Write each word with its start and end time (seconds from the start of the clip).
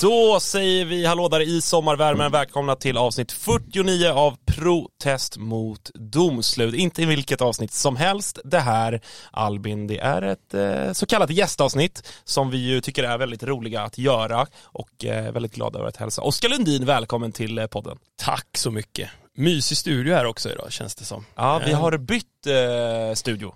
Då 0.00 0.40
säger 0.40 0.84
vi 0.84 1.06
hallå 1.06 1.28
där 1.28 1.40
i 1.40 1.60
sommarvärmen, 1.60 2.32
välkomna 2.32 2.76
till 2.76 2.96
avsnitt 2.96 3.32
49 3.32 4.08
av 4.08 4.36
Protest 4.46 5.36
mot 5.36 5.90
domslut. 5.94 6.74
Inte 6.74 7.06
vilket 7.06 7.40
avsnitt 7.40 7.72
som 7.72 7.96
helst. 7.96 8.38
Det 8.44 8.58
här, 8.58 9.00
Albin, 9.30 9.86
det 9.86 9.98
är 9.98 10.22
ett 10.22 10.54
eh, 10.54 10.92
så 10.92 11.06
kallat 11.06 11.30
gästavsnitt 11.30 12.12
som 12.24 12.50
vi 12.50 12.58
ju 12.58 12.80
tycker 12.80 13.04
är 13.04 13.18
väldigt 13.18 13.42
roliga 13.42 13.82
att 13.82 13.98
göra 13.98 14.46
och 14.62 15.04
eh, 15.04 15.32
väldigt 15.32 15.54
glada 15.54 15.78
över 15.78 15.88
att 15.88 15.96
hälsa. 15.96 16.22
Oskar 16.22 16.48
Lundin, 16.48 16.86
välkommen 16.86 17.32
till 17.32 17.58
eh, 17.58 17.66
podden. 17.66 17.98
Tack 18.22 18.48
så 18.54 18.70
mycket. 18.70 19.10
Mysig 19.36 19.78
studio 19.78 20.14
här 20.14 20.24
också 20.24 20.50
idag 20.50 20.72
känns 20.72 20.94
det 20.94 21.04
som. 21.04 21.26
Ja, 21.34 21.62
vi 21.66 21.72
har 21.72 21.98
bytt 21.98 22.46
eh, 22.46 23.14
studio. 23.14 23.54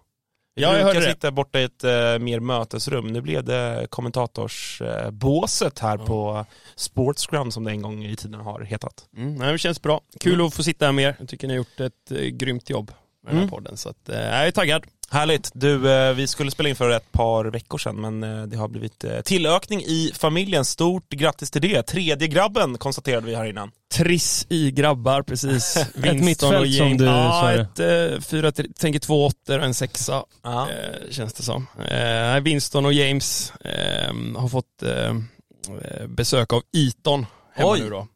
Ja, 0.56 0.78
jag 0.78 0.84
brukar 0.92 1.08
sitta 1.10 1.30
borta 1.30 1.60
i 1.60 1.64
ett 1.64 1.84
eh, 1.84 2.18
mer 2.18 2.40
mötesrum. 2.40 3.06
Nu 3.06 3.20
blev 3.20 3.44
det 3.44 3.86
kommentatorsbåset 3.90 5.78
här 5.78 5.96
på 5.98 6.46
Sportsground 6.76 7.52
som 7.54 7.64
det 7.64 7.70
en 7.70 7.82
gång 7.82 8.04
i 8.04 8.16
tiden 8.16 8.40
har 8.40 8.60
hetat. 8.60 9.04
Mm, 9.16 9.34
nej, 9.34 9.52
det 9.52 9.58
känns 9.58 9.82
bra. 9.82 10.00
Kul 10.20 10.46
att 10.46 10.54
få 10.54 10.62
sitta 10.62 10.84
här 10.84 10.92
med 10.92 11.04
er. 11.04 11.16
Jag 11.18 11.28
tycker 11.28 11.46
ni 11.48 11.52
har 11.54 11.56
gjort 11.58 11.80
ett 11.80 12.10
eh, 12.10 12.18
grymt 12.20 12.70
jobb 12.70 12.90
med 13.24 13.30
den 13.32 13.36
här 13.36 13.42
Mm. 13.42 13.50
podden. 13.50 13.76
Så 13.76 13.88
att, 13.88 14.08
eh, 14.08 14.20
jag 14.20 14.46
är 14.46 14.50
taggad. 14.50 14.84
Härligt. 15.14 15.50
Du, 15.54 15.92
eh, 15.92 16.14
vi 16.14 16.26
skulle 16.26 16.50
spela 16.50 16.68
in 16.68 16.76
för 16.76 16.90
ett 16.90 17.12
par 17.12 17.44
veckor 17.44 17.78
sedan 17.78 18.00
men 18.00 18.22
eh, 18.22 18.46
det 18.46 18.56
har 18.56 18.68
blivit 18.68 19.04
eh, 19.04 19.20
tillökning 19.20 19.80
i 19.80 20.12
familjen. 20.14 20.64
Stort 20.64 21.08
grattis 21.08 21.50
till 21.50 21.62
det. 21.62 21.82
Tredje 21.82 22.28
grabben 22.28 22.78
konstaterade 22.78 23.26
vi 23.26 23.34
här 23.34 23.44
innan. 23.44 23.70
Triss 23.94 24.46
i 24.48 24.70
grabbar, 24.70 25.22
precis. 25.22 25.76
Winston 25.94 26.24
mittfält 26.24 26.60
och 26.60 26.74
som 26.74 26.96
du 26.96 27.04
ja, 27.04 27.30
sa 27.30 27.52
ett 27.52 28.12
eh, 28.12 28.20
fyra, 28.20 28.52
tänker 28.52 28.98
två 28.98 29.26
åttor 29.26 29.58
och 29.58 29.64
en 29.64 29.74
sexa, 29.74 30.24
eh, 30.44 31.10
känns 31.10 31.32
det 31.32 31.42
som. 31.42 31.66
Eh, 31.88 32.40
Winston 32.40 32.86
och 32.86 32.92
James 32.92 33.52
eh, 33.60 34.14
har 34.36 34.48
fått 34.48 34.82
besök 36.08 36.52
av 36.52 36.62
Eton 36.76 37.26
hemma 37.54 37.70
Oj. 37.70 37.80
nu 37.80 37.90
då. 37.90 38.06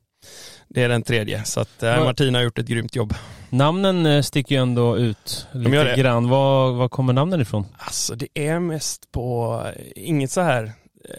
Det 0.69 0.83
är 0.83 0.89
den 0.89 1.03
tredje, 1.03 1.45
så 1.45 1.61
att 1.61 1.83
eh, 1.83 1.89
Ja. 1.91 2.05
Martina 2.05 2.39
har 2.39 2.43
gjort 2.45 2.59
ett 2.59 2.67
grymt 2.67 2.97
jobb. 2.97 3.15
Namnen 3.51 4.07
eh, 4.07 4.23
sticker 4.23 4.55
ju 4.55 4.61
ändå 4.63 4.99
ut 4.99 5.47
lite 5.53 5.71
gör 5.77 5.85
det. 5.85 5.97
grann. 5.97 6.29
Var, 6.29 6.73
var 6.73 6.89
kommer 6.89 7.13
namnen 7.13 7.41
ifrån? 7.41 7.67
Alltså 7.79 8.15
det 8.15 8.29
är 8.35 8.59
mest 8.61 9.13
på, 9.13 9.63
inget 9.97 10.31
så 10.31 10.41
här 10.41 10.65
eh, 10.65 11.13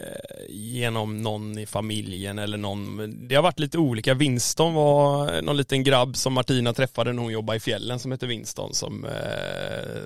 genom 0.48 1.22
någon 1.22 1.58
i 1.58 1.66
familjen 1.66 2.38
eller 2.38 2.58
någon, 2.58 3.14
det 3.28 3.34
har 3.34 3.42
varit 3.42 3.58
lite 3.58 3.78
olika. 3.78 4.14
Winston 4.14 4.74
var 4.74 5.42
någon 5.42 5.56
liten 5.56 5.82
grabb 5.84 6.16
som 6.16 6.32
Martina 6.32 6.72
träffade 6.72 7.12
när 7.12 7.22
hon 7.22 7.32
jobbade 7.32 7.56
i 7.56 7.60
fjällen 7.60 7.98
som 7.98 8.12
hette 8.12 8.26
Winston 8.26 8.74
som 8.74 9.04
eh, 9.04 9.10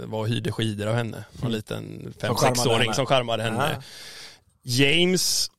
var 0.07 0.19
och 0.19 0.29
hyrde 0.29 0.53
skidor 0.53 0.87
av 0.87 0.95
henne. 0.95 1.25
Någon 1.43 1.53
liten 1.53 2.13
Som 2.21 2.37
charmade 2.37 2.61
5-6-åring 2.61 2.81
henne. 2.81 2.95
som 2.95 3.07
charmade 3.07 3.43
henne. 3.43 3.71
Ja. 3.77 3.83
James, 4.67 5.51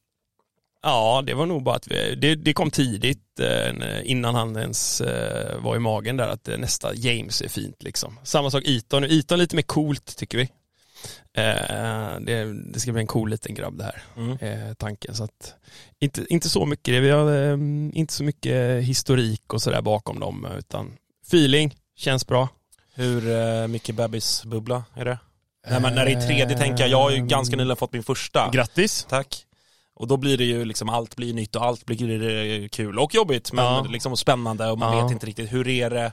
ja 0.86 1.24
det 1.26 1.34
var 1.34 1.46
nog 1.46 1.64
bara 1.64 1.76
att 1.76 1.88
vi, 1.88 2.16
det, 2.16 2.36
det 2.36 2.54
kom 2.54 2.72
tidigt 2.72 3.40
eh, 3.40 3.72
innan 4.04 4.36
han 4.36 4.58
ens 4.58 5.02
eh, 5.02 5.60
var 5.60 5.76
i 5.76 5.80
magen 5.80 6.18
där 6.18 6.28
att 6.28 6.48
eh, 6.48 6.58
nästa 6.58 6.94
James 6.96 7.42
är 7.42 7.50
fint 7.50 7.84
liksom. 7.84 8.20
Samma 8.24 8.52
sak 8.52 8.64
Eton, 8.66 9.04
Eton 9.04 9.40
lite 9.40 9.56
mer 9.56 9.64
coolt 9.64 10.18
tycker 10.18 10.38
vi. 10.38 10.50
Det, 12.26 12.54
det 12.74 12.80
ska 12.80 12.92
bli 12.92 13.02
en 13.02 13.08
cool 13.08 13.30
liten 13.30 13.56
grabb 13.56 13.78
det 13.78 13.84
här, 13.84 14.04
Mm. 14.18 14.76
tanken. 14.76 15.16
Så 15.16 15.24
att, 15.24 15.54
inte, 16.00 16.26
inte 16.30 16.50
så 16.50 16.66
mycket, 16.66 17.04
vi 17.04 17.10
har 17.10 17.54
inte 17.98 18.14
så 18.14 18.24
mycket 18.24 18.84
historik 18.84 19.54
och 19.54 19.62
sådär 19.62 19.82
bakom 19.82 20.20
dem 20.20 20.48
utan 20.58 20.94
feeling, 21.28 21.76
känns 21.98 22.28
bra. 22.28 22.50
Hur 22.94 23.68
mycket 23.68 23.96
bebisbubbla 23.96 24.84
är 24.96 25.06
det? 25.06 25.20
Nej, 25.70 25.82
men 25.82 25.96
när 25.96 26.06
det 26.06 26.12
är 26.12 26.28
tredje 26.28 26.58
tänker 26.58 26.84
jag, 26.84 26.90
jag 26.92 27.02
har 27.02 27.12
ju 27.12 27.26
ganska 27.26 27.56
nyligen 27.56 27.78
fått 27.78 27.94
min 27.94 28.04
första. 28.04 28.50
Grattis! 28.54 29.06
Tack. 29.10 29.45
Och 29.96 30.08
då 30.08 30.18
blir 30.18 30.38
det 30.38 30.44
ju 30.44 30.66
liksom, 30.66 30.90
allt 30.90 31.16
blir 31.16 31.34
nytt 31.34 31.56
och 31.56 31.64
allt 31.66 31.86
blir 31.86 32.24
eh, 32.64 32.68
kul 32.68 33.00
och 33.00 33.16
jobbigt 33.16 33.54
men 33.54 33.66
Ja. 33.66 33.86
liksom 33.90 34.18
spännande 34.18 34.72
och 34.72 34.80
man 34.80 34.98
Ja. 34.98 35.04
vet 35.04 35.12
inte 35.12 35.26
riktigt 35.26 35.54
hur 35.54 35.68
är 35.68 35.90
det 35.90 36.12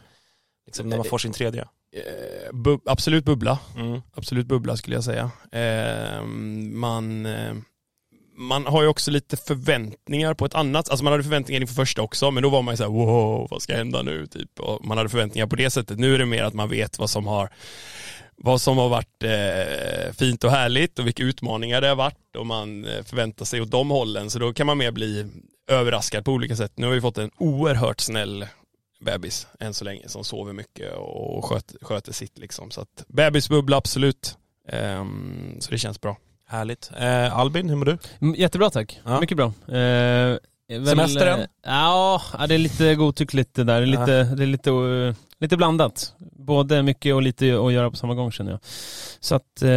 liksom, 0.66 0.88
när 0.88 0.96
man 0.96 1.06
får 1.06 1.18
sin 1.18 1.32
tredje. 1.32 1.62
Eh, 1.94 2.52
bu- 2.52 2.80
absolut 2.86 3.24
bubbla. 3.24 3.58
Mm. 3.76 4.00
absolut 4.14 4.46
bubbla 4.46 4.76
skulle 4.76 4.96
jag 4.96 5.04
säga. 5.04 5.30
Eh, 5.52 6.22
man, 6.72 7.26
eh, 7.26 7.54
man 8.42 8.66
har 8.66 8.82
ju 8.82 8.88
också 8.88 9.10
lite 9.10 9.36
förväntningar 9.36 10.34
på 10.34 10.44
ett 10.44 10.54
annat, 10.54 10.88
alltså 10.88 11.04
man 11.04 11.12
hade 11.12 11.22
förväntningar 11.22 11.60
inför 11.60 11.74
första 11.74 12.02
också, 12.02 12.30
men 12.30 12.42
då 12.42 12.48
var 12.48 12.62
man 12.62 12.72
ju 12.72 12.76
såhär 12.76 12.90
wow, 12.90 13.48
vad 13.50 13.62
ska 13.62 13.76
hända 13.76 14.02
nu? 14.02 14.26
Typ. 14.26 14.60
Och 14.60 14.84
man 14.84 14.98
hade 14.98 15.10
förväntningar 15.10 15.46
på 15.46 15.56
det 15.56 15.70
sättet. 15.70 15.98
Nu 15.98 16.14
är 16.14 16.18
det 16.18 16.26
mer 16.26 16.44
att 16.44 16.54
man 16.54 16.68
vet 16.68 16.98
vad 16.98 17.10
som 17.10 17.26
har 17.26 17.50
vad 18.36 18.60
som 18.60 18.78
har 18.78 18.88
varit 18.88 19.22
eh, 19.22 20.12
fint 20.12 20.44
och 20.44 20.50
härligt 20.50 20.98
och 20.98 21.06
vilka 21.06 21.22
utmaningar 21.22 21.80
det 21.80 21.88
har 21.88 21.96
varit 21.96 22.36
och 22.36 22.46
man 22.46 22.84
eh, 22.84 23.02
förväntar 23.02 23.44
sig 23.44 23.60
åt 23.60 23.70
de 23.70 23.90
hållen 23.90 24.30
så 24.30 24.38
då 24.38 24.52
kan 24.52 24.66
man 24.66 24.78
mer 24.78 24.90
bli 24.90 25.26
överraskad 25.68 26.24
på 26.24 26.32
olika 26.32 26.56
sätt. 26.56 26.72
Nu 26.74 26.86
har 26.86 26.94
vi 26.94 27.00
fått 27.00 27.18
en 27.18 27.30
oerhört 27.38 28.00
snäll 28.00 28.46
bebis 29.00 29.46
än 29.60 29.74
så 29.74 29.84
länge 29.84 30.08
som 30.08 30.24
sover 30.24 30.52
mycket 30.52 30.94
och 30.96 31.44
sköter, 31.44 31.78
sköter 31.84 32.12
sitt 32.12 32.38
liksom. 32.38 32.70
Så 32.70 32.80
att 32.80 33.04
bebisbubbla 33.08 33.76
absolut. 33.76 34.36
Um, 34.72 35.56
så 35.60 35.70
det 35.70 35.78
känns 35.78 36.00
bra. 36.00 36.16
Härligt. 36.52 36.90
Eh, 36.98 37.38
Albin, 37.38 37.68
hur 37.68 37.76
mår 37.76 37.84
du? 37.84 37.98
Mm, 38.20 38.34
Jättebra 38.34 38.70
tack. 38.70 39.00
Ja. 39.04 39.20
Mycket 39.20 39.36
bra. 39.36 39.46
Eh, 39.68 39.74
väl, 39.74 40.86
Semestern? 40.86 41.40
eh, 41.40 41.46
Ja, 41.64 42.22
ja, 42.38 42.46
det 42.46 42.54
är 42.54 42.58
lite 42.58 42.94
godtyckligt 42.94 43.54
det 43.54 43.64
där. 43.64 43.80
Det 43.80 43.84
är 43.84 43.86
lite, 43.86 44.22
det 44.24 44.42
är 44.42 44.46
lite, 44.46 44.70
eh, 44.70 45.14
lite 45.42 45.56
blandat. 45.56 46.14
Både 46.38 46.82
mycket 46.82 47.14
och 47.14 47.22
lite 47.22 47.44
att 47.66 47.72
göra 47.72 47.90
på 47.90 47.96
samma 47.96 48.14
gång 48.14 48.32
känner 48.32 48.50
jag. 48.50 48.60
Så 49.20 49.34
att 49.34 49.62
eh, 49.62 49.68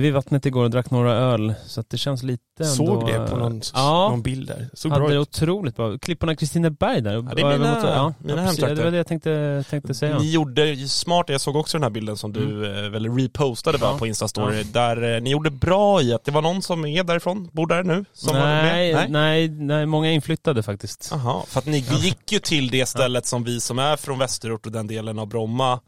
vid 0.00 0.12
vattnet 0.12 0.46
igår 0.46 0.64
och 0.64 0.70
drack 0.70 0.90
några 0.90 1.12
öl. 1.12 1.54
Så 1.66 1.80
att 1.80 1.90
det 1.90 1.98
känns 1.98 2.22
lite 2.22 2.42
ändå... 2.60 2.74
Såg 2.74 3.06
det 3.06 3.26
på 3.30 3.36
någon, 3.36 3.60
Ja. 3.74 4.08
någon 4.10 4.22
bild 4.22 4.48
där. 4.48 4.68
Såg 4.74 4.92
hade 4.92 5.00
bra 5.00 5.08
det 5.08 5.14
ut. 5.14 5.20
otroligt 5.28 5.76
bra. 5.76 5.98
Klipporna 5.98 6.36
Kristineberg 6.36 7.00
där. 7.00 7.10
det 7.34 7.42
är 7.42 7.58
mina- 7.58 7.74
mot- 7.74 7.84
ja, 7.84 8.14
mina 8.18 8.44
ja. 8.58 8.66
Det 8.74 8.84
var 8.84 8.90
det 8.90 8.96
jag 8.96 9.06
tänkte, 9.06 9.64
tänkte 9.70 9.94
säga. 9.94 10.18
Ni 10.18 10.30
gjorde 10.30 10.76
smart, 10.88 11.24
jag 11.28 11.40
såg 11.40 11.56
också 11.56 11.76
den 11.78 11.82
här 11.82 11.90
bilden 11.90 12.16
som 12.16 12.32
du 12.32 12.66
eh, 12.84 12.90
väl 12.90 13.16
repostade 13.18 13.78
va, 13.78 13.88
Ja. 13.92 13.98
på 13.98 14.06
Instastory, 14.06 14.62
där 14.62 15.14
eh, 15.16 15.20
ni 15.22 15.30
gjorde 15.30 15.50
bra 15.50 16.02
i 16.02 16.12
att 16.14 16.24
det 16.24 16.30
var 16.30 16.42
någon 16.42 16.62
som 16.62 16.84
är 16.84 17.04
därifrån, 17.04 17.48
bor 17.52 17.66
där 17.66 17.82
nu? 17.82 18.04
Som 18.12 18.36
med? 18.36 18.64
nej, 18.64 19.06
nej, 19.08 19.48
nej, 19.48 19.86
många 19.86 20.10
inflyttade 20.12 20.62
faktiskt. 20.62 21.08
Jaha, 21.12 21.42
för 21.46 21.58
att 21.58 21.66
ni 21.66 21.78
gick 21.78 22.32
ju 22.32 22.38
till 22.38 22.68
det 22.70 22.86
stället 22.86 23.26
som 23.26 23.44
vi 23.44 23.60
som 23.60 23.78
är 23.78 23.96
från 23.96 24.18
västerort 24.18 24.66
och 24.66 24.72
den 24.72 24.86
delen 24.86 25.07
av 25.18 25.26
Bromma 25.28 25.80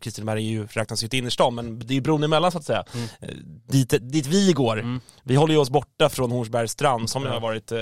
Kristineberg 0.00 0.46
är 0.46 0.50
ju, 0.50 0.66
räknas 0.66 1.04
ju 1.04 1.08
till 1.08 1.18
innerstan, 1.18 1.54
men 1.54 1.78
det 1.78 1.96
är 1.96 2.00
bron 2.00 2.24
emellan 2.24 2.52
så 2.52 2.58
att 2.58 2.64
säga. 2.64 2.84
Eh, 3.20 3.28
Dit, 3.68 3.94
dit 4.00 4.26
vi 4.26 4.52
går. 4.52 4.78
Mm. 4.80 5.00
Vi 5.22 5.34
håller 5.36 5.54
ju 5.54 5.60
oss 5.60 5.70
borta 5.70 6.08
från 6.08 6.30
Hornsbergs 6.30 6.72
strand 6.72 7.10
som 7.10 7.26
har 7.26 7.40
varit 7.40 7.72
eh, 7.72 7.78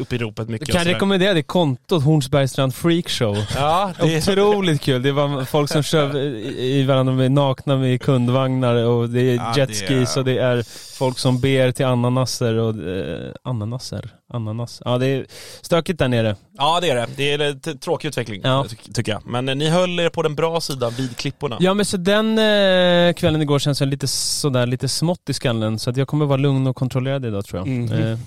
uppe 0.00 0.14
i 0.14 0.18
ropet 0.18 0.48
mycket. 0.48 0.68
Jag 0.68 0.76
kan 0.76 0.92
rekommendera 0.92 1.34
det 1.34 1.42
kontot, 1.42 2.02
Hornsbergstrand 2.02 2.74
Freakshow. 2.74 3.36
Ja, 3.54 3.92
det 4.00 4.14
är, 4.28 4.30
Otroligt 4.32 4.80
kul. 4.80 5.02
Det 5.02 5.12
var 5.12 5.44
folk 5.44 5.70
som 5.70 5.82
kör 5.82 6.16
i 6.16 6.78
i 6.78 6.84
varandra 6.84 7.14
med 7.14 7.32
nakna 7.32 7.76
med 7.76 8.02
kundvagnar 8.02 8.74
och 8.74 9.08
det 9.10 9.20
är 9.20 9.34
Ja, 9.34 9.54
jetskis 9.56 9.88
det 10.14 10.18
är- 10.18 10.18
och 10.18 10.24
det 10.24 10.38
är 10.38 10.62
folk 10.98 11.18
som 11.18 11.40
ber 11.40 11.72
till 11.72 11.86
ananaser 11.86 12.54
och 12.54 12.76
eh, 12.88 13.32
ananaser, 13.42 14.10
ananas. 14.32 14.82
Ja 14.84 14.98
det 14.98 15.06
är 15.06 15.26
stökigt 15.62 15.98
där 15.98 16.08
nere. 16.08 16.36
ja 16.58 16.78
det 16.80 16.90
är 16.90 16.94
det. 16.94 17.06
Det 17.16 17.32
är 17.32 17.38
lite 17.38 17.74
tråkig 17.74 18.08
utveckling 18.08 18.40
Ja. 18.44 18.66
ty- 18.70 18.92
tycker 18.92 19.12
jag. 19.12 19.22
Men 19.26 19.48
eh, 19.48 19.54
ni 19.54 19.68
höll 19.68 20.00
er 20.00 20.08
på 20.08 20.22
den 20.22 20.34
bra 20.34 20.60
sidan 20.60 20.92
vid 20.96 21.16
klipporna. 21.16 21.56
Ja 21.60 21.74
men 21.74 21.84
så 21.86 21.96
den 21.96 22.38
eh, 22.38 23.12
kvällen 23.14 23.42
igår 23.42 23.58
känns 23.58 23.80
jag 23.80 23.88
lite 23.88 24.08
sådär 24.08 24.66
lite 24.66 24.88
smått 24.88 25.28
i 25.28 25.32
skallen 25.34 25.78
så 25.78 25.90
att 25.90 25.96
jag 25.96 26.08
kommer 26.08 26.26
vara 26.26 26.36
lugn 26.38 26.66
och 26.66 26.76
kontrollerad 26.76 27.24
idag 27.24 27.44
tror 27.44 27.60
jag. 27.60 27.66
Mhm. 27.68 27.92
Eh, 27.92 28.18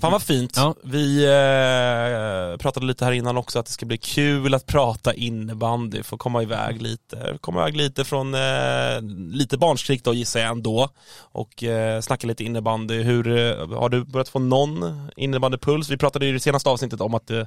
Fan 0.00 0.12
vad 0.12 0.22
fint. 0.22 0.52
Ja. 0.56 0.74
Vi 0.82 1.24
eh, 1.24 2.56
pratade 2.56 2.86
lite 2.86 3.04
här 3.04 3.12
innan 3.12 3.36
också 3.36 3.58
att 3.58 3.66
det 3.66 3.72
ska 3.72 3.86
bli 3.86 3.98
kul 3.98 4.54
att 4.54 4.66
prata 4.66 5.14
innebandy, 5.14 6.02
få 6.02 6.16
komma 6.16 6.42
iväg 6.42 6.82
lite, 6.82 7.38
komma 7.40 7.60
iväg 7.60 7.76
lite 7.76 8.04
från 8.04 8.34
eh, 8.34 9.00
lite 9.32 9.58
barnskrik 9.58 10.04
då 10.04 10.14
gissar 10.14 10.40
jag 10.40 10.50
ändå 10.50 10.88
och 11.20 11.64
eh, 11.64 12.00
snacka 12.00 12.26
lite 12.26 12.44
innebandy. 12.44 13.02
Hur, 13.02 13.28
eh, 13.28 13.78
har 13.78 13.88
du 13.88 14.04
börjat 14.04 14.28
få 14.28 14.38
någon 14.38 15.08
innebandypuls? 15.16 15.90
Vi 15.90 15.96
pratade 15.96 16.26
i 16.26 16.32
det 16.32 16.40
senaste 16.40 16.68
avsnittet 16.68 17.00
om 17.00 17.14
att 17.14 17.30
eh, 17.30 17.42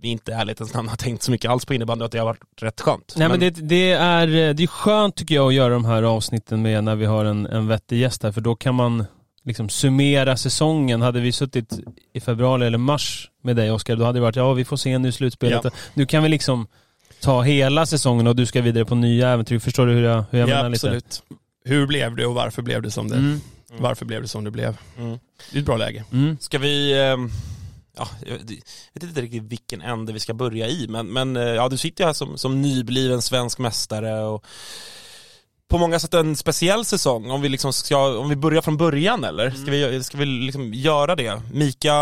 vi 0.00 0.08
inte 0.08 0.30
i 0.30 0.34
ärlighetens 0.34 0.74
namn 0.74 0.88
har 0.88 0.96
tänkt 0.96 1.22
så 1.22 1.30
mycket 1.30 1.50
alls 1.50 1.64
på 1.64 1.74
innebandy 1.74 2.02
och 2.02 2.06
att 2.06 2.12
det 2.12 2.18
har 2.18 2.26
varit 2.26 2.62
rätt 2.62 2.80
skönt. 2.80 3.14
Nej 3.16 3.28
men, 3.28 3.40
det, 3.40 3.50
det, 3.50 3.92
är, 3.92 4.26
det 4.26 4.62
är 4.62 4.66
skönt 4.66 5.16
tycker 5.16 5.34
jag 5.34 5.48
att 5.48 5.54
göra 5.54 5.74
de 5.74 5.84
här 5.84 6.02
avsnitten 6.02 6.62
med 6.62 6.84
när 6.84 6.96
vi 6.96 7.04
har 7.04 7.24
en, 7.24 7.46
en 7.46 7.66
vettig 7.66 8.00
gäst 8.00 8.22
här 8.22 8.32
för 8.32 8.40
då 8.40 8.56
kan 8.56 8.74
man 8.74 9.04
liksom 9.44 9.68
summera 9.68 10.36
säsongen. 10.36 11.02
Hade 11.02 11.20
vi 11.20 11.32
suttit 11.32 11.78
i 12.12 12.20
februari 12.20 12.66
eller 12.66 12.78
mars 12.78 13.30
med 13.42 13.56
dig 13.56 13.70
Oskar, 13.70 13.96
då 13.96 14.04
hade 14.04 14.18
det 14.18 14.22
varit 14.22 14.36
ja 14.36 14.52
vi 14.52 14.64
får 14.64 14.76
se 14.76 14.98
nu 14.98 15.08
i 15.08 15.12
slutspelet. 15.12 15.60
Ja. 15.64 15.70
Nu 15.94 16.06
kan 16.06 16.22
vi 16.22 16.28
liksom 16.28 16.66
ta 17.20 17.42
hela 17.42 17.86
säsongen 17.86 18.26
och 18.26 18.36
du 18.36 18.46
ska 18.46 18.62
vidare 18.62 18.84
på 18.84 18.94
nya 18.94 19.28
äventyr. 19.28 19.58
Förstår 19.58 19.86
du 19.86 19.92
hur 19.92 20.02
jag, 20.02 20.24
hur 20.30 20.38
jag 20.38 20.48
ja, 20.48 20.56
menar 20.56 20.70
lite? 20.70 20.86
absolut. 20.86 21.22
Hur 21.64 21.86
blev 21.86 22.16
det 22.16 22.26
och 22.26 22.34
varför 22.34 22.62
blev 22.62 22.82
det 22.82 22.90
som 22.90 23.08
det? 23.08 23.16
Mm. 23.16 23.40
Varför 23.78 24.04
blev 24.04 24.22
det 24.22 24.28
som 24.28 24.44
det 24.44 24.50
blev? 24.50 24.76
Mm. 24.98 25.18
Det 25.50 25.58
är 25.58 25.60
ett 25.60 25.66
bra 25.66 25.76
läge. 25.76 26.04
Mm. 26.12 26.36
Ska 26.40 26.58
vi, 26.58 27.00
ehm, 27.00 27.30
ja, 27.96 28.08
jag 28.26 28.38
vet 28.92 29.02
inte 29.02 29.22
riktigt 29.22 29.42
vilken 29.42 29.82
ände 29.82 30.12
vi 30.12 30.20
ska 30.20 30.34
börja 30.34 30.68
i, 30.68 30.86
men, 30.88 31.06
men 31.06 31.36
eh, 31.36 31.42
ja, 31.42 31.68
du 31.68 31.76
sitter 31.76 32.04
ju 32.04 32.06
här 32.06 32.14
som, 32.14 32.38
som 32.38 32.62
nybliven 32.62 33.22
svensk 33.22 33.58
mästare 33.58 34.24
och 34.24 34.44
på 35.74 35.78
många 35.78 35.98
sätt 36.00 36.14
en 36.14 36.36
speciell 36.36 36.84
säsong, 36.84 37.30
om 37.30 37.40
vi, 37.40 37.48
liksom 37.48 37.72
ska, 37.72 38.18
om 38.18 38.28
vi 38.28 38.36
börjar 38.36 38.62
från 38.62 38.76
början 38.76 39.24
eller? 39.24 39.50
Ska 39.50 39.70
vi, 39.70 40.02
ska 40.04 40.18
vi 40.18 40.24
liksom 40.26 40.74
göra 40.74 41.16
det? 41.16 41.42
Mika 41.52 41.94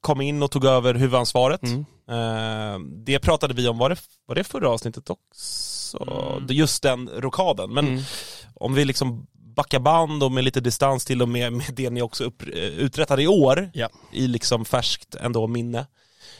kom 0.00 0.20
in 0.20 0.42
och 0.42 0.50
tog 0.50 0.64
över 0.64 0.94
huvudansvaret. 0.94 1.60
Mm. 1.62 1.84
Eh, 2.10 2.78
det 3.04 3.18
pratade 3.18 3.54
vi 3.54 3.68
om, 3.68 3.78
var 3.78 3.88
det, 3.90 3.96
var 4.26 4.34
det 4.34 4.44
förra 4.44 4.68
avsnittet 4.70 5.10
också? 5.10 6.44
Just 6.48 6.82
den 6.82 7.08
rokaden. 7.16 7.70
Men 7.74 7.86
Mm. 7.88 8.02
om 8.54 8.74
vi 8.74 8.84
liksom 8.84 9.26
backar 9.56 9.78
band 9.80 10.22
och 10.22 10.32
med 10.32 10.44
lite 10.44 10.60
distans 10.60 11.04
till 11.04 11.22
och 11.22 11.28
med, 11.28 11.52
med 11.52 11.66
det 11.72 11.90
ni 11.90 12.02
också 12.02 12.24
upp, 12.24 12.42
eh, 12.42 12.48
uträttade 12.62 13.22
i 13.22 13.26
år, 13.28 13.70
Ja. 13.74 13.88
i 14.12 14.26
liksom 14.26 14.64
färskt 14.64 15.14
ändå 15.14 15.46
minne. 15.46 15.86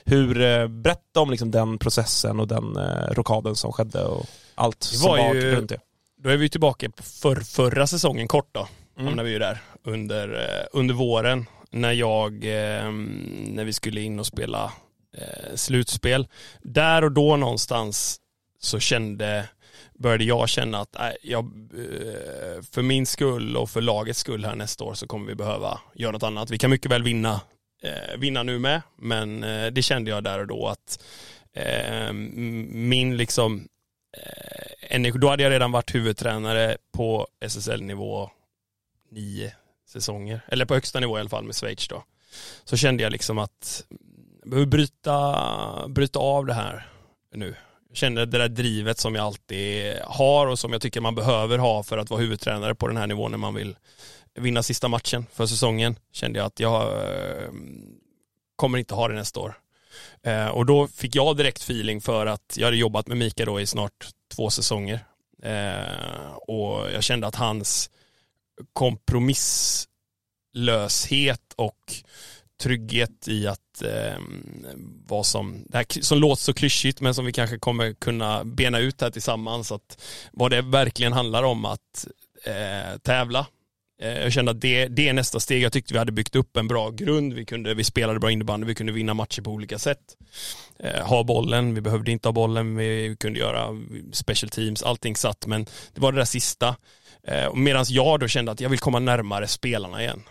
Hur, 0.05 0.43
eh, 0.43 0.67
berätta 0.69 1.21
om 1.21 1.31
liksom 1.31 1.51
den 1.51 1.79
processen 1.79 2.41
och 2.41 2.49
den 2.49 2.77
eh, 2.77 3.11
rokaden 3.13 3.57
som 3.57 3.73
skedde 3.73 4.05
och 4.05 4.27
allt 4.55 4.83
som 4.83 5.09
var 5.11 5.19
var 5.19 5.35
ju- 5.35 5.55
runt 5.57 5.69
det. 5.71 5.79
Då 6.25 6.31
är 6.31 6.37
vi 6.37 6.49
tillbaka 6.49 6.91
på 6.91 7.03
för, 7.03 7.41
förra 7.41 7.87
säsongen 7.87 8.29
kort 8.29 8.49
då. 8.53 8.69
Mm. 8.97 9.06
Hamnar 9.06 9.25
vi 9.25 9.31
ju 9.31 9.38
där 9.38 9.59
under, 9.82 10.29
eh, 10.29 10.67
under 10.73 10.94
våren 10.94 11.47
när 11.71 11.93
jag, 11.93 12.32
eh, 12.35 12.93
när 13.47 13.65
vi 13.65 13.73
skulle 13.73 14.00
in 14.00 14.19
och 14.19 14.26
spela 14.26 14.73
eh, 15.17 15.55
slutspel. 15.55 16.29
Där 16.62 17.05
och 17.05 17.12
då 17.12 17.37
någonstans 17.37 18.21
så 18.61 18.79
kände, 18.79 19.49
började 19.94 20.25
jag 20.25 20.49
känna 20.49 20.81
att 20.81 20.97
äh, 20.97 21.09
jag, 21.23 21.53
för 22.73 22.82
min 22.82 23.06
skull 23.06 23.56
och 23.56 23.70
för 23.70 23.81
lagets 23.81 24.20
skull 24.20 24.44
här 24.44 24.55
nästa 24.55 24.85
år 24.85 24.94
så 24.94 25.06
kommer 25.06 25.27
vi 25.27 25.35
behöva 25.35 25.81
göra 25.94 26.12
något 26.12 26.23
annat. 26.23 26.50
Vi 26.50 26.59
kan 26.59 26.70
mycket 26.70 26.91
väl 26.91 27.03
vinna, 27.03 27.41
eh, 27.82 28.19
vinna 28.19 28.43
nu 28.43 28.59
med, 28.59 28.82
men 28.99 29.41
det 29.75 29.82
kände 29.82 30.11
jag 30.11 30.25
där 30.25 30.38
och 30.38 30.47
då 30.47 30.69
att 30.69 31.05
min 32.73 33.17
liksom 33.17 33.69
energi, 34.94 35.19
då 35.19 35.29
hade 35.29 35.43
jag 35.43 35.50
redan 35.50 35.73
varit 35.73 35.94
huvudtränare 35.94 36.76
på 36.93 37.29
SSL-nivå 37.41 38.31
nio 39.11 39.55
säsonger, 39.88 40.41
eller 40.49 40.64
på 40.64 40.75
högsta 40.75 41.00
nivå 41.00 41.19
i 41.19 41.20
alla 41.20 41.29
fall 41.29 41.44
med 41.44 41.55
Schweiz 41.55 41.88
då. 41.88 42.05
Så 42.64 42.76
kände 42.76 43.02
jag 43.02 43.12
liksom 43.12 43.38
att 43.38 43.85
jag 44.41 44.50
behöver 44.50 44.67
bryta, 44.67 45.88
bryta 45.88 46.19
av 46.19 46.46
det 46.46 46.55
här 46.55 46.88
nu. 47.35 47.56
Jag 47.88 47.96
kände 47.96 48.26
det 48.26 48.38
där 48.38 48.49
drivet 48.49 48.99
som 48.99 49.14
jag 49.14 49.25
alltid 49.25 49.94
har 50.05 50.46
och 50.46 50.58
som 50.58 50.73
jag 50.73 50.82
tycker 50.82 51.00
man 51.00 51.14
behöver 51.14 51.58
ha 51.58 51.82
för 51.82 51.99
att 51.99 52.11
vara 52.11 52.20
huvudtränare 52.20 52.75
på 52.75 52.88
den 52.88 52.96
här 52.96 53.06
nivån 53.06 53.31
när 53.31 53.38
man 53.38 53.55
vill 53.55 53.76
vinna 54.35 54.62
sista 54.62 54.88
matchen 54.88 55.26
för 55.32 55.46
säsongen. 55.46 55.96
Kände 56.12 56.38
jag 56.38 56.46
att 56.46 56.61
jag 56.61 56.82
ehm, 56.82 57.99
kommer 58.56 58.79
inte 58.79 58.94
ha 58.94 59.08
det 59.08 59.14
nästa 59.14 59.41
år. 59.41 59.58
Eh, 60.23 60.49
och 60.49 60.67
då 60.67 60.88
fick 60.88 61.14
jag 61.14 61.37
direkt 61.37 61.62
feeling 61.62 62.00
för 62.00 62.26
att 62.26 62.55
jag 62.56 62.64
hade 62.64 62.76
jobbat 62.76 63.08
med 63.08 63.17
Mika 63.17 63.44
då 63.44 63.61
i 63.61 63.67
snart 63.67 64.08
två 64.35 64.50
säsonger. 64.50 65.05
Eh, 65.43 66.32
och 66.32 66.93
jag 66.93 67.03
kände 67.03 67.26
att 67.26 67.35
hans 67.35 67.91
kompromisslöshet 68.73 71.53
och 71.56 71.94
trygghet 72.61 73.29
i 73.29 73.47
att 73.47 73.82
eh, 73.82 74.19
vad 75.06 75.26
som, 75.26 75.65
det 75.69 75.76
här 75.76 76.03
som 76.03 76.19
låter 76.19 76.43
så 76.43 76.55
klyschigt 76.55 77.00
men 77.00 77.15
som 77.15 77.25
vi 77.25 77.32
kanske 77.32 77.59
kommer 77.59 77.93
kunna 77.93 78.44
bena 78.44 78.79
ut 78.79 79.00
här 79.00 79.11
tillsammans 79.11 79.73
att 79.73 80.03
vad 80.32 80.50
det 80.50 80.62
verkligen 80.62 81.12
handlar 81.12 81.43
om 81.43 81.65
att 81.65 82.06
eh, 82.44 82.99
tävla. 82.99 83.47
Eh, 84.02 84.23
jag 84.23 84.32
kände 84.32 84.50
att 84.50 84.61
det, 84.61 84.87
det 84.88 85.08
är 85.08 85.12
nästa 85.12 85.41
steg. 85.41 85.62
Jag 85.62 85.73
tyckte 85.73 85.94
vi 85.94 85.99
hade 85.99 86.12
byggt 86.12 86.37
upp 86.37 86.56
en 86.56 86.69
bra 86.69 86.91
grund. 86.91 87.32
Vi, 87.32 87.44
kunde, 87.44 87.75
vi 87.75 87.85
spelade 87.85 88.19
bra 88.19 88.31
innebandy, 88.31 88.67
vi 88.67 88.75
kunde 88.75 88.93
vinna 88.93 89.14
matcher 89.14 89.43
på 89.43 89.50
olika 89.50 89.79
sätt. 89.79 90.17
Eh, 90.79 91.06
ha 91.06 91.25
bollen, 91.25 91.75
vi 91.75 91.81
behövde 91.81 92.11
inte 92.12 92.29
ha 92.29 92.32
bollen, 92.32 92.76
vi 92.76 93.17
kunde 93.20 93.38
göra 93.38 93.69
special 94.12 94.50
teams, 94.50 94.82
allting 94.82 95.17
satt 95.17 95.46
men 95.46 95.64
det 95.94 96.00
var 96.00 96.12
det 96.12 96.19
där 96.19 96.25
sista. 96.25 96.76
Eh, 97.26 97.55
Medan 97.55 97.85
jag 97.88 98.20
då 98.20 98.29
kände 98.29 98.52
att 98.52 98.61
jag 98.61 98.69
vill 98.70 98.79
komma 98.79 98.99
närmare 98.99 99.46
spelarna 99.49 100.02
igen. 100.02 100.23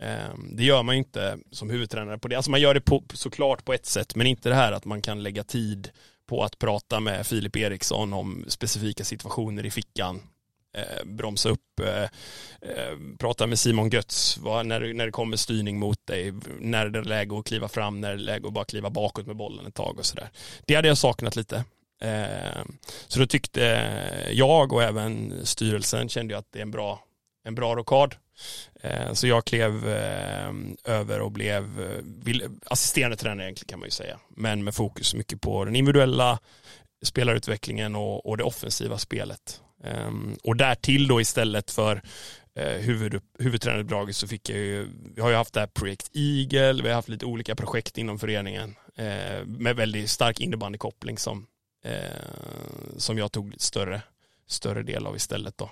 Eh, 0.00 0.34
Det 0.52 0.64
gör 0.64 0.82
man 0.82 0.94
ju 0.94 0.98
inte 0.98 1.38
som 1.50 1.70
huvudtränare 1.70 2.18
på 2.18 2.28
det. 2.28 2.36
Alltså 2.36 2.50
man 2.50 2.60
gör 2.60 2.74
det 2.74 2.80
på, 2.80 3.04
såklart 3.14 3.64
på 3.64 3.72
ett 3.72 3.86
sätt, 3.86 4.14
men 4.16 4.26
inte 4.26 4.48
det 4.48 4.54
här 4.54 4.72
att 4.72 4.84
man 4.84 5.02
kan 5.02 5.22
lägga 5.22 5.44
tid 5.44 5.90
på 6.28 6.42
att 6.42 6.58
prata 6.58 7.00
med 7.00 7.26
Filip 7.26 7.56
Eriksson 7.56 8.12
om 8.12 8.44
specifika 8.48 9.04
situationer 9.04 9.66
i 9.66 9.70
fickan. 9.70 10.20
Eh, 10.74 11.04
bromsa 11.04 11.48
upp, 11.48 11.80
eh, 11.82 12.02
eh, 12.02 12.98
prata 13.18 13.46
med 13.46 13.58
Simon 13.58 13.88
Götz, 13.90 14.38
vad, 14.38 14.66
när, 14.66 14.80
det- 14.80 14.92
när 14.94 15.06
det 15.06 15.12
kommer 15.12 15.36
styrning 15.36 15.78
mot 15.78 16.06
dig, 16.06 16.32
när 16.60 16.88
det 16.88 16.98
är 16.98 17.02
läge 17.02 17.38
att 17.38 17.46
kliva 17.46 17.68
fram, 17.68 18.00
när 18.00 18.08
det 18.08 18.14
är 18.14 18.18
läge 18.18 18.46
att 18.46 18.52
bara 18.52 18.64
kliva 18.64 18.90
bakåt 18.90 19.26
med 19.26 19.36
bollen 19.36 19.66
ett 19.66 19.74
tag 19.74 19.98
och 19.98 20.06
sådär. 20.06 20.30
Det 20.66 20.74
hade 20.74 20.88
jag 20.88 20.98
saknat 20.98 21.36
lite. 21.36 21.64
Eh, 22.02 22.64
så 23.08 23.18
då 23.20 23.26
tyckte 23.26 23.60
jag 24.32 24.72
och 24.72 24.82
även 24.82 25.40
styrelsen 25.46 26.08
kände 26.08 26.34
jag 26.34 26.38
att 26.38 26.52
det 26.52 26.58
är 26.58 26.62
en 26.62 26.70
bra, 26.70 27.04
en 27.44 27.54
bra 27.54 27.76
rockad. 27.76 28.14
Eh, 28.82 29.12
så 29.12 29.26
jag 29.26 29.44
klev 29.44 29.88
eh, 29.88 30.50
över 30.84 31.20
och 31.20 31.32
blev 31.32 31.64
assisterande 32.66 33.16
tränare 33.16 33.46
egentligen 33.46 33.68
kan 33.68 33.78
man 33.78 33.86
ju 33.86 33.90
säga. 33.90 34.18
Men 34.36 34.64
med 34.64 34.74
fokus 34.74 35.14
mycket 35.14 35.40
på 35.40 35.64
den 35.64 35.76
individuella 35.76 36.38
spelarutvecklingen 37.04 37.96
och, 37.96 38.26
och 38.26 38.36
det 38.36 38.44
offensiva 38.44 38.98
spelet. 38.98 39.60
Ehm, 39.84 40.36
Och 40.44 40.56
därtill 40.56 41.08
då 41.08 41.20
istället 41.20 41.70
för 41.70 42.02
eh, 42.54 42.80
huvud, 42.80 43.20
huvudtränaruppdraget 43.38 44.16
så 44.16 44.28
fick 44.28 44.50
jag 44.50 44.58
ju, 44.58 44.88
vi 45.14 45.22
har 45.22 45.30
ju 45.30 45.36
haft 45.36 45.54
det 45.54 45.60
här 45.60 45.66
projekt 45.66 46.10
Eagle, 46.14 46.82
vi 46.82 46.88
har 46.88 46.94
haft 46.94 47.08
lite 47.08 47.26
olika 47.26 47.54
projekt 47.54 47.98
inom 47.98 48.18
föreningen 48.18 48.74
eh, 48.96 49.44
med 49.46 49.76
väldigt 49.76 50.10
stark 50.10 50.40
innebandykoppling 50.40 51.18
som, 51.18 51.46
eh, 51.84 51.92
som 52.96 53.18
jag 53.18 53.32
tog 53.32 53.54
större, 53.58 54.02
större 54.46 54.82
del 54.82 55.06
av 55.06 55.16
istället 55.16 55.58
då. 55.58 55.70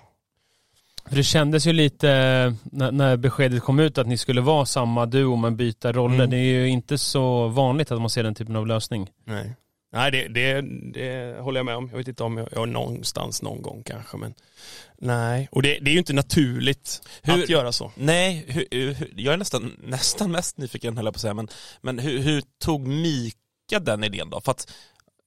För 1.08 1.16
det 1.16 1.22
kändes 1.22 1.66
ju 1.66 1.72
lite 1.72 2.06
när, 2.62 2.92
när 2.92 3.16
beskedet 3.16 3.62
kom 3.62 3.80
ut 3.80 3.98
att 3.98 4.06
ni 4.06 4.18
skulle 4.18 4.40
vara 4.40 4.66
samma 4.66 5.06
duo 5.06 5.36
men 5.36 5.56
byta 5.56 5.92
roller. 5.92 6.14
Mm. 6.14 6.30
Det 6.30 6.36
är 6.36 6.60
ju 6.60 6.68
inte 6.68 6.98
så 6.98 7.48
vanligt 7.48 7.90
att 7.90 8.00
man 8.00 8.10
ser 8.10 8.22
den 8.22 8.34
typen 8.34 8.56
av 8.56 8.66
lösning. 8.66 9.10
Nej, 9.24 9.54
Nej 9.92 10.10
det, 10.10 10.28
det, 10.28 10.60
det 10.92 11.40
håller 11.40 11.58
jag 11.58 11.64
med 11.64 11.76
om. 11.76 11.88
Jag 11.90 11.98
vet 11.98 12.08
inte 12.08 12.22
om 12.24 12.36
jag, 12.36 12.48
jag 12.52 12.68
någonstans 12.68 13.42
någon 13.42 13.62
gång 13.62 13.82
kanske 13.86 14.16
men 14.16 14.34
nej, 14.98 15.48
och 15.52 15.62
det, 15.62 15.78
det 15.80 15.90
är 15.90 15.92
ju 15.92 15.98
inte 15.98 16.12
naturligt 16.12 17.08
Hur- 17.22 17.42
att 17.42 17.48
göra 17.48 17.72
så. 17.72 17.92
Nej, 17.94 18.44
hur, 18.48 18.66
hur, 18.70 19.12
jag 19.16 19.34
är 19.34 19.38
nästan, 19.38 19.76
nästan 19.84 20.30
mest 20.32 20.58
nyfiken 20.58 20.96
höll 20.96 21.06
jag 21.06 21.14
på 21.14 21.16
att 21.18 21.20
säga, 21.20 21.34
men, 21.34 21.48
men 21.80 21.98
hur, 21.98 22.18
hur 22.18 22.42
tog 22.60 22.86
Mika 22.86 23.78
den 23.80 24.04
idén 24.04 24.30
då? 24.30 24.40
För 24.40 24.50
att 24.50 24.72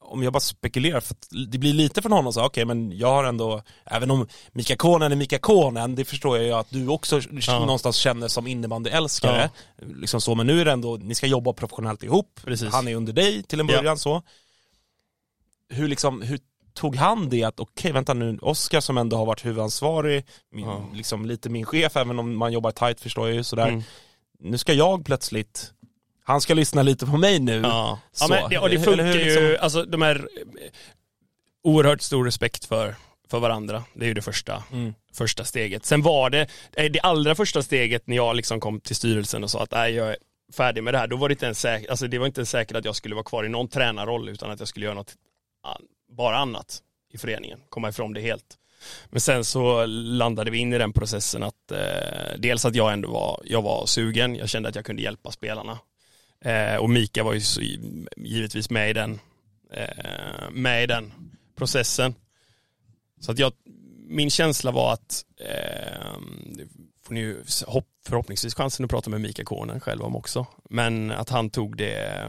om 0.08 0.24
jag 0.24 0.34
bara 0.34 0.40
spekulerar, 0.40 1.00
för 1.00 1.14
att 1.14 1.28
det 1.52 1.58
blir 1.58 1.74
lite 1.74 2.02
från 2.02 2.12
honom 2.12 2.34
så, 2.34 2.46
okej 2.46 2.66
men 2.66 2.98
jag 2.98 3.08
har 3.08 3.24
ändå, 3.24 3.62
även 3.86 4.12
om 4.12 4.28
Mika 4.52 4.76
Konen 4.76 5.12
är 5.12 5.16
Mika 5.16 5.40
Konen, 5.40 5.96
det 5.96 6.06
förstår 6.06 6.38
jag 6.38 6.46
ju 6.46 6.52
att 6.54 6.68
du 6.70 6.88
också 6.88 7.22
Ja. 7.48 7.60
någonstans 7.60 7.96
känner 7.96 8.28
som 8.28 8.48
innebandyälskare. 8.48 9.50
Liksom 9.96 10.22
så, 10.22 10.36
men 10.36 10.48
nu 10.48 10.62
är 10.62 10.66
det 10.66 10.72
ändå, 10.72 10.96
ni 10.98 11.16
ska 11.16 11.28
jobba 11.28 11.54
professionellt 11.54 12.04
ihop, 12.04 12.40
Precis. 12.44 12.72
han 12.72 12.88
är 12.88 12.96
under 12.96 13.14
dig 13.14 13.44
till 13.44 13.60
en 13.60 13.68
Ja. 13.70 13.78
början 13.78 13.98
så. 13.98 14.22
Hur 15.70 15.88
liksom, 15.88 16.22
hur 16.22 16.40
tog 16.74 16.96
han 16.96 17.30
det 17.30 17.44
att, 17.44 17.60
okej 17.60 17.92
vänta 17.92 18.14
nu, 18.14 18.38
Oskar 18.42 18.80
som 18.80 18.98
ändå 18.98 19.18
har 19.18 19.26
varit 19.26 19.46
huvudansvarig, 19.46 20.26
min, 20.52 20.66
Ja. 20.66 20.90
liksom 20.94 21.26
lite 21.26 21.50
min 21.50 21.66
chef, 21.66 21.96
även 21.96 22.20
om 22.20 22.38
man 22.38 22.54
jobbar 22.54 22.72
tight 22.72 23.00
förstår 23.02 23.28
jag 23.28 23.36
ju 23.36 23.44
sådär. 23.44 23.68
Mm. 23.68 23.84
Nu 24.40 24.58
ska 24.58 24.74
jag 24.74 25.06
plötsligt, 25.06 25.72
han 26.24 26.42
ska 26.42 26.54
lyssna 26.54 26.84
lite 26.84 27.06
på 27.06 27.18
mig 27.18 27.40
nu. 27.40 27.62
Ja, 27.64 28.00
ja 28.20 28.28
men 28.30 28.50
det, 28.50 28.58
och 28.60 28.70
det 28.70 28.80
funkar 28.80 29.04
hur, 29.04 29.14
ju, 29.14 29.26
liksom? 29.26 29.58
alltså 29.64 29.84
de 29.84 30.02
här 30.02 30.16
eh, 30.16 30.72
oerhört 31.64 32.02
stor 32.02 32.26
respekt 32.26 32.66
för, 32.66 32.96
för 33.30 33.40
varandra. 33.40 33.84
Det 33.94 34.06
är 34.06 34.08
ju 34.08 34.14
det 34.14 34.22
första, 34.22 34.64
Mm. 34.72 34.94
första 35.14 35.44
steget. 35.44 35.86
Sen 35.86 36.02
var 36.02 36.30
det, 36.30 36.48
eh, 36.74 36.92
det 36.92 37.00
allra 37.00 37.36
första 37.36 37.64
steget 37.64 38.08
när 38.08 38.16
jag 38.16 38.36
liksom 38.36 38.60
kom 38.60 38.80
till 38.80 38.96
styrelsen 38.96 39.44
och 39.44 39.52
sa 39.52 39.64
att 39.64 39.72
nej, 39.72 39.94
jag 39.94 40.08
är 40.10 40.18
färdig 40.54 40.84
med 40.84 40.94
det 40.94 40.98
här, 40.98 41.08
då 41.08 41.16
var 41.18 41.30
det 41.30 41.34
inte 41.34 41.46
ens 41.46 41.60
säkert, 41.60 41.90
alltså 41.90 42.08
det 42.08 42.18
var 42.20 42.26
inte 42.26 42.40
ens 42.40 42.50
säkert 42.50 42.78
att 42.78 42.86
jag 42.86 42.96
skulle 42.96 43.16
vara 43.16 43.24
kvar 43.24 43.44
i 43.44 43.50
någon 43.50 43.68
tränarroll 43.68 44.30
utan 44.30 44.52
att 44.52 44.60
jag 44.60 44.68
skulle 44.68 44.86
göra 44.86 44.96
något 44.96 45.14
bara 46.10 46.38
annat 46.38 46.82
i 47.14 47.18
föreningen, 47.18 47.60
komma 47.70 47.90
ifrån 47.90 48.14
det 48.14 48.22
helt. 48.22 48.58
Men 49.10 49.22
sen 49.22 49.46
så 49.46 49.86
landade 49.86 50.52
vi 50.52 50.58
in 50.58 50.74
i 50.74 50.78
den 50.78 50.94
processen 50.94 51.44
att 51.44 51.72
eh, 51.72 52.38
dels 52.38 52.66
att 52.66 52.76
jag 52.76 52.94
ändå 52.94 53.12
var, 53.12 53.42
jag 53.46 53.62
var 53.62 53.86
sugen, 53.86 54.36
jag 54.36 54.50
kände 54.50 54.70
att 54.70 54.76
jag 54.76 54.86
kunde 54.86 55.02
hjälpa 55.02 55.32
spelarna. 55.32 55.80
Eh, 56.42 56.76
och 56.76 56.90
Mika 56.90 57.24
var 57.24 57.34
ju 57.34 57.42
så, 57.42 57.62
givetvis 58.18 58.70
med 58.70 58.90
i 58.90 58.94
den, 58.94 59.20
eh, 59.72 60.50
med 60.52 60.84
i 60.84 60.88
den 60.88 61.14
processen. 61.56 62.16
Så 63.20 63.32
att 63.32 63.40
jag, 63.40 63.54
min 64.08 64.30
känsla 64.30 64.72
var 64.72 64.94
att, 64.94 65.26
eh, 65.38 66.12
får 67.04 67.14
ni 67.14 67.20
ju 67.20 67.44
hopp, 67.68 67.88
förhoppningsvis 68.08 68.56
chansen 68.56 68.86
att 68.86 68.92
prata 68.92 69.10
med 69.10 69.22
Mika 69.22 69.44
Konen 69.44 69.80
själv 69.80 70.02
om 70.02 70.16
också, 70.16 70.46
men 70.70 71.12
att 71.12 71.30
han 71.30 71.50
tog 71.50 71.78
det 71.78 72.24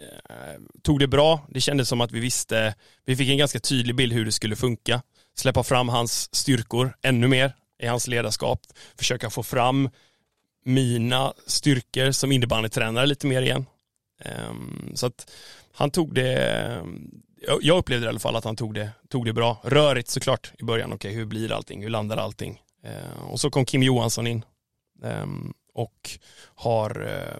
Eh, 0.00 0.60
tog 0.82 0.98
det 0.98 1.06
bra. 1.08 1.46
Det 1.48 1.60
kändes 1.60 1.88
som 1.88 2.00
att 2.00 2.12
vi 2.12 2.20
visste, 2.20 2.74
vi 3.04 3.16
fick 3.16 3.28
en 3.30 3.38
ganska 3.38 3.60
tydlig 3.60 3.96
bild 3.96 4.12
hur 4.12 4.24
det 4.24 4.32
skulle 4.32 4.56
funka. 4.56 5.02
Släppa 5.34 5.62
fram 5.62 5.88
hans 5.88 6.34
styrkor 6.34 6.96
ännu 7.02 7.28
mer 7.28 7.54
i 7.82 7.86
hans 7.86 8.06
ledarskap. 8.06 8.60
Försöka 8.96 9.30
få 9.30 9.42
fram 9.42 9.90
mina 10.64 11.32
styrkor 11.46 12.10
som 12.12 12.32
innebandytränare 12.32 13.06
lite 13.06 13.26
mer 13.26 13.42
igen. 13.42 13.66
Ehm, 14.24 14.92
så 14.94 15.06
att 15.06 15.30
han 15.72 15.90
tog 15.90 16.14
det, 16.14 16.82
jag- 17.62 17.78
upplevde 17.78 18.06
i 18.06 18.08
alla 18.08 18.18
fall 18.18 18.36
att 18.36 18.44
han 18.44 18.56
tog 18.56 18.74
det, 18.74 18.90
tog 19.08 19.24
det 19.26 19.32
bra. 19.32 19.60
Rörigt 19.64 20.08
såklart 20.10 20.52
i 20.58 20.64
början, 20.64 20.92
okej 20.92 21.12
hur 21.14 21.24
blir 21.26 21.52
allting, 21.52 21.82
hur 21.82 21.90
landar 21.90 22.16
allting? 22.16 22.62
Ehm, 22.84 23.22
och 23.30 23.40
så 23.40 23.50
kom 23.50 23.64
Kim 23.64 23.82
Johansson 23.82 24.26
in 24.26 24.44
ehm, 25.04 25.52
och 25.74 26.10
har 26.54 27.06
eh, 27.08 27.36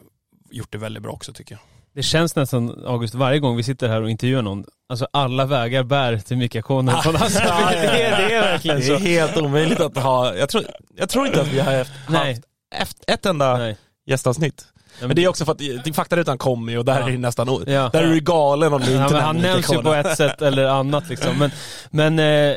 gjort 0.50 0.72
det 0.72 0.78
väldigt 0.78 1.02
bra 1.02 1.12
också 1.12 1.32
tycker 1.32 1.54
jag. 1.54 1.60
Det 2.00 2.04
känns 2.04 2.36
nästan, 2.36 2.84
August, 2.86 3.14
varje 3.14 3.38
gång 3.38 3.56
vi 3.56 3.62
sitter 3.62 3.88
här 3.88 4.02
och 4.02 4.10
intervjuar 4.10 4.42
någon, 4.42 4.64
alltså 4.88 5.06
alla 5.12 5.44
vägar 5.46 5.82
bär 5.82 6.18
till 6.18 6.36
Mika 6.36 6.62
något 7.12 7.30
sätt. 7.32 7.42
Ja, 7.48 7.72
ja, 7.72 7.84
ja. 7.84 7.92
Det, 7.92 8.02
är- 8.02 8.28
det 8.28 8.34
är 8.34 8.40
verkligen 8.40 8.80
Det 8.80 8.86
är 8.86 8.98
så. 8.98 9.04
helt 9.04 9.36
omöjligt 9.36 9.80
att 9.80 9.96
ha, 9.98 10.34
jag 10.34 10.48
tror, 10.48 10.64
jag 10.96 11.08
tror 11.08 11.26
inte 11.26 11.40
att 11.40 11.48
vi 11.48 11.60
har 11.60 11.78
haft, 11.78 11.90
haft 12.08 12.40
efter, 12.74 13.12
ett 13.14 13.26
enda 13.26 13.56
Nej. 13.58 13.76
gästavsnitt. 14.06 14.64
Men 15.00 15.16
det 15.16 15.24
är 15.24 15.28
också 15.28 15.44
för 15.44 15.52
att 15.52 15.58
det- 15.58 15.92
Faktarutan 15.96 16.38
kommer 16.38 16.72
ju 16.72 16.78
och 16.78 16.84
där 16.84 17.00
Ja. 17.00 17.06
är 17.08 17.12
det 17.12 17.18
nästan, 17.18 17.48
Ja. 17.66 17.90
där 17.92 18.02
är 18.02 18.06
du 18.06 18.20
galen 18.20 18.72
om 18.72 18.80
du 18.80 18.92
Ja, 18.92 19.02
inte 19.02 19.14
men 19.14 19.22
han 19.24 19.36
nämns 19.36 19.72
ju 19.72 19.82
på 19.82 19.94
ett 19.94 20.16
sätt 20.16 20.42
eller 20.42 20.64
annat 20.64 21.08
liksom. 21.08 21.38
Men, 21.38 21.50
men 21.90 22.18
eh, 22.50 22.56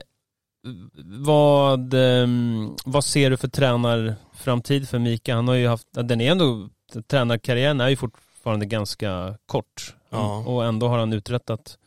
vad, 1.06 1.94
ehm, 1.94 2.76
vad 2.86 3.04
ser 3.06 3.30
du 3.30 3.38
för 3.38 3.48
tränarframtid 3.48 4.90
för 4.90 5.00
Mika? 5.00 5.36
Han 5.36 5.48
har 5.48 5.56
ju 5.56 5.68
haft, 5.68 5.88
den 5.92 6.22
är 6.22 6.32
ändå, 6.32 6.70
tränarkarriären 7.10 7.82
är 7.82 7.90
ju 7.90 7.96
fortfarande 8.44 8.66
ganska 8.66 9.38
kort. 9.46 9.96
Ja. 10.10 10.38
Och 10.38 10.66
ändå 10.66 10.88
har 10.88 10.98
han 10.98 11.14
uträttat 11.14 11.78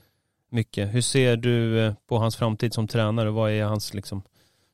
mycket. 0.51 0.95
Hur 0.95 1.01
ser 1.01 1.37
du 1.37 1.81
eh, 1.81 1.95
på 2.09 2.19
hans 2.19 2.37
framtid 2.37 2.75
som 2.75 2.89
tränare? 2.89 3.31
Vad 3.31 3.51
är 3.51 3.65
hans 3.65 3.95
liksom, 3.95 4.23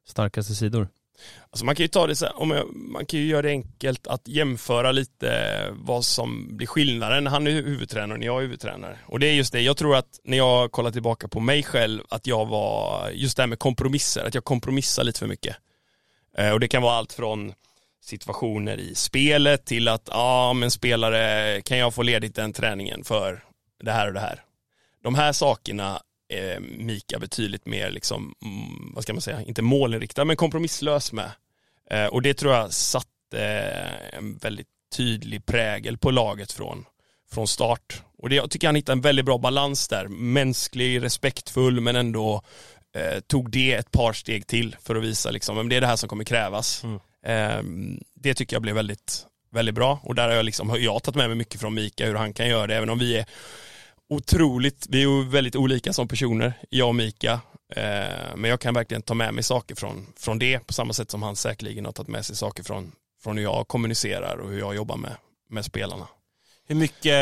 starkaste 0.07 0.55
sidor? 0.55 0.89
Alltså 1.51 1.65
man 1.65 1.75
kan 1.75 1.85
ju 1.85 1.89
ta 1.89 2.07
det 2.07 2.17
så 2.17 2.27
här, 2.27 2.41
om 2.41 2.51
jag, 2.51 2.67
man 2.75 3.07
kan 3.07 3.21
ju 3.21 3.27
göra 3.27 3.43
det 3.43 3.49
enkelt 3.49 4.07
att 4.07 4.29
jämföra 4.29 4.93
lite 4.93 5.29
vad 5.73 6.05
som 6.05 6.57
blir 6.57 6.67
skillnaden. 6.67 7.27
Han 7.27 7.47
är 7.47 7.51
huvudtränare 7.51 8.19
och 8.19 8.25
jag 8.25 8.37
är 8.37 8.43
huvudtränare. 8.43 8.99
Och 9.07 9.21
det 9.21 9.27
är 9.27 9.33
just 9.35 9.53
det, 9.53 9.61
jag 9.61 9.77
tror 9.77 9.97
att 9.97 10.21
när 10.25 10.37
jag 10.37 10.73
kollar 10.73 10.91
tillbaka 10.91 11.29
på 11.29 11.41
mig 11.41 11.63
själv, 11.63 12.03
att 12.09 12.27
jag 12.27 12.47
var, 12.47 13.11
just 13.11 13.37
det 13.37 13.43
här 13.43 13.49
med 13.49 13.59
kompromisser, 13.59 14.25
att 14.27 14.35
jag 14.35 14.45
kompromissar 14.45 15.05
lite 15.05 15.19
för 15.19 15.27
mycket. 15.27 15.57
Eh, 16.39 16.53
och 16.53 16.61
det 16.61 16.69
kan 16.69 16.83
vara 16.83 16.95
allt 16.95 17.13
från 17.13 17.53
situationer 18.03 18.77
i 18.77 18.95
spelet 18.95 19.65
till 19.65 19.89
att, 19.89 20.03
ja 20.07 20.15
ah, 20.17 20.53
men 20.53 20.71
spelare, 20.71 21.63
kan 21.63 21.79
jag 21.79 21.95
få 21.95 22.03
ledigt 22.03 22.35
den 22.35 22.53
träningen 22.53 23.05
för 23.05 23.45
det 23.83 23.93
här 23.93 24.07
och 24.07 24.15
det 24.15 24.21
här. 24.21 24.45
De 25.03 25.15
här 25.15 25.33
sakerna 25.33 26.03
är 26.29 26.61
Mika 26.61 27.19
betydligt 27.19 27.67
mer, 27.67 27.91
liksom, 27.91 28.35
mm, 28.45 28.93
vad 28.95 29.03
ska 29.03 29.13
man 29.13 29.23
säga, 29.23 29.43
inte 29.43 29.63
målinriktad 29.63 30.25
men 30.25 30.37
kompromisslös 30.37 31.13
med. 31.13 31.31
Eh, 31.91 32.07
och 32.07 32.23
det 32.23 32.35
tror 32.35 32.55
jag 32.55 32.73
satte 32.73 33.09
eh, 33.33 34.19
en 34.19 34.37
väldigt 34.37 34.69
tydlig 34.97 35.47
prägel 35.47 35.99
på 35.99 36.11
laget 36.11 36.53
från, 36.53 36.85
från 37.31 37.49
start. 37.49 38.03
Och 38.19 38.29
det, 38.29 38.35
jag 38.35 38.51
tycker 38.51 38.69
han 38.69 38.77
hittade 38.77 38.97
en 38.97 39.01
väldigt 39.01 39.25
bra 39.25 39.39
balans 39.39 39.89
där, 39.89 40.09
mänsklig, 40.09 41.03
respektfull 41.03 41.81
men 41.81 41.97
ändå 41.97 42.43
eh, 42.95 43.21
tog 43.21 43.51
det 43.51 43.73
ett 43.73 43.91
par 43.91 44.13
steg 44.13 44.47
till 44.47 44.77
för 44.83 44.97
att 44.97 45.03
visa 45.03 45.31
liksom, 45.31 45.57
men 45.57 45.69
det 45.69 45.77
är 45.77 45.81
det 45.81 45.87
här 45.87 45.97
som 45.97 46.09
kommer 46.09 46.25
krävas. 46.25 46.85
Mm. 46.85 47.01
Ehm, 47.27 48.01
det 48.15 48.35
tycker 48.35 48.57
jag 48.57 48.63
blev 48.63 48.75
väldigt, 48.75 49.27
väldigt 49.51 49.75
bra 49.75 50.01
och 50.03 50.15
där 50.15 50.29
har 50.29 50.35
jag, 50.35 50.45
liksom, 50.45 50.71
har 50.71 50.79
jag 50.79 51.03
tagit 51.03 51.17
med 51.17 51.29
mig 51.29 51.37
mycket 51.37 51.61
från 51.61 51.75
Mika, 51.75 52.07
hur 52.07 52.15
han 52.15 52.33
kan 52.33 52.49
göra 52.49 52.67
det, 52.67 52.77
även 52.77 52.91
om 52.91 52.99
vi 52.99 53.19
är 53.19 53.27
otroligt, 54.09 54.87
vi 54.89 55.03
är 55.03 55.31
väldigt 55.31 55.57
olika 55.57 55.93
som 55.93 56.09
personer, 56.09 56.53
jag 56.71 56.89
och 56.89 56.95
Mika. 56.95 57.41
Ehm, 57.77 58.41
men 58.41 58.51
jag 58.51 58.61
kan 58.61 58.75
verkligen 58.75 59.03
ta 59.03 59.15
med 59.15 59.35
mig 59.35 59.45
saker 59.45 59.75
från, 59.75 60.07
från 60.17 60.39
det, 60.39 60.67
på 60.67 60.73
samma 60.73 60.93
sätt 60.93 61.11
som 61.11 61.23
han 61.23 61.37
säkerligen 61.37 61.85
har 61.85 61.93
tagit 61.93 62.09
med 62.09 62.27
sig 62.27 62.37
saker 62.37 62.63
från, 62.63 62.93
från 63.23 63.37
hur 63.37 63.45
jag 63.45 63.69
kommunicerar 63.69 64.37
och 64.37 64.51
hur 64.51 64.59
jag 64.59 64.75
jobbar 64.75 64.97
med, 64.97 65.17
med 65.49 65.65
spelarna. 65.65 66.09
Hur 66.69 66.75
mycket, 66.75 67.13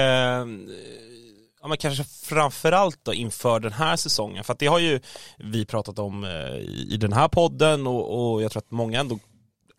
ja 1.62 1.68
men 1.68 1.78
kanske 1.78 2.04
framförallt 2.04 2.98
då 3.02 3.14
inför 3.14 3.60
den 3.60 3.72
här 3.72 3.96
säsongen, 3.96 4.44
för 4.44 4.52
att 4.52 4.58
det 4.58 4.66
har 4.66 4.78
ju 4.78 5.00
vi 5.38 5.64
pratat 5.64 5.98
om 5.98 6.24
eh, 6.24 6.56
i 6.92 6.96
den 7.00 7.12
här 7.12 7.28
podden 7.28 7.86
och, 7.86 8.32
och 8.34 8.42
jag 8.42 8.52
tror 8.52 8.62
att 8.62 8.70
många 8.70 9.00
ändå, 9.00 9.18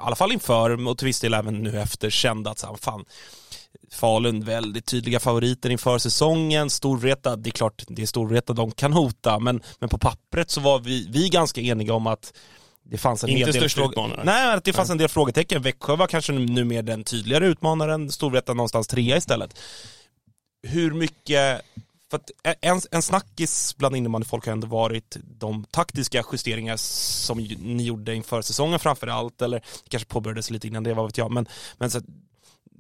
alla 0.01 0.15
fall 0.15 0.31
inför 0.31 0.88
och 0.88 0.98
till 0.98 1.08
viss 1.08 1.20
del 1.20 1.34
även 1.34 1.63
nu 1.63 1.79
efter, 1.81 2.10
kände 2.10 2.50
att 2.50 2.60
så 2.60 2.67
här, 2.67 2.75
fan, 2.75 3.05
Falun 3.91 4.43
väldigt 4.43 4.86
tydliga 4.86 5.20
favoriter 5.20 5.70
inför 5.70 5.98
säsongen, 5.98 6.70
Storvreta, 6.70 7.36
det 7.36 7.50
är 7.50 7.51
klart 7.51 7.84
det 7.88 8.01
är 8.01 8.05
Storvreta 8.05 8.53
de 8.53 8.72
kan 8.72 8.93
hota, 8.93 9.39
men, 9.39 9.62
men 9.79 9.89
på 9.89 9.98
pappret 9.98 10.50
så 10.50 10.62
var 10.62 10.79
vi, 10.79 11.08
vi 11.12 11.29
ganska 11.29 11.62
eniga 11.62 11.93
om 11.93 12.08
att 12.08 12.34
det 12.84 12.98
fanns 12.98 13.24
en 13.24 13.29
Inte 13.29 13.51
del 13.51 13.65
utmanare. 13.65 14.24
Nej, 14.24 14.53
att 14.53 14.63
det 14.63 14.74
fanns 14.74 14.89
en 14.89 14.98
del 14.98 15.10
frågetecken. 15.10 15.62
Växjö 15.62 15.96
var 15.96 16.08
kanske 16.08 16.34
nu 16.34 16.63
mer 16.63 16.81
den 16.81 17.03
tydligare 17.03 17.48
utmanaren, 17.48 18.12
Storvreta 18.12 18.53
någonstans 18.53 18.88
trea 18.88 19.17
istället. 19.17 19.60
Hur 20.63 20.93
mycket, 20.93 21.62
för 22.12 22.18
att 22.18 22.32
en, 22.62 22.82
en 22.91 23.01
snackis 23.01 23.77
bland 23.77 23.96
innebandyfolk 23.96 24.46
har 24.46 24.53
ändå 24.53 24.68
varit 24.68 25.18
de 25.24 25.65
taktiska 25.72 26.24
justeringar 26.32 26.77
som 26.77 27.38
ni 27.38 27.84
gjorde 27.84 28.15
inför 28.15 28.41
säsongen 28.41 28.80
framför 28.80 29.08
allt, 29.08 29.41
eller 29.41 29.60
det 29.60 29.89
kanske 29.89 30.10
påbörjades 30.10 30.50
lite 30.50 30.68
innan 30.68 30.84
det, 30.84 30.94
vad 30.94 31.06
vet 31.06 31.18
jag, 31.18 31.32
men, 31.32 31.48
men 31.77 31.91
så 31.91 31.98
att 31.98 32.03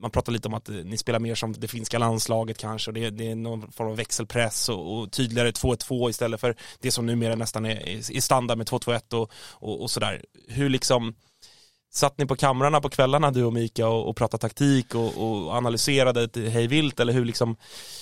man 0.01 0.11
pratar 0.11 0.31
lite 0.31 0.47
om 0.47 0.53
att 0.53 0.69
eh, 0.69 0.75
ni 0.75 0.97
spelar 0.97 1.19
mer 1.19 1.35
som 1.35 1.53
det 1.53 1.67
finska 1.67 1.99
landslaget 1.99 2.57
kanske, 2.57 2.89
och 2.89 2.93
det, 2.93 3.09
det 3.09 3.31
är 3.31 3.35
någon 3.35 3.71
form 3.71 3.87
av 3.87 3.95
växelpress 3.95 4.69
och, 4.69 4.97
och 4.97 5.11
tydligare 5.11 5.51
2-2 5.51 6.09
istället 6.09 6.41
för 6.41 6.55
det 6.79 6.91
som 6.91 7.05
numera 7.05 7.35
nästan 7.35 7.65
är, 7.65 7.89
är 7.89 8.15
är 8.15 8.21
standard 8.21 8.57
med 8.57 8.67
2-2-1 8.67 9.13
och, 9.13 9.31
och, 9.49 9.81
och 9.81 9.91
sådär. 9.91 10.25
Hur 10.47 10.69
liksom, 10.69 11.15
Satt 11.93 12.17
ni 12.17 12.25
på 12.25 12.35
kamrarna 12.35 12.81
på 12.81 12.89
kvällarna 12.89 13.31
du 13.31 13.43
och 13.43 13.53
Mika 13.53 13.87
och, 13.87 14.09
och 14.09 14.15
pratade 14.17 14.41
taktik 14.41 14.95
och, 14.95 15.17
och 15.17 15.55
analyserade 15.55 16.23
ett 16.23 16.35
hej 16.35 16.67
vilt 16.67 16.99
eller 16.99 17.13
hur 17.13 17.25
liksom, 17.25 17.55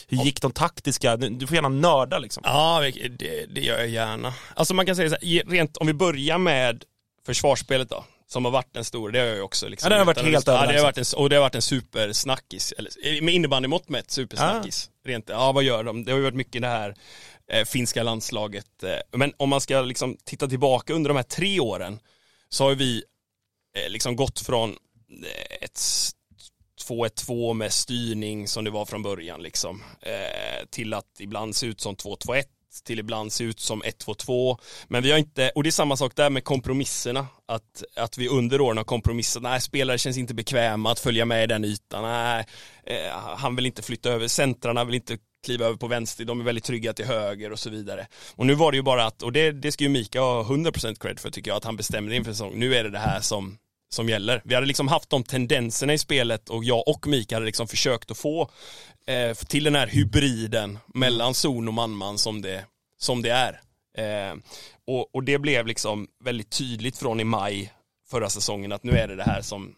hur 0.08 0.18
gick 0.18 0.42
de 0.42 0.52
taktiska, 0.52 1.18
du 1.18 1.48
får 1.48 1.56
gärna 1.56 1.70
nörda 1.70 2.20
liksom. 2.20 2.44
Ja, 2.46 2.82
det, 3.10 3.46
det 3.46 3.62
gör 3.62 3.78
jag 3.78 3.88
gärna. 3.88 4.34
Alltså 4.56 4.74
man 4.74 4.86
kan 4.86 4.96
säga 4.96 5.10
så 5.10 5.16
här, 5.22 5.52
rent 5.52 5.78
om 5.78 5.88
vi 5.88 5.94
börjar 5.94 6.38
med 6.38 6.84
försvarsspelet 7.26 7.90
då, 7.90 8.06
som 8.28 8.46
har 8.46 8.52
varit 8.52 8.78
en 8.78 8.86
stor, 8.86 9.12
det 9.12 9.20
har 9.20 9.26
jag 9.26 9.36
ju 9.36 9.42
också 9.42 9.68
liksom 9.68 9.92
Ja, 9.92 9.96
det 9.96 10.02
har 10.02 10.06
varit 10.06 10.22
helt 10.22 10.48
ja, 10.48 10.66
det 10.66 10.78
har 10.78 10.84
varit 10.84 10.98
en, 10.98 11.06
Och 11.18 11.30
det 11.30 11.36
har 11.36 11.42
varit 11.42 11.56
en 11.56 11.62
supersnackis, 11.62 12.74
eller 12.78 13.22
med 13.22 13.34
innebandymått 13.34 13.90
mätt 13.90 14.12
supersnackis. 14.12 14.90
Rent, 15.06 15.30
ja 15.30 15.52
vad 15.52 15.64
gör 15.64 15.84
de? 15.84 16.06
Det 16.06 16.12
har 16.12 16.18
ju 16.18 16.24
varit 16.24 16.36
mycket 16.36 16.62
det 16.62 16.68
här 16.68 16.96
eh, 17.52 17.66
finska 17.66 18.04
landslaget. 18.04 18.84
Eh, 18.84 19.18
men 19.18 19.34
om 19.38 19.50
man 19.50 19.62
ska 19.62 19.82
liksom 19.82 20.18
titta 20.26 20.48
tillbaka 20.48 20.94
under 20.94 21.08
de 21.08 21.16
här 21.16 21.24
tre 21.24 21.60
åren 21.60 22.00
så 22.50 22.64
har 22.64 22.76
vi 22.76 23.04
Eh, 23.86 23.90
liksom 23.90 24.16
gått 24.16 24.40
från 24.40 24.70
eh, 24.70 25.58
ett 25.62 25.80
2-1-2 26.90 27.54
med 27.54 27.74
styrning 27.74 28.48
som 28.48 28.64
det 28.64 28.72
var 28.72 28.86
från 28.86 29.04
början 29.04 29.42
liksom. 29.42 29.84
Eh, 30.02 30.66
till 30.70 30.94
att 30.94 31.20
ibland 31.20 31.56
se 31.56 31.68
ut 31.68 31.82
som 31.82 31.96
2-2-1 31.96 32.44
till 32.84 33.00
ibland 33.00 33.34
se 33.34 33.44
ut 33.44 33.60
som 33.60 33.84
1-2-2. 33.84 34.58
Men 34.88 35.04
vi 35.04 35.12
har 35.12 35.18
inte, 35.18 35.52
och 35.56 35.64
det 35.64 35.70
är 35.70 35.72
samma 35.72 35.98
sak 35.98 36.16
där 36.16 36.30
med 36.30 36.44
kompromisserna. 36.44 37.28
Att, 37.48 37.84
att 37.96 38.18
vi 38.18 38.28
under 38.28 38.62
åren 38.62 38.78
har 38.78 38.84
kompromissat, 38.84 39.44
nej 39.44 39.62
spelare 39.62 39.98
känns 39.98 40.18
inte 40.18 40.34
bekväma 40.34 40.92
att 40.92 41.00
följa 41.00 41.26
med 41.26 41.44
i 41.44 41.48
den 41.48 41.66
ytan, 41.66 42.04
nej 42.04 42.46
eh, 42.84 43.12
han 43.38 43.56
vill 43.56 43.66
inte 43.66 43.82
flytta 43.82 44.10
över, 44.10 44.28
centrarna 44.28 44.84
vill 44.84 44.96
inte 44.96 45.18
kliva 45.46 45.66
över 45.66 45.78
på 45.78 45.88
vänster, 45.88 46.26
de 46.26 46.40
är 46.40 46.44
väldigt 46.44 46.64
trygga 46.64 46.94
till 46.94 47.06
höger 47.06 47.52
och 47.52 47.60
så 47.60 47.70
vidare. 47.70 48.08
Och 48.36 48.46
nu 48.46 48.54
var 48.54 48.72
det 48.72 48.78
ju 48.78 48.84
bara 48.84 49.06
att, 49.06 49.24
och 49.24 49.32
det, 49.32 49.52
det 49.52 49.72
ska 49.72 49.84
ju 49.84 49.90
Mika 49.90 50.22
ha 50.22 50.44
100% 50.44 50.96
cred 51.00 51.20
för 51.20 51.30
tycker 51.30 51.52
jag, 51.52 51.58
att 51.58 51.64
han 51.64 51.78
bestämde 51.78 52.16
inför 52.16 52.32
säsong, 52.32 52.54
nu 52.56 52.76
är 52.76 52.84
det 52.84 52.90
det 52.90 53.00
här 53.00 53.22
som 53.22 53.58
som 53.90 54.10
gäller. 54.10 54.42
Vi 54.46 54.56
hade 54.56 54.68
liksom 54.68 54.88
haft 54.88 55.10
de 55.10 55.24
tendenserna 55.24 55.94
i 55.94 55.98
spelet 55.98 56.50
och 56.50 56.64
jag 56.64 56.88
och 56.88 57.08
Mika 57.08 57.36
hade 57.36 57.46
liksom 57.46 57.68
försökt 57.68 58.12
att 58.12 58.18
få 58.18 58.50
eh, 59.08 59.34
till 59.34 59.64
den 59.64 59.76
här 59.76 59.88
hybriden 59.88 60.80
mellan 60.94 61.34
zon 61.34 61.68
och 61.68 61.74
man-man 61.74 62.18
som 62.18 62.42
det, 62.42 62.66
som 62.98 63.22
det 63.22 63.30
är. 63.30 63.62
Eh, 63.98 64.36
och, 64.88 65.16
och 65.16 65.24
det 65.24 65.40
blev 65.40 65.68
liksom 65.68 66.08
väldigt 66.24 66.50
tydligt 66.50 66.98
från 66.98 67.20
i 67.20 67.24
maj 67.24 67.74
förra 68.10 68.30
säsongen 68.30 68.72
att 68.72 68.84
nu 68.84 68.92
är 68.92 69.08
det 69.08 69.16
det 69.16 69.24
här 69.24 69.42
som, 69.42 69.76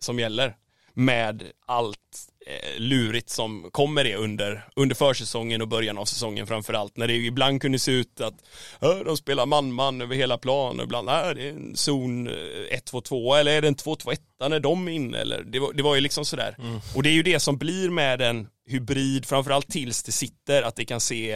som 0.00 0.18
gäller 0.18 0.56
med 0.98 1.42
allt 1.66 1.98
eh, 2.46 2.80
lurigt 2.80 3.30
som 3.30 3.68
kommer 3.72 4.04
det 4.04 4.16
under, 4.16 4.68
under 4.76 4.94
försäsongen 4.94 5.62
och 5.62 5.68
början 5.68 5.98
av 5.98 6.04
säsongen 6.04 6.46
framförallt. 6.46 6.96
När 6.96 7.08
det 7.08 7.14
ibland 7.14 7.62
kunde 7.62 7.78
se 7.78 7.92
ut 7.92 8.20
att 8.20 8.34
"Äh, 8.80 8.98
de 9.04 9.16
spelar 9.16 9.46
man-man 9.46 10.00
över 10.00 10.16
hela 10.16 10.38
plan 10.38 10.78
och 10.80 10.84
ibland 10.84 11.08
är 11.10 11.34
det 11.34 11.42
är 11.48 11.50
en 11.50 11.76
zon 11.76 12.26
eh, 12.26 12.32
1-2-2 12.32 13.36
eller 13.36 13.52
är 13.52 13.62
det 13.62 13.68
en 13.68 13.76
2-2-1 13.76 14.18
när 14.48 14.60
de 14.60 14.88
är 14.88 14.92
inne 14.92 15.18
eller 15.18 15.42
det 15.42 15.58
var, 15.58 15.72
det 15.72 15.82
var 15.82 15.94
ju 15.94 16.00
liksom 16.00 16.24
sådär. 16.24 16.56
Och 16.96 17.02
det 17.02 17.08
är 17.08 17.12
ju 17.14 17.22
det 17.22 17.40
som 17.40 17.58
blir 17.58 17.90
med 17.90 18.20
en 18.22 18.48
hybrid, 18.68 19.26
framförallt 19.26 19.68
tills 19.68 20.02
det 20.02 20.12
sitter, 20.12 20.62
att 20.62 20.76
det 20.76 20.84
kan 20.84 21.00
se 21.00 21.32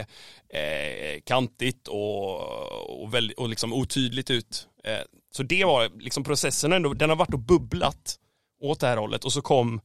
eh, 0.53 1.21
kantigt 1.25 1.87
och, 1.87 3.01
och, 3.03 3.13
väldigt, 3.13 3.37
och 3.37 3.49
liksom 3.49 3.73
otydligt 3.73 4.29
ut. 4.29 4.67
Eh, 4.83 4.99
så 5.33 5.43
det 5.43 5.65
var 5.65 5.91
liksom 5.99 6.23
processen 6.23 6.73
ändå, 6.73 6.93
den 6.93 7.09
har 7.09 7.15
varit 7.17 7.33
och 7.33 7.39
bubblat 7.39 8.17
åt 8.61 8.79
det 8.79 8.87
här 8.87 8.97
hållet 8.97 9.25
och 9.25 9.33
så 9.33 9.41
kom 9.41 9.81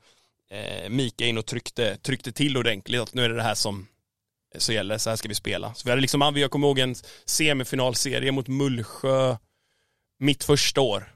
eh, 0.51 0.91
Mika 0.91 1.27
in 1.27 1.39
och 1.39 1.47
tryckte, 1.47 1.97
tryckte 1.97 2.33
till 2.33 2.57
ordentligt 2.57 3.01
att 3.01 3.15
nu 3.15 3.25
är 3.25 3.29
det 3.29 3.37
det 3.37 3.43
här 3.43 3.55
som 3.55 3.87
så 4.59 4.73
gäller, 4.73 4.99
så 4.99 5.11
här 5.11 5.17
ska 5.17 5.29
vi 5.29 5.35
spela. 5.35 5.75
Så 5.75 5.83
vi 5.85 5.91
hade 5.91 6.03
liksom, 6.03 6.33
jag 6.37 6.51
kommer 6.51 6.67
ihåg 6.67 6.79
en 6.79 6.95
semifinalserie 7.25 8.33
mot 8.33 8.49
Mullsjö 8.49 9.37
mitt 10.19 10.45
första 10.45 10.81
år. 10.81 11.13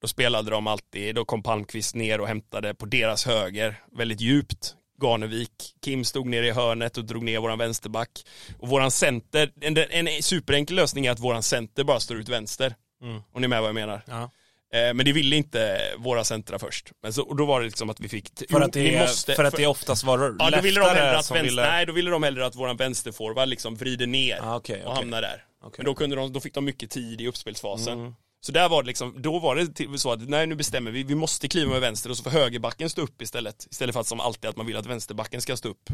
Då 0.00 0.08
spelade 0.08 0.50
de 0.50 0.66
alltid, 0.66 1.14
då 1.14 1.24
kom 1.24 1.42
Palmqvist 1.42 1.94
ner 1.94 2.20
och 2.20 2.28
hämtade 2.28 2.74
på 2.74 2.86
deras 2.86 3.26
höger, 3.26 3.82
väldigt 3.92 4.20
djupt. 4.20 4.74
Garnevik, 5.02 5.74
Kim 5.80 6.04
stod 6.04 6.26
nere 6.26 6.46
i 6.46 6.50
hörnet 6.50 6.98
och 6.98 7.04
drog 7.04 7.22
ner 7.22 7.38
våran 7.38 7.58
vänsterback. 7.58 8.24
Och 8.58 8.68
våran 8.68 8.90
center, 8.90 9.52
en, 9.60 9.76
en 10.08 10.22
superenkel 10.22 10.76
lösning 10.76 11.06
är 11.06 11.10
att 11.10 11.20
våran 11.20 11.42
center 11.42 11.84
bara 11.84 12.00
står 12.00 12.16
ut 12.16 12.28
vänster. 12.28 12.74
Om 13.32 13.40
ni 13.40 13.44
är 13.44 13.48
med 13.48 13.60
vad 13.60 13.68
jag 13.68 13.74
menar. 13.74 14.02
Ja. 14.06 14.30
Eh, 14.72 14.94
Men 14.94 15.04
det 15.06 15.12
ville 15.12 15.36
inte 15.36 15.80
våra 15.98 16.24
centra 16.24 16.58
först. 16.58 16.92
Men 17.02 17.12
så, 17.12 17.22
och 17.22 17.36
då 17.36 17.46
var 17.46 17.60
det 17.60 17.66
liksom 17.66 17.90
att 17.90 18.00
vi 18.00 18.08
fick... 18.08 18.28
För 18.38 18.46
Jo, 18.50 18.58
att 18.58 18.72
det, 18.72 18.80
vi 18.82 18.98
måste- 18.98 19.34
för 19.34 19.44
att 19.44 19.56
det 19.56 19.66
oftast 19.66 20.04
var 20.04 20.36
Ja, 20.38 20.50
då 20.50 20.60
ville 20.60 20.80
de 20.80 20.86
hellre 20.86 21.10
att 21.10 21.14
vänster, 21.16 21.42
ville... 21.42 21.62
nej, 21.62 21.86
då 21.86 21.92
ville 21.92 22.10
de 22.10 22.22
hellre 22.22 22.46
att 22.46 22.54
våran 22.56 22.76
vänsterforward 22.76 23.48
liksom 23.48 23.74
vrider 23.76 24.06
ner 24.06 24.38
Ah, 24.42 24.56
okej, 24.56 24.84
och 24.84 24.90
okej. 24.90 24.96
hamnar 25.02 25.22
där. 25.22 25.44
Okej. 25.62 25.74
Men 25.76 25.86
då, 25.86 25.94
kunde 25.94 26.16
de, 26.16 26.32
då 26.32 26.40
fick 26.40 26.54
de 26.54 26.64
mycket 26.64 26.90
tid 26.90 27.20
i 27.20 27.26
uppspelsfasen. 27.26 27.98
Mm. 28.00 28.14
Så 28.40 28.52
där 28.52 28.68
var 28.68 28.82
det 28.82 28.86
liksom, 28.86 29.22
då 29.22 29.38
var 29.38 29.56
det 29.56 29.98
så 29.98 30.12
att 30.12 30.28
nej 30.28 30.46
nu 30.46 30.54
bestämmer 30.54 30.90
vi, 30.90 31.02
vi 31.02 31.14
måste 31.14 31.48
kliva 31.48 31.70
med 31.70 31.80
vänster 31.80 32.10
och 32.10 32.16
så 32.16 32.22
får 32.22 32.30
högerbacken 32.30 32.90
stå 32.90 33.02
upp 33.02 33.22
istället. 33.22 33.66
Istället 33.70 33.92
för 33.92 34.00
att 34.00 34.06
som 34.06 34.20
alltid 34.20 34.50
att 34.50 34.56
man 34.56 34.66
vill 34.66 34.76
att 34.76 34.86
vänsterbacken 34.86 35.40
ska 35.40 35.56
stå 35.56 35.68
upp 35.68 35.90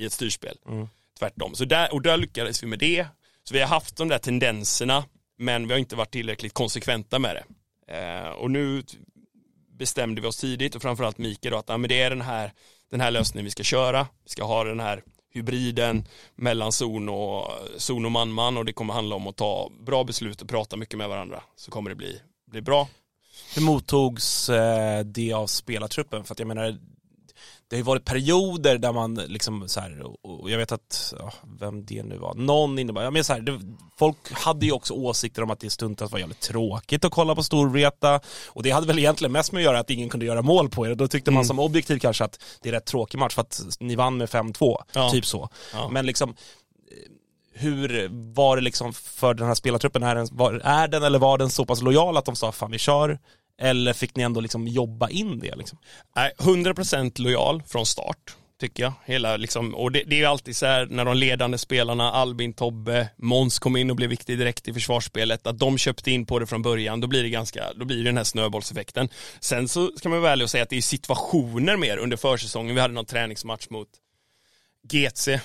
i 0.00 0.06
ett 0.06 0.12
styrspel. 0.12 0.56
Mm. 0.68 0.88
Tvärtom. 1.18 1.54
Så 1.54 1.64
där, 1.64 1.94
och 1.94 2.02
där 2.02 2.16
lyckades 2.16 2.62
vi 2.62 2.66
med 2.66 2.78
det. 2.78 3.06
Så 3.44 3.54
vi 3.54 3.60
har 3.60 3.68
haft 3.68 3.96
de 3.96 4.08
där 4.08 4.18
tendenserna, 4.18 5.04
men 5.38 5.66
vi 5.66 5.72
har 5.72 5.78
inte 5.78 5.96
varit 5.96 6.10
tillräckligt 6.12 6.54
konsekventa 6.54 7.18
med 7.18 7.36
det. 7.36 7.44
Eh, 7.88 8.28
och 8.28 8.50
nu 8.50 8.82
bestämde 9.78 10.20
vi 10.20 10.26
oss 10.26 10.36
tidigt 10.36 10.74
och 10.74 10.82
framförallt 10.82 11.18
Mikael 11.18 11.52
då 11.52 11.58
att 11.58 11.68
ja, 11.68 11.76
men 11.76 11.88
det 11.88 12.02
är 12.02 12.10
den 12.10 12.20
här, 12.20 12.52
den 12.90 13.00
här 13.00 13.10
lösningen 13.10 13.44
vi 13.44 13.50
ska 13.50 13.62
köra. 13.62 14.06
Vi 14.24 14.30
ska 14.30 14.44
ha 14.44 14.64
den 14.64 14.80
här 14.80 15.02
hybriden 15.34 16.04
mellan 16.34 16.72
zon 16.72 17.08
och, 17.08 17.50
zon 17.76 18.04
och 18.04 18.12
man-man 18.12 18.56
och 18.56 18.64
det 18.64 18.72
kommer 18.72 18.94
handla 18.94 19.16
om 19.16 19.26
att 19.26 19.36
ta 19.36 19.70
bra 19.86 20.04
beslut 20.04 20.42
och 20.42 20.48
prata 20.48 20.76
mycket 20.76 20.98
med 20.98 21.08
varandra. 21.08 21.42
Så 21.56 21.70
kommer 21.70 21.90
det 21.90 21.96
bli, 21.96 22.20
bli 22.50 22.60
bra. 22.60 22.88
Hur 23.54 23.62
mottogs 23.62 24.48
eh, 24.48 25.04
det 25.04 25.32
av 25.32 25.46
spelartruppen? 25.46 26.24
För 26.24 26.34
att 26.34 26.38
jag 26.38 26.48
menar, 26.48 26.78
det 27.74 27.78
har 27.78 27.80
ju 27.80 27.86
varit 27.86 28.04
perioder 28.04 28.78
där 28.78 28.92
man 28.92 29.14
liksom 29.14 29.68
så 29.68 29.80
här, 29.80 30.02
och 30.22 30.50
jag 30.50 30.58
vet 30.58 30.72
att, 30.72 31.14
ja, 31.18 31.32
vem 31.60 31.84
det 31.84 32.02
nu 32.02 32.18
var, 32.18 32.34
någon 32.34 32.78
innebar, 32.78 33.02
jag 33.02 33.12
menar 33.12 33.22
så 33.24 33.32
här, 33.32 33.40
det, 33.40 33.60
folk 33.98 34.32
hade 34.32 34.66
ju 34.66 34.72
också 34.72 34.94
åsikter 34.94 35.42
om 35.42 35.50
att 35.50 35.60
det 35.60 35.70
stundtals 35.70 36.12
var 36.12 36.18
jävligt 36.18 36.40
tråkigt 36.40 37.04
att 37.04 37.12
kolla 37.12 37.34
på 37.34 37.42
Storvreta 37.42 38.20
och 38.48 38.62
det 38.62 38.70
hade 38.70 38.86
väl 38.86 38.98
egentligen 38.98 39.32
mest 39.32 39.52
med 39.52 39.60
att 39.60 39.64
göra 39.64 39.78
att 39.78 39.90
ingen 39.90 40.08
kunde 40.08 40.26
göra 40.26 40.42
mål 40.42 40.68
på 40.70 40.86
er 40.86 40.90
och 40.90 40.96
då 40.96 41.08
tyckte 41.08 41.30
man 41.30 41.44
som 41.44 41.58
objektiv 41.58 41.98
kanske 41.98 42.24
att 42.24 42.42
det 42.62 42.68
är 42.68 42.72
rätt 42.72 42.86
tråkig 42.86 43.18
match 43.18 43.34
för 43.34 43.42
att 43.42 43.60
ni 43.80 43.96
vann 43.96 44.16
med 44.16 44.28
5-2, 44.28 44.82
Ja. 44.92 45.10
typ 45.10 45.26
så. 45.26 45.48
Ja. 45.72 45.88
Men 45.88 46.06
liksom, 46.06 46.34
hur 47.54 48.08
var 48.34 48.56
det 48.56 48.62
liksom 48.62 48.92
för 48.92 49.34
den 49.34 49.46
här 49.46 49.54
spelartruppen, 49.54 50.02
är 50.02 50.14
den, 50.14 50.28
var, 50.32 50.52
är 50.64 50.88
den 50.88 51.02
eller 51.02 51.18
var 51.18 51.38
den 51.38 51.50
så 51.50 51.64
pass 51.64 51.82
lojal 51.82 52.16
att 52.16 52.24
de 52.24 52.36
sa 52.36 52.52
fan 52.52 52.70
vi 52.70 52.78
kör? 52.78 53.18
Eller 53.62 53.92
fick 53.92 54.16
ni 54.16 54.22
ändå 54.22 54.40
liksom 54.40 54.68
jobba 54.68 55.08
in 55.08 55.38
det 55.38 55.56
liksom? 55.56 55.78
Nej, 56.16 56.32
100% 56.38 57.20
lojal 57.20 57.62
från 57.66 57.86
start, 57.86 58.36
tycker 58.60 58.82
jag. 58.82 58.92
Hela, 59.04 59.36
liksom, 59.36 59.74
och 59.74 59.92
det, 59.92 60.02
det 60.06 60.14
är 60.16 60.18
ju 60.20 60.24
alltid 60.26 60.56
så 60.56 60.66
här 60.66 60.86
när 60.86 61.04
de 61.04 61.16
ledande 61.16 61.58
spelarna, 61.58 62.12
Albin, 62.12 62.52
Tobbe, 62.52 63.08
Måns 63.16 63.58
kom 63.58 63.76
in 63.76 63.90
och 63.90 63.96
blev 63.96 64.10
viktig 64.10 64.38
direkt 64.38 64.68
i 64.68 64.72
försvarsspelet, 64.72 65.46
att 65.46 65.58
de 65.58 65.78
köpte 65.78 66.10
in 66.10 66.26
på 66.26 66.38
det 66.38 66.46
från 66.46 66.62
början, 66.62 67.00
då 67.00 67.06
blir 67.06 67.22
det 67.22 67.28
ganska, 67.30 67.72
då 67.72 67.84
blir 67.84 67.96
det 67.96 68.02
den 68.04 68.16
här 68.16 68.24
snöbollseffekten. 68.24 69.08
Sen 69.40 69.68
så 69.68 69.90
ska 69.96 70.08
man 70.08 70.20
vara 70.20 70.32
ärlig 70.32 70.44
och 70.44 70.50
säga 70.50 70.62
att 70.62 70.70
det 70.70 70.76
är 70.76 70.82
situationer 70.82 71.76
mer 71.76 71.96
under 71.96 72.16
försäsongen. 72.16 72.74
Vi 72.74 72.80
hade 72.80 72.94
någon 72.94 73.06
träningsmatch 73.06 73.66
mot 73.70 73.88
GC, 74.88 75.40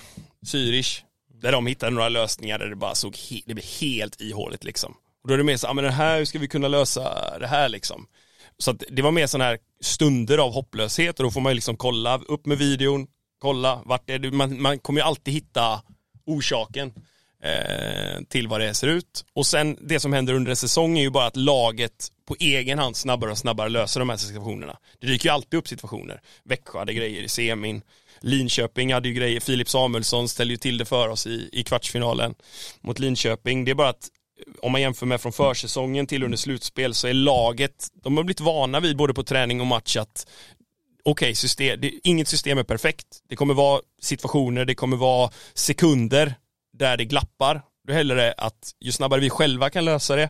Zürich, 0.45 1.01
där 1.41 1.51
de 1.51 1.67
hittade 1.67 1.91
några 1.91 2.09
lösningar 2.09 2.59
där 2.59 2.67
det 2.67 2.75
bara 2.75 2.95
såg, 2.95 3.13
he- 3.15 3.43
det 3.45 3.53
blev 3.53 3.65
helt 3.81 4.21
ihåligt 4.21 4.63
liksom. 4.63 4.93
Och 5.23 5.27
då 5.27 5.33
är 5.33 5.37
det 5.37 5.43
mer 5.43 5.57
så, 5.57 5.67
ja 5.67 5.73
men 5.73 5.83
det 5.83 5.91
här, 5.91 6.17
hur 6.17 6.25
ska 6.25 6.39
vi 6.39 6.47
kunna 6.47 6.67
lösa 6.67 7.37
det 7.39 7.47
här 7.47 7.69
liksom? 7.69 8.07
Så 8.57 8.71
att 8.71 8.83
det 8.89 9.01
var 9.01 9.11
mer 9.11 9.27
sådana 9.27 9.49
här 9.49 9.57
stunder 9.81 10.37
av 10.37 10.53
hopplöshet 10.53 11.19
och 11.19 11.23
då 11.23 11.31
får 11.31 11.41
man 11.41 11.51
ju 11.51 11.55
liksom 11.55 11.77
kolla, 11.77 12.17
upp 12.17 12.45
med 12.45 12.57
videon, 12.57 13.07
kolla, 13.39 13.81
vart 13.85 14.09
är 14.09 14.19
det, 14.19 14.31
man, 14.31 14.61
man 14.61 14.79
kommer 14.79 15.01
ju 15.01 15.05
alltid 15.05 15.33
hitta 15.33 15.81
orsaken 16.25 16.93
eh, 17.43 18.23
till 18.29 18.47
vad 18.47 18.61
det 18.61 18.73
ser 18.73 18.87
ut. 18.87 19.25
Och 19.33 19.45
sen 19.45 19.77
det 19.81 19.99
som 19.99 20.13
händer 20.13 20.33
under 20.33 20.49
en 20.49 20.55
säsong 20.55 20.97
är 20.97 21.01
ju 21.01 21.09
bara 21.09 21.25
att 21.25 21.35
laget 21.35 22.07
på 22.27 22.35
egen 22.39 22.79
hand 22.79 22.95
snabbare 22.95 23.31
och 23.31 23.37
snabbare 23.37 23.69
löser 23.69 23.99
de 23.99 24.09
här 24.09 24.17
situationerna. 24.17 24.77
Det 24.99 25.07
dyker 25.07 25.29
ju 25.29 25.33
alltid 25.33 25.57
upp 25.57 25.67
situationer. 25.67 26.21
Växjö 26.43 26.79
hade 26.79 26.93
grejer 26.93 27.21
i 27.21 27.29
semin, 27.29 27.81
Linköping 28.21 28.93
hade 28.93 29.07
ju 29.07 29.13
grejer, 29.13 29.39
Filip 29.39 29.69
Samuelsson 29.69 30.29
ställde 30.29 30.53
ju 30.53 30.57
till 30.57 30.77
det 30.77 30.85
för 30.85 31.07
oss 31.07 31.27
i, 31.27 31.49
i 31.51 31.63
kvartsfinalen 31.63 32.35
mot 32.81 32.99
Linköping. 32.99 33.65
Det 33.65 33.71
är 33.71 33.75
bara 33.75 33.89
att 33.89 34.09
om 34.61 34.71
man 34.71 34.81
jämför 34.81 35.05
med 35.05 35.21
från 35.21 35.33
försäsongen 35.33 36.07
till 36.07 36.23
under 36.23 36.37
slutspel 36.37 36.93
så 36.93 37.07
är 37.07 37.13
laget, 37.13 37.87
de 37.93 38.17
har 38.17 38.23
blivit 38.23 38.39
vana 38.39 38.79
vid 38.79 38.97
både 38.97 39.13
på 39.13 39.23
träning 39.23 39.61
och 39.61 39.67
match 39.67 39.97
att 39.97 40.27
okej, 41.03 41.35
system, 41.35 41.81
det, 41.81 41.91
inget 42.03 42.27
system 42.27 42.57
är 42.57 42.63
perfekt. 42.63 43.07
Det 43.29 43.35
kommer 43.35 43.53
vara 43.53 43.81
situationer, 44.01 44.65
det 44.65 44.75
kommer 44.75 44.97
vara 44.97 45.31
sekunder 45.53 46.35
där 46.73 46.97
det 46.97 47.05
glappar. 47.05 47.61
Då 47.87 47.93
hellre 47.93 48.15
det 48.15 48.33
att 48.37 48.75
ju 48.79 48.91
snabbare 48.91 49.19
vi 49.19 49.29
själva 49.29 49.69
kan 49.69 49.85
lösa 49.85 50.15
det, 50.15 50.29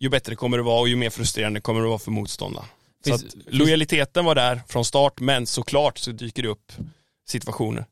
ju 0.00 0.08
bättre 0.08 0.36
kommer 0.36 0.56
det 0.56 0.62
vara 0.62 0.80
och 0.80 0.88
ju 0.88 0.96
mer 0.96 1.10
frustrerande 1.10 1.60
kommer 1.60 1.80
det 1.80 1.88
vara 1.88 1.98
för 1.98 2.10
motståndaren. 2.10 2.66
Så 3.06 3.14
att 3.14 3.24
lojaliteten 3.46 4.24
var 4.24 4.34
där 4.34 4.60
från 4.68 4.84
start, 4.84 5.20
men 5.20 5.46
såklart 5.46 5.98
så 5.98 6.10
dyker 6.10 6.42
det 6.42 6.48
upp 6.48 6.72
situationer. 7.28 7.86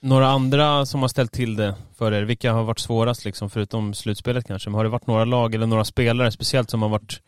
Några 0.00 0.26
andra 0.26 0.86
som 0.86 1.00
har 1.00 1.08
ställt 1.08 1.32
till 1.32 1.56
det 1.56 1.74
för 1.98 2.12
er, 2.12 2.22
vilka 2.22 2.52
har 2.52 2.64
varit 2.64 2.78
svårast 2.78 3.24
liksom, 3.24 3.50
förutom 3.50 3.94
slutspelet 3.94 4.46
kanske? 4.46 4.70
Men 4.70 4.74
har 4.74 4.84
det 4.84 4.90
varit 4.90 5.06
några 5.06 5.24
lag 5.24 5.54
eller 5.54 5.66
några 5.66 5.84
spelare 5.84 6.32
speciellt 6.32 6.70
som 6.70 6.82
har 6.82 6.88
varit... 6.88 7.20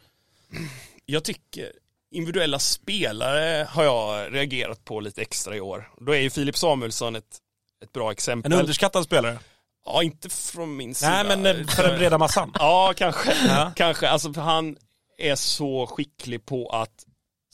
Jag 1.07 1.25
tycker 1.25 1.73
individuella 2.11 2.59
spelare 2.59 3.67
har 3.71 3.85
jag 3.85 4.35
reagerat 4.35 4.85
på 4.85 5.01
lite 5.01 5.23
extra 5.23 5.57
i 5.57 5.61
år. 5.61 5.91
Då 6.01 6.13
är 6.13 6.21
ju 6.21 6.31
Filip 6.31 6.57
Samuelsson 6.57 7.17
ett, 7.17 7.39
ett 7.85 7.93
bra 7.93 8.13
exempel. 8.13 8.53
En 8.53 8.59
underskattad 8.59 9.05
spelare? 9.05 9.39
Ja, 9.85 10.03
inte 10.03 10.29
från 10.29 10.77
min 10.77 10.95
sida. 10.95 11.23
Nej 11.23 11.25
men 11.37 11.47
eh, 11.47 11.67
för 11.67 11.83
den 11.83 11.99
breda 11.99 12.19
massan. 12.19 12.53
Ja, 12.59 12.93
kanske. 12.97 13.33
Ja. 13.49 13.73
kanske. 13.77 14.09
Alltså, 14.09 14.33
för 14.33 14.41
han 14.41 14.77
är 15.19 15.35
så 15.35 15.87
skicklig 15.87 16.47
på 16.47 16.69
att 16.69 17.05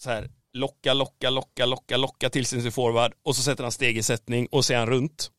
så 0.00 0.11
här, 0.11 0.31
locka, 0.55 0.95
locka, 0.95 1.31
locka, 1.31 1.67
locka, 1.67 1.97
locka 1.97 2.31
till 2.31 2.47
sin 2.47 2.73
forward 2.73 3.12
och 3.23 3.37
så 3.37 3.43
sätter 3.43 3.62
han 3.62 3.73
steg 3.73 3.99
i 3.99 4.03
sättning 4.03 4.47
och 4.51 4.64
så 4.64 4.73
är 4.73 4.77
han 4.77 4.88
runt. 4.88 5.31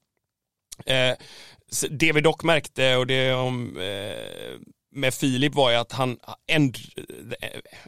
Eh, 0.86 1.16
det 1.90 2.14
vi 2.14 2.22
dock 2.22 2.44
märkte 2.44 2.96
och 2.96 3.08
det 3.08 3.34
om 3.34 3.78
eh, 3.78 4.60
med 4.92 5.14
Filip 5.14 5.56
var 5.56 5.72
ju 5.72 5.76
att 5.76 5.92
han, 5.92 6.20
end, 6.48 6.78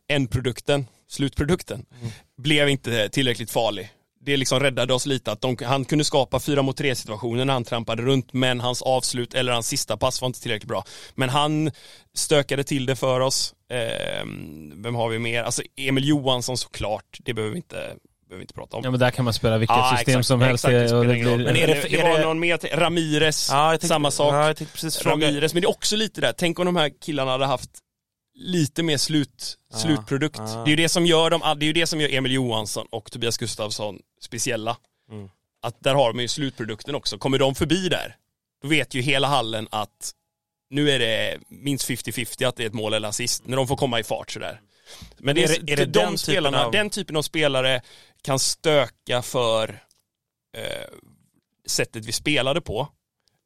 endprodukten, 0.08 0.88
slutprodukten, 1.08 1.86
blev 2.38 2.70
inte 2.70 3.10
tillräckligt 3.10 3.52
farlig. 3.52 3.90
Det 4.28 4.38
liksom 4.38 4.60
räddade 4.60 4.94
oss 4.94 5.06
lite 5.06 5.32
att 5.32 5.42
de, 5.42 5.58
han 5.66 5.86
kunde 5.86 6.04
skapa 6.04 6.40
fyra 6.40 6.62
mot 6.62 6.78
tre 6.78 6.96
situationer 6.96 7.46
när 7.46 7.54
han 7.54 7.64
trampade 7.64 8.02
runt 8.04 8.34
men 8.34 8.60
hans 8.60 8.82
avslut 8.82 9.34
eller 9.34 9.52
hans 9.54 9.68
sista 9.68 9.98
pass 9.98 10.22
var 10.22 10.26
inte 10.28 10.42
tillräckligt 10.42 10.68
bra. 10.68 10.84
Men 11.16 11.30
han 11.30 11.72
stökade 12.18 12.64
till 12.64 12.86
det 12.86 12.96
för 12.96 13.20
oss. 13.20 13.54
Eh, 13.72 14.26
vem 14.76 14.96
har 14.96 15.10
vi 15.10 15.20
mer? 15.20 15.44
Alltså 15.44 15.62
Emil 15.78 16.08
Johansson 16.08 16.58
såklart, 16.58 17.18
det 17.20 17.34
behöver 17.34 17.52
vi 17.52 17.58
inte, 17.58 17.76
behöver 17.76 17.98
vi 18.38 18.42
inte 18.42 18.54
prata 18.54 18.78
om. 18.78 18.84
Ja 18.84 18.92
men 18.92 19.00
där 19.00 19.12
kan 19.12 19.26
man 19.26 19.34
spela 19.34 19.58
vilket 19.58 19.76
Ja, 19.78 19.96
system 19.98 20.12
exakt, 20.12 20.28
som 20.28 20.42
helst. 20.42 20.66
exakt, 20.66 20.90
det 20.92 20.98
det 21.00 21.06
blir- 21.08 21.38
Men 21.38 21.48
är 21.48 21.50
är 21.50 21.68
det, 21.68 21.74
det- 21.74 21.88
det, 21.90 22.00
är 22.02 22.12
var 22.18 22.20
någon 22.26 22.40
mer, 22.40 22.60
Ramirez, 22.78 23.50
jag 23.52 23.72
tänkte- 23.72 23.88
samma 23.88 24.12
sak. 24.12 24.58
Fråga. 25.02 25.28
Ramirez, 25.28 25.54
men 25.54 25.62
det 25.62 25.66
är 25.66 25.70
också 25.70 25.96
lite 25.96 26.22
där, 26.22 26.34
tänk 26.38 26.60
om 26.60 26.66
de 26.66 26.76
här 26.76 26.92
killarna 27.06 27.32
hade 27.32 27.46
haft 27.46 27.70
lite 28.38 28.84
mer 28.84 28.98
slut, 28.98 29.58
Ja, 29.72 29.78
slutprodukt. 29.78 30.38
ja. 30.40 30.46
Det 30.66 30.70
är 30.70 30.70
ju 30.70 30.76
det 30.76 30.90
som 30.90 31.06
gör 31.06 31.30
dem, 31.30 31.42
det 31.60 31.66
är 31.66 31.68
ju 31.68 31.74
det 31.74 31.88
som 31.88 32.02
gör 32.02 32.14
Emil 32.14 32.32
Johansson 32.32 32.88
och 32.92 33.12
Tobias 33.12 33.38
Gustafsson 33.38 34.00
speciella. 34.22 34.78
Mm. 35.12 35.30
Att 35.62 35.84
där 35.84 35.96
har 35.96 36.14
de 36.14 36.20
ju 36.20 36.28
slutprodukten 36.28 36.96
också. 36.96 37.18
Kommer 37.18 37.40
de 37.40 37.56
förbi 37.56 37.90
där, 37.90 38.16
då 38.62 38.68
vet 38.68 38.94
ju 38.94 39.02
hela 39.02 39.28
hallen 39.28 39.68
att 39.72 40.12
nu 40.70 40.92
är 40.92 41.00
det 41.00 41.38
minst 41.50 41.90
50-50 41.90 42.48
att 42.48 42.56
det 42.56 42.64
är 42.64 42.68
ett 42.68 42.74
mål 42.74 42.94
eller 42.94 43.08
assist, 43.08 43.48
när 43.48 43.58
de 43.58 43.68
får 43.68 43.76
komma 43.78 44.00
i 44.00 44.04
fart 44.04 44.32
sådär. 44.32 44.62
Men 45.18 45.36
det 45.36 45.44
är, 45.44 45.50
är 45.50 45.60
det- 45.62 45.74
är 45.74 45.78
det 45.78 45.86
de 45.86 46.00
den 46.00 46.06
typen 46.08 46.18
spelarna, 46.18 46.66
av- 46.66 46.72
den 46.72 46.90
typen 46.90 47.16
av 47.18 47.22
spelare 47.22 47.82
kan 48.22 48.40
stöka 48.40 49.22
för 49.22 49.84
eh, 50.58 50.88
sättet 51.68 52.06
vi 52.06 52.12
spelade 52.12 52.62
på. 52.62 52.88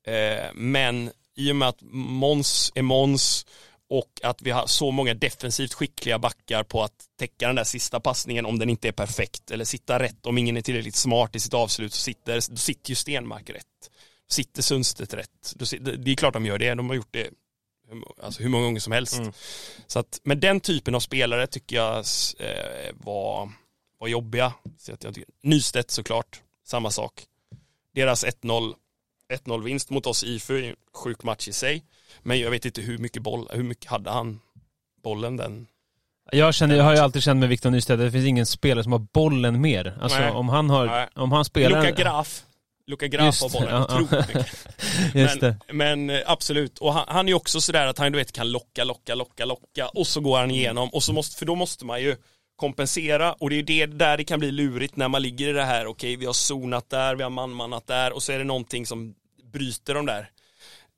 Eh, 0.07 0.49
men 0.53 1.11
i 1.35 1.51
och 1.51 1.55
med 1.55 1.67
att 1.67 1.81
Mons 1.91 2.71
är 2.75 2.81
Mons 2.81 3.45
och 3.91 4.19
att 4.23 4.41
vi 4.41 4.51
har 4.51 4.67
så 4.67 4.91
många 4.91 5.13
defensivt 5.13 5.73
skickliga 5.73 6.19
backar 6.19 6.63
på 6.63 6.83
att 6.83 7.05
täcka 7.19 7.47
den 7.47 7.55
där 7.55 7.63
sista 7.63 7.99
passningen 7.99 8.45
om 8.45 8.59
den 8.59 8.69
inte 8.69 8.87
är 8.87 8.91
perfekt 8.91 9.51
eller 9.51 9.65
sitta 9.65 9.99
rätt 9.99 10.25
om 10.25 10.37
ingen 10.37 10.57
är 10.57 10.61
tillräckligt 10.61 10.95
smart 10.95 11.35
i 11.35 11.39
sitt 11.39 11.53
avslut 11.53 11.93
så 11.93 12.01
sitter, 12.01 12.35
då 12.49 12.57
sitter 12.57 12.89
ju 12.89 12.95
Stenmark 12.95 13.49
rätt. 13.49 13.65
Sitter 14.29 14.61
Sundstedt 14.61 15.13
rätt. 15.13 15.53
Det 15.79 16.11
är 16.11 16.15
klart 16.15 16.33
de 16.33 16.45
gör 16.45 16.57
det, 16.57 16.73
de 16.73 16.89
har 16.89 16.95
gjort 16.95 17.13
det 17.13 17.29
alltså 18.21 18.43
hur 18.43 18.49
många 18.49 18.63
gånger 18.63 18.79
som 18.79 18.93
helst. 18.93 19.17
Mm. 19.17 19.33
Så 19.87 19.99
att, 19.99 20.19
men 20.23 20.39
den 20.39 20.59
typen 20.59 20.95
av 20.95 20.99
spelare 20.99 21.47
tycker 21.47 21.75
jag 21.75 21.97
eh, 22.39 22.93
var, 22.93 23.51
var 23.99 24.07
jobbiga. 24.07 24.53
Så 24.77 24.93
att 24.93 25.03
jag 25.03 25.15
tycker, 25.15 25.29
Nystedt 25.43 25.91
såklart, 25.91 26.41
samma 26.67 26.91
sak. 26.91 27.23
Deras 27.95 28.25
1-0 28.25 28.73
1-0 29.33 29.63
vinst 29.63 29.89
mot 29.89 30.05
oss 30.05 30.23
i 30.23 30.35
IFU 30.35 30.75
sjuk 30.93 31.23
match 31.23 31.47
i 31.47 31.53
sig. 31.53 31.83
Men 32.23 32.39
jag 32.39 32.51
vet 32.51 32.65
inte 32.65 32.81
hur 32.81 32.97
mycket 32.97 33.21
boll, 33.21 33.47
hur 33.51 33.63
mycket 33.63 33.91
hade 33.91 34.09
han 34.09 34.39
bollen 35.03 35.37
den? 35.37 35.67
Jag, 36.31 36.53
känner, 36.53 36.75
jag 36.75 36.83
har 36.83 36.93
ju 36.93 36.99
alltid 36.99 37.23
känt 37.23 37.39
med 37.39 37.49
Victor 37.49 37.69
Nystedt, 37.69 37.99
det 37.99 38.11
finns 38.11 38.25
ingen 38.25 38.45
spelare 38.45 38.83
som 38.83 38.91
har 38.91 38.99
bollen 38.99 39.61
mer. 39.61 39.97
Alltså 40.01 40.19
Nej. 40.19 40.31
om 40.31 40.49
han 40.49 40.69
har, 40.69 40.85
Nej. 40.85 41.07
om 41.15 41.31
han 41.31 41.45
spelar... 41.45 41.83
Luka 41.83 42.03
Graf. 42.03 42.43
Luka 42.87 43.07
Graf 43.07 43.25
Just 43.25 43.41
har 43.41 43.49
bollen 43.49 43.75
ja, 43.75 43.85
ja. 43.89 44.01
otroligt 44.01 44.27
mycket. 44.27 44.67
Just 45.15 45.39
det. 45.39 45.57
Men, 45.67 46.05
men 46.05 46.17
eh, 46.17 46.23
absolut, 46.25 46.77
och 46.77 46.93
han, 46.93 47.05
han 47.07 47.25
är 47.25 47.29
ju 47.29 47.35
också 47.35 47.61
sådär 47.61 47.87
att 47.87 47.97
han 47.97 48.11
du 48.11 48.17
vet 48.17 48.31
kan 48.31 48.51
locka, 48.51 48.83
locka, 48.83 49.15
locka, 49.15 49.45
locka 49.45 49.87
och 49.87 50.07
så 50.07 50.21
går 50.21 50.39
han 50.39 50.51
igenom 50.51 50.89
och 50.89 51.03
så 51.03 51.13
måste, 51.13 51.37
för 51.37 51.45
då 51.45 51.55
måste 51.55 51.85
man 51.85 52.01
ju 52.01 52.15
kompensera 52.55 53.33
och 53.33 53.49
det 53.49 53.55
är 53.55 53.57
ju 53.57 53.85
det 53.85 53.85
där 53.85 54.17
det 54.17 54.23
kan 54.23 54.39
bli 54.39 54.51
lurigt 54.51 54.95
när 54.95 55.07
man 55.07 55.21
ligger 55.21 55.47
i 55.49 55.53
det 55.53 55.63
här, 55.63 55.85
okej 55.85 56.15
vi 56.15 56.25
har 56.25 56.33
zonat 56.33 56.89
där, 56.89 57.15
vi 57.15 57.23
har 57.23 57.29
manmannat 57.29 57.87
där 57.87 58.13
och 58.13 58.23
så 58.23 58.31
är 58.31 58.37
det 58.37 58.43
någonting 58.43 58.85
som 58.85 59.13
bryter 59.53 59.93
de 59.93 60.05
där 60.05 60.29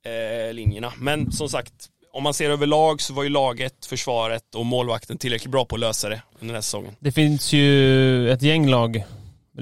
eh, 0.05 0.53
linjerna. 0.53 0.93
Men 0.97 1.31
som 1.31 1.49
sagt, 1.49 1.73
om 2.13 2.23
man 2.23 2.33
ser 2.33 2.49
överlag 2.49 3.01
så 3.01 3.13
var 3.13 3.23
ju 3.23 3.29
laget, 3.29 3.85
försvaret 3.85 4.55
och 4.55 4.65
målvakten 4.65 5.17
tillräckligt 5.17 5.51
bra 5.51 5.65
på 5.65 5.75
att 5.75 5.79
lösa 5.79 6.09
det 6.09 6.21
under 6.33 6.45
den 6.45 6.55
här 6.55 6.61
säsongen. 6.61 6.95
Det 6.99 7.11
finns 7.11 7.53
ju 7.53 8.29
ett 8.29 8.41
gäng 8.41 8.67
lag, 8.69 8.95
ett 8.95 9.05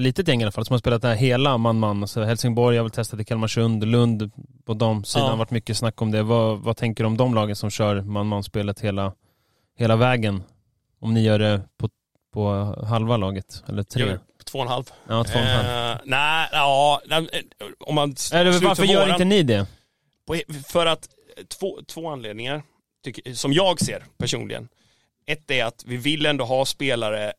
litet 0.01 0.27
gäng 0.27 0.41
i 0.41 0.43
alla 0.43 0.51
fall, 0.51 0.65
som 0.65 0.73
har 0.73 0.79
spelat 0.79 1.01
det 1.01 1.07
här 1.07 1.15
hela 1.15 1.57
man-man. 1.57 2.07
Så 2.07 2.23
Helsingborg 2.23 2.77
har 2.77 2.83
väl 2.83 2.91
testat 2.91 3.19
i 3.19 3.25
Kalmarsund, 3.25 3.87
Lund 3.87 4.31
på 4.65 4.73
de 4.73 5.03
sidan 5.03 5.27
Ja. 5.27 5.35
varit 5.35 5.51
mycket 5.51 5.77
snack 5.77 6.01
om 6.01 6.11
det. 6.11 6.23
Vad, 6.23 6.59
vad 6.59 6.77
tänker 6.77 7.03
du 7.03 7.07
om 7.07 7.17
de 7.17 7.33
lagen 7.35 7.55
som 7.55 7.69
kör 7.69 8.01
man-man-spelet 8.01 8.79
hela, 8.79 9.13
hela 9.77 9.95
vägen? 9.95 10.43
Om 11.01 11.13
ni 11.13 11.23
gör 11.23 11.39
det 11.39 11.61
på, 11.79 11.89
på 12.33 12.49
halva 12.87 13.17
laget, 13.17 13.63
eller 13.67 13.83
tre? 13.83 14.05
Jag- 14.07 14.19
Två 14.45 14.59
och 14.59 14.65
en 14.65 14.71
halv. 14.71 14.83
Ja, 15.07 15.23
två 15.23 15.39
och 15.39 15.45
en 15.45 15.55
halv. 15.65 15.91
Eh, 15.91 15.97
nej, 16.05 16.49
ja, 16.51 17.01
eh, 17.11 17.17
om 17.79 17.95
man 17.95 18.15
Eller 18.33 18.51
varför 18.67 18.83
gör 18.83 18.99
våran- 18.99 19.11
inte 19.11 19.25
ni 19.25 19.43
det? 19.43 19.65
På, 20.27 20.41
för 20.67 20.85
att 20.85 21.09
eh, 21.37 21.43
två, 21.45 21.79
två 21.87 22.09
anledningar, 22.09 22.63
tycker, 23.03 23.33
som 23.33 23.53
jag 23.53 23.79
ser 23.79 24.05
personligen. 24.17 24.67
Ett 25.25 25.51
är 25.51 25.65
att 25.65 25.83
vi 25.87 25.97
vill 25.97 26.25
ändå 26.25 26.45
ha 26.45 26.65
spelare 26.65 27.33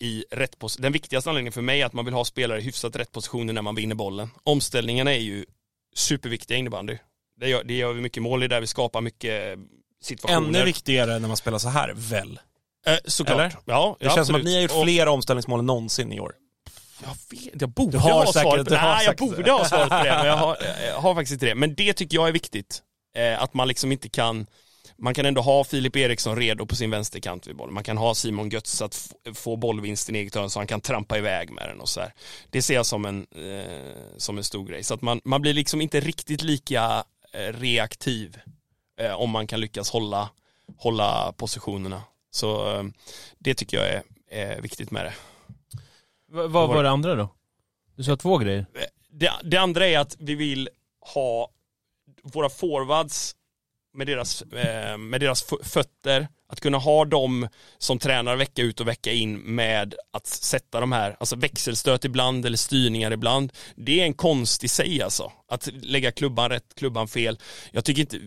i 0.00 0.24
rätt 0.30 0.58
position. 0.58 0.82
Den 0.82 0.92
viktigaste 0.92 1.30
anledningen 1.30 1.52
för 1.52 1.62
mig 1.62 1.80
är 1.80 1.86
att 1.86 1.92
man 1.92 2.04
vill 2.04 2.14
ha 2.14 2.24
spelare 2.24 2.58
i 2.58 2.62
hyfsat 2.62 2.96
rätt 2.96 3.12
positioner 3.12 3.52
när 3.52 3.62
man 3.62 3.74
vinner 3.74 3.94
bollen. 3.94 4.28
Omställningarna 4.44 5.14
är 5.14 5.18
ju 5.18 5.44
superviktiga 5.94 6.56
i 6.56 6.60
innebandy. 6.60 6.98
Det 7.40 7.48
gör, 7.48 7.64
det 7.64 7.74
gör 7.74 7.92
vi 7.92 8.00
mycket 8.00 8.22
mål 8.22 8.42
i 8.42 8.48
där 8.48 8.60
vi 8.60 8.66
skapar 8.66 9.00
mycket 9.00 9.58
situationer. 10.02 10.36
Ännu 10.58 10.64
viktigare 10.64 11.18
när 11.18 11.28
man 11.28 11.36
spelar 11.36 11.58
så 11.58 11.68
här, 11.68 11.92
väl? 11.96 12.40
Eh, 12.86 12.96
såklart. 13.04 13.38
Eller? 13.38 13.56
Ja, 13.64 13.96
Det 14.00 14.04
ja, 14.06 14.14
känns 14.14 14.26
som 14.26 14.36
att 14.36 14.40
absolut. 14.40 14.44
ni 14.44 14.54
har 14.54 14.62
gjort 14.62 14.70
Och- 14.70 14.82
fler 14.84 15.08
omställningsmål 15.08 15.58
än 15.60 15.66
någonsin 15.66 16.12
i 16.12 16.20
år. 16.20 16.34
Jag 17.02 17.16
vet, 17.30 17.60
jag 17.60 17.70
borde 17.70 17.98
ha 17.98 18.26
säkert- 18.26 18.42
svaret 18.42 18.64
på 18.68 18.74
det. 18.74 18.80
Nej, 18.82 19.04
jag 19.06 19.16
borde 19.16 19.50
ha 19.52 19.64
svaret 19.64 19.88
på 19.88 19.94
det, 20.04 20.14
men 20.18 20.26
jag 20.26 20.36
har, 20.36 20.56
jag 20.86 21.00
har 21.00 21.14
faktiskt 21.14 21.32
inte 21.32 21.46
det. 21.46 21.54
Men 21.54 21.74
det 21.74 21.92
tycker 21.92 22.16
jag 22.16 22.28
är 22.28 22.32
viktigt. 22.32 22.82
Eh, 23.16 23.42
att 23.42 23.54
man 23.54 23.68
liksom 23.68 23.92
inte 23.92 24.08
kan, 24.08 24.46
man 24.98 25.14
kan 25.14 25.26
ändå 25.26 25.40
ha 25.40 25.64
Filip 25.64 25.96
Eriksson 25.96 26.36
redo 26.36 26.66
på 26.66 26.76
sin 26.76 26.90
vänsterkant 26.90 27.46
vid 27.46 27.56
bollen. 27.56 27.74
Man 27.74 27.84
kan 27.84 27.98
ha 27.98 28.14
Simon 28.14 28.48
Götz 28.48 28.82
att 28.82 28.94
f- 29.26 29.36
få 29.36 29.56
bollvinsten 29.56 30.16
i 30.16 30.18
eget 30.18 30.34
hörn 30.34 30.50
så 30.50 30.58
han 30.58 30.66
kan 30.66 30.80
trampa 30.80 31.18
iväg 31.18 31.50
med 31.50 31.68
den 31.68 31.80
och 31.80 31.88
så 31.88 32.00
här. 32.00 32.12
Det 32.50 32.62
ser 32.62 32.74
jag 32.74 32.86
som 32.86 33.04
en, 33.04 33.26
eh, 33.36 34.16
som 34.16 34.38
en 34.38 34.44
stor 34.44 34.64
grej. 34.66 34.84
Så 34.84 34.94
att 34.94 35.02
man, 35.02 35.20
man 35.24 35.42
blir 35.42 35.54
liksom 35.54 35.80
inte 35.80 36.00
riktigt 36.00 36.42
lika 36.42 37.04
eh, 37.32 37.52
reaktiv 37.60 38.38
eh, 39.00 39.12
om 39.12 39.30
man 39.30 39.46
kan 39.46 39.60
lyckas 39.60 39.90
hålla, 39.90 40.28
hålla 40.78 41.32
positionerna. 41.36 42.02
Så 42.30 42.76
eh, 42.76 42.84
det 43.38 43.54
tycker 43.54 43.76
jag 43.76 43.88
är, 43.88 44.02
är 44.30 44.60
viktigt 44.60 44.90
med 44.90 45.04
det. 45.04 45.12
V- 46.32 46.46
vad 46.46 46.68
var 46.68 46.82
det 46.82 46.90
andra 46.90 47.14
då? 47.14 47.28
Du 47.96 48.02
sa 48.04 48.16
två 48.16 48.38
grejer. 48.38 48.66
det, 49.10 49.32
det 49.44 49.56
andra 49.56 49.86
är 49.86 49.98
att 49.98 50.16
vi 50.18 50.34
vill 50.34 50.68
ha 51.14 51.50
våra 52.22 52.48
forwards 52.48 53.34
med 53.94 54.06
deras, 54.06 54.42
eh, 54.42 54.98
med 54.98 55.20
deras 55.20 55.44
fö- 55.50 55.64
fötter, 55.64 56.28
att 56.48 56.60
kunna 56.60 56.78
ha 56.78 57.04
dem 57.04 57.48
som 57.78 57.98
tränar 57.98 58.36
vecka 58.36 58.62
ut 58.62 58.80
och 58.80 58.88
vecka 58.88 59.12
in 59.12 59.38
med 59.38 59.94
att 60.12 60.26
sätta 60.26 60.80
de 60.80 60.92
här, 60.92 61.16
alltså 61.20 61.36
växelstöt 61.36 62.04
ibland 62.04 62.46
eller 62.46 62.56
styrningar 62.56 63.10
ibland. 63.10 63.52
Det 63.76 64.00
är 64.00 64.04
en 64.04 64.14
konst 64.14 64.64
i 64.64 64.68
sig 64.68 65.02
alltså, 65.02 65.32
att 65.48 65.68
lägga 65.72 66.12
klubban 66.12 66.50
rätt, 66.50 66.74
klubban 66.74 67.08
fel. 67.08 67.38
Jag 67.72 67.84
tycker 67.84 68.00
inte, 68.00 68.18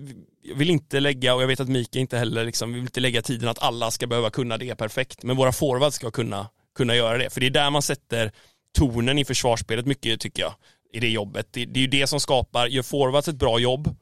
jag 0.43 0.55
vill 0.55 0.69
inte 0.69 0.99
lägga, 0.99 1.35
och 1.35 1.41
jag 1.41 1.47
vet 1.47 1.59
att 1.59 1.69
Mika 1.69 1.99
inte 1.99 2.17
heller 2.17 2.45
liksom, 2.45 2.73
vill 2.73 2.81
inte 2.81 2.99
lägga 2.99 3.21
tiden 3.21 3.49
att 3.49 3.63
alla 3.63 3.91
ska 3.91 4.07
behöva 4.07 4.29
kunna 4.29 4.57
det 4.57 4.75
perfekt, 4.75 5.23
men 5.23 5.35
våra 5.37 5.51
forwards 5.51 5.95
ska 5.95 6.11
kunna, 6.11 6.47
kunna 6.75 6.95
göra 6.95 7.17
det, 7.17 7.29
för 7.29 7.39
det 7.39 7.45
är 7.45 7.51
där 7.51 7.69
man 7.69 7.81
sätter 7.81 8.31
tonen 8.77 9.17
i 9.17 9.25
försvarsspelet 9.25 9.86
mycket 9.86 10.19
tycker 10.19 10.41
jag, 10.41 10.53
i 10.93 10.99
det 10.99 11.10
jobbet. 11.10 11.47
Det, 11.51 11.65
det 11.65 11.79
är 11.79 11.81
ju 11.81 11.88
det 11.88 12.07
som 12.07 12.19
skapar, 12.19 12.67
gör 12.67 12.84
forwards 12.84 13.27
ett 13.27 13.36
bra 13.36 13.60
jobb, 13.60 13.95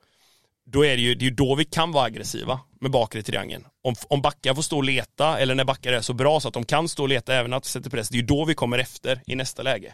då 0.66 0.86
är 0.86 0.96
det 0.96 1.02
ju, 1.02 1.16
det 1.16 1.26
är 1.26 1.30
ju 1.30 1.36
då 1.36 1.56
vi 1.56 1.66
kan 1.66 1.92
vara 1.92 2.06
aggressiva 2.06 2.60
med 2.82 2.92
bakre 2.92 3.24
triangeln. 3.24 3.66
Om, 3.84 3.96
om 4.10 4.22
backar 4.22 4.54
får 4.54 4.62
stå 4.62 4.78
och 4.78 4.84
leta, 4.84 5.40
eller 5.40 5.56
när 5.56 5.66
backar 5.66 5.94
är 5.94 6.02
så 6.02 6.14
bra 6.14 6.40
så 6.40 6.48
att 6.48 6.54
de 6.54 6.66
kan 6.66 6.90
stå 6.90 7.04
och 7.04 7.10
leta 7.10 7.36
även 7.36 7.54
att 7.54 7.66
vi 7.66 7.70
sätter 7.70 7.90
press, 7.90 8.10
det 8.10 8.16
är 8.16 8.22
ju 8.22 8.26
då 8.26 8.46
vi 8.46 8.54
kommer 8.54 8.80
efter 8.80 9.22
i 9.26 9.36
nästa 9.36 9.64
läge. 9.64 9.94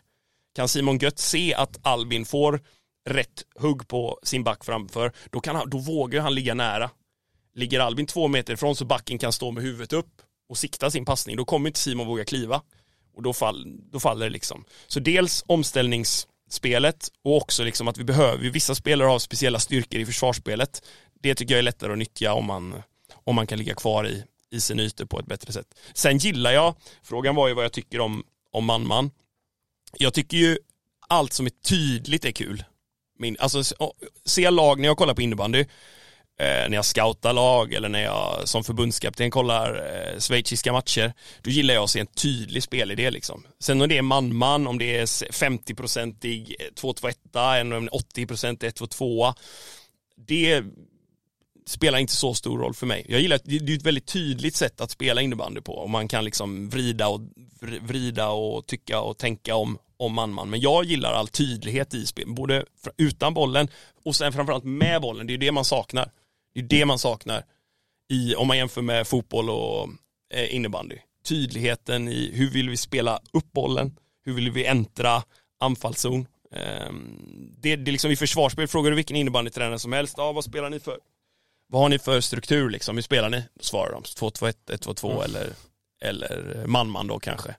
Kan 0.55 0.67
Simon 0.67 0.97
Gött 0.97 1.19
se 1.19 1.53
att 1.53 1.79
Albin 1.81 2.25
får 2.25 2.61
rätt 3.09 3.43
hugg 3.59 3.88
på 3.88 4.19
sin 4.23 4.43
back 4.43 4.65
framför, 4.65 5.11
då, 5.29 5.39
kan 5.39 5.55
han, 5.55 5.69
då 5.69 5.77
vågar 5.77 6.21
han 6.21 6.35
ligga 6.35 6.53
nära. 6.53 6.89
Ligger 7.55 7.79
Albin 7.79 8.05
två 8.05 8.27
meter 8.27 8.53
ifrån 8.53 8.75
så 8.75 8.85
backen 8.85 9.17
kan 9.17 9.31
stå 9.31 9.51
med 9.51 9.63
huvudet 9.63 9.93
upp 9.93 10.21
och 10.49 10.58
sikta 10.58 10.91
sin 10.91 11.05
passning, 11.05 11.36
då 11.36 11.45
kommer 11.45 11.69
inte 11.69 11.79
Simon 11.79 12.08
våga 12.08 12.25
kliva. 12.25 12.62
Och 13.15 13.23
då, 13.23 13.34
fall, 13.34 13.65
då 13.91 13.99
faller 13.99 14.25
det 14.25 14.31
liksom. 14.31 14.65
Så 14.88 14.99
dels 14.99 15.43
omställningsspelet 15.47 17.12
och 17.23 17.38
också 17.38 17.63
liksom 17.63 17.88
att 17.88 17.97
vi 17.97 18.03
behöver, 18.03 18.49
vissa 18.49 18.75
spelare 18.75 19.08
har 19.08 19.19
speciella 19.19 19.60
styrkor 19.60 19.99
i 19.99 20.05
försvarsspelet. 20.05 20.84
Det 21.21 21.36
tycker 21.36 21.53
jag 21.53 21.60
är 21.60 21.63
lättare 21.63 21.91
att 21.91 21.97
nyttja 21.97 22.34
om 22.34 22.45
man, 22.45 22.81
om 23.23 23.36
man 23.36 23.47
kan 23.47 23.58
ligga 23.58 23.75
kvar 23.75 24.08
i, 24.08 24.23
i 24.51 24.62
sin 24.62 24.79
ytor 24.79 25.05
på 25.05 25.19
ett 25.19 25.25
bättre 25.25 25.53
sätt. 25.53 25.67
Sen 25.93 26.17
gillar 26.17 26.51
jag, 26.51 26.75
frågan 27.03 27.36
var 27.36 27.47
ju 27.47 27.53
vad 27.53 27.63
jag 27.63 27.73
tycker 27.73 27.99
om, 27.99 28.23
om 28.51 28.65
man-man. 28.65 29.12
Jag 29.97 30.13
tycker 30.13 30.38
ju 30.38 30.58
allt 31.08 31.34
som 31.34 31.45
är 31.45 31.49
tydligt 31.49 32.25
är 32.25 32.31
kul. 32.31 32.63
Min, 33.19 33.38
alltså, 33.39 33.63
se 34.25 34.49
lag, 34.49 34.79
när 34.79 34.88
jag 34.88 34.97
kollar 34.97 35.13
på 35.13 35.21
innebandy, 35.21 35.65
eh, 36.39 36.69
när 36.69 36.73
jag 36.73 36.85
scoutar 36.85 37.33
lag 37.33 37.73
eller 37.73 37.89
när 37.89 38.03
jag 38.03 38.41
som 38.47 38.63
förbundskapten 38.63 39.31
kollar 39.31 39.75
eh, 39.75 40.19
schweiziska 40.19 40.73
matcher, 40.73 41.13
då 41.41 41.49
gillar 41.49 41.73
jag 41.73 41.83
att 41.83 41.89
se 41.89 41.99
en 41.99 42.07
tydlig 42.07 42.63
spelidé 42.63 43.11
liksom. 43.11 43.43
Sen 43.59 43.81
om 43.81 43.89
det 43.89 43.97
är 43.97 44.01
man-man, 44.01 44.67
om 44.67 44.77
det 44.77 44.97
är 44.97 45.05
50-procentig 45.05 46.55
2-2-1, 46.75 47.59
eller 47.59 47.77
om 47.77 47.85
det 47.85 47.91
är 47.91 48.25
80-procentig 48.25 48.71
1-2-2, 48.71 49.33
det 50.27 50.63
spelar 51.67 51.99
inte 51.99 52.13
så 52.13 52.33
stor 52.33 52.59
roll 52.59 52.73
för 52.73 52.85
mig. 52.85 53.05
Jag 53.09 53.21
gillar 53.21 53.35
att 53.35 53.45
det 53.45 53.55
är 53.55 53.75
ett 53.75 53.85
väldigt 53.85 54.07
tydligt 54.07 54.55
sätt 54.55 54.81
att 54.81 54.91
spela 54.91 55.21
innebandy 55.21 55.61
på 55.61 55.73
och 55.73 55.89
man 55.89 56.07
kan 56.07 56.25
liksom 56.25 56.69
vrida 56.69 57.07
och, 57.07 57.21
vrida 57.81 58.29
och 58.29 58.67
tycka 58.67 59.01
och 59.01 59.17
tänka 59.17 59.55
om, 59.55 59.77
om 59.97 60.13
man-man. 60.13 60.49
Men 60.49 60.59
jag 60.59 60.85
gillar 60.85 61.13
all 61.13 61.27
tydlighet 61.27 61.93
i 61.93 62.05
spel, 62.05 62.25
både 62.27 62.65
utan 62.97 63.33
bollen 63.33 63.67
och 64.05 64.15
sen 64.15 64.33
framförallt 64.33 64.63
med 64.63 65.01
bollen. 65.01 65.27
Det 65.27 65.33
är 65.33 65.37
det 65.37 65.51
man 65.51 65.65
saknar. 65.65 66.11
Det 66.55 66.59
är 66.59 66.63
det 66.79 66.85
man 66.85 66.99
saknar 66.99 67.43
i, 68.09 68.35
om 68.35 68.47
man 68.47 68.57
jämför 68.57 68.81
med 68.81 69.07
fotboll 69.07 69.49
och 69.49 69.89
eh, 70.33 70.55
innebandy. 70.55 70.97
Tydligheten 71.25 72.07
i 72.07 72.31
hur 72.33 72.49
vill 72.49 72.69
vi 72.69 72.77
spela 72.77 73.19
upp 73.33 73.51
bollen, 73.51 73.97
hur 74.25 74.33
vill 74.33 74.51
vi 74.51 74.65
äntra 74.65 75.23
anfallszon. 75.59 76.27
Ehm, 76.51 77.51
det, 77.57 77.75
det 77.75 77.89
är 77.89 77.91
liksom 77.91 78.11
i 78.11 78.15
försvarsspel, 78.15 78.67
frågar 78.67 78.89
du 78.89 78.95
vilken 78.95 79.17
innebandytränare 79.17 79.79
som 79.79 79.93
helst, 79.93 80.13
ja 80.17 80.31
vad 80.31 80.43
spelar 80.43 80.69
ni 80.69 80.79
för? 80.79 80.97
Vad 81.67 81.81
har 81.81 81.89
ni 81.89 81.99
för 81.99 82.21
struktur 82.21 82.69
liksom, 82.69 82.95
hur 82.95 83.01
spelar 83.01 83.29
ni? 83.29 83.43
Då 83.53 83.63
svarar 83.63 83.91
de 83.91 84.03
2-2-1, 84.03 84.53
1-2-2 84.67 85.23
eller, 85.23 85.53
eller 86.01 86.63
man-man 86.67 87.07
då 87.07 87.19
kanske. 87.19 87.55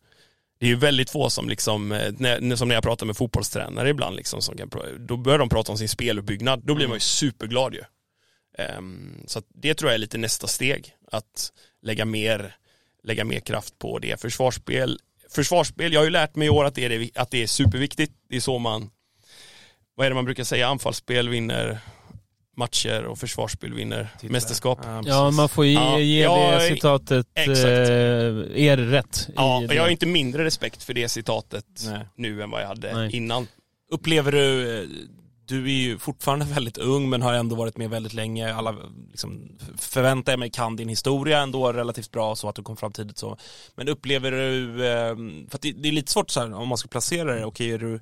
Det 0.59 0.67
är 0.67 0.71
ju 0.71 0.77
väldigt 0.77 1.11
få 1.11 1.31
som 1.31 1.49
liksom, 1.49 1.93
eh, 1.93 2.13
när, 2.19 2.57
som 2.57 2.69
när 2.69 2.75
jag 2.75 2.85
pratar 2.85 3.07
med 3.07 3.17
fotbollstränare 3.17 3.89
ibland 3.89 4.17
liksom, 4.17 4.43
som 4.43 4.57
kan, 4.57 4.71
då 4.99 5.17
börjar 5.17 5.39
de 5.39 5.49
prata 5.49 5.73
om 5.73 5.79
sin 5.79 5.89
speluppbyggnad, 5.89 6.63
då 6.65 6.75
blir 6.75 6.87
man 6.87 6.97
ju 6.97 7.01
superglad 7.01 7.75
ju. 7.75 7.83
Ehm, 8.59 9.25
så 9.27 9.39
att 9.39 9.45
det 9.55 9.75
tror 9.75 9.91
jag 9.91 9.95
är 9.95 9.99
lite 9.99 10.19
nästa 10.19 10.47
steg, 10.47 10.95
att 11.13 11.53
lägga 11.83 12.05
mer, 12.05 12.57
lägga 13.03 13.25
mer 13.25 13.41
kraft 13.41 13.79
på 13.79 13.99
det. 13.99 14.21
Försvarsspel, 14.21 14.99
försvarsspel 15.31 15.93
jag 15.93 16.01
har 16.01 16.05
ju 16.05 16.11
lärt 16.11 16.37
mig 16.37 16.47
i 16.47 16.51
år 16.51 16.65
att 16.65 16.75
det, 16.75 16.85
är, 16.85 17.11
att 17.15 17.31
det 17.31 17.43
är 17.43 17.47
superviktigt. 17.47 18.13
Det 18.29 18.37
är 18.37 18.41
så 18.41 18.59
man, 18.59 18.91
vad 19.95 20.07
är 20.07 20.11
det 20.11 20.15
man 20.15 20.25
brukar 20.25 20.45
säga, 20.45 20.69
anfallsspel 20.69 21.29
vinner 21.29 21.79
matcher 22.57 23.05
och 23.05 23.19
försvarsspel 23.19 23.75
vinner 23.75 24.09
Titlar. 24.21 24.33
mästerskap. 24.33 24.79
Ja, 24.83 25.03
Ja, 25.07 25.31
man 25.31 25.49
får 25.49 25.67
ge, 25.67 25.73
Ja, 25.75 25.99
ge 25.99 26.23
ja, 26.23 26.51
det 26.59 26.69
citatet 26.69 27.27
exakt. 27.35 27.59
eh, 27.67 28.65
er 28.65 28.77
rätt. 28.77 29.29
Ja, 29.37 29.63
jag 29.71 29.83
har 29.83 29.89
inte 29.89 30.07
mindre 30.07 30.45
respekt 30.45 30.83
för 30.83 30.95
det 30.95 31.09
citatet 31.09 31.65
Nej. 31.87 32.01
nu 32.17 32.43
än 32.43 32.51
vad 32.51 32.63
jag 32.63 32.67
hade 32.69 32.95
Nej. 32.95 33.17
innan. 33.17 33.47
Upplever 33.91 34.33
du, 34.33 34.79
eh, 34.79 34.89
du 35.47 35.65
är 35.65 35.83
ju 35.83 35.99
fortfarande 35.99 36.45
väldigt 36.55 36.79
ung 36.79 37.11
men 37.11 37.23
har 37.23 37.35
ändå 37.35 37.57
varit 37.57 37.77
med 37.77 37.91
väldigt 37.91 38.15
länge. 38.15 38.55
Alla 38.55 38.77
liksom, 39.11 39.59
förväntar 39.79 40.33
jag 40.33 40.39
mig 40.39 40.51
kan 40.51 40.77
din 40.77 40.89
historia 40.89 41.41
ändå 41.41 41.73
relativt 41.73 42.11
bra 42.11 42.37
så 42.37 42.49
att 42.49 42.55
du 42.55 42.63
kom 42.63 42.77
fram 42.77 42.93
tidigt 42.93 43.19
så. 43.19 43.37
Men 43.75 43.89
upplever 43.89 44.31
du, 44.31 44.87
ehm, 44.89 45.47
för 45.49 45.59
att 45.59 45.63
det, 45.63 45.73
det 45.73 45.89
är 45.89 45.93
lite 45.93 46.13
svårt 46.13 46.31
så 46.31 46.41
här 46.41 46.55
om 46.55 46.69
man 46.69 46.79
ska 46.79 46.89
placera 46.89 47.35
det, 47.35 47.45
okej 47.45 47.73
är 47.73 47.79
du, 47.79 47.95
i 47.95 47.99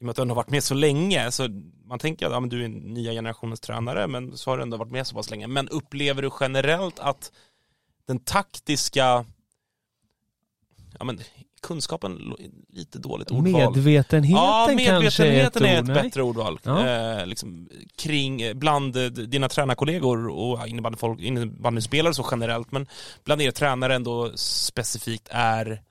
och 0.00 0.02
med 0.02 0.10
att 0.10 0.16
du 0.16 0.22
ändå 0.22 0.32
har 0.32 0.36
varit 0.36 0.50
med 0.50 0.64
så 0.64 0.74
länge, 0.74 1.30
så 1.30 1.48
man 1.84 1.98
tänker 1.98 2.26
att 2.26 2.32
ja, 2.32 2.40
men 2.40 2.48
du 2.48 2.64
är 2.64 2.68
nya 2.68 3.12
generationens 3.12 3.60
tränare 3.60 4.06
men 4.06 4.36
så 4.36 4.50
har 4.50 4.56
du 4.56 4.62
ändå 4.62 4.76
varit 4.76 4.92
med 4.92 5.06
så 5.06 5.14
pass 5.14 5.30
länge. 5.30 5.46
Men 5.46 5.68
upplever 5.68 6.22
du 6.22 6.30
generellt 6.40 6.98
att 6.98 7.32
den 8.06 8.18
taktiska, 8.18 9.24
ja 10.98 11.04
men 11.04 11.20
kunskapen, 11.62 12.34
lite 12.68 12.98
dåligt 12.98 13.30
ordval. 13.30 13.74
Medvetenheten 13.74 14.42
Ja, 14.42 14.64
kanske 14.86 15.26
är 15.26 15.46
ett, 15.46 15.54
medvetenheten 15.54 15.64
är 15.64 15.78
ett, 15.78 16.02
bättre 16.02 16.22
ordval. 16.22 16.60
Ja. 16.62 16.86
Eh, 16.88 17.26
liksom, 17.26 17.68
kring, 17.96 18.42
eh, 18.42 18.54
bland 18.54 18.96
eh, 18.96 19.04
dina 19.04 19.48
tränarkollegor 19.48 20.28
och 20.28 20.58
innebandyfolk- 20.58 21.20
innebandyspelare 21.20 22.14
så 22.14 22.26
generellt, 22.30 22.72
men 22.72 22.86
bland 23.24 23.42
er 23.42 23.50
tränare 23.50 23.94
ändå 23.94 24.32
specifikt 24.36 25.28
är 25.30 25.82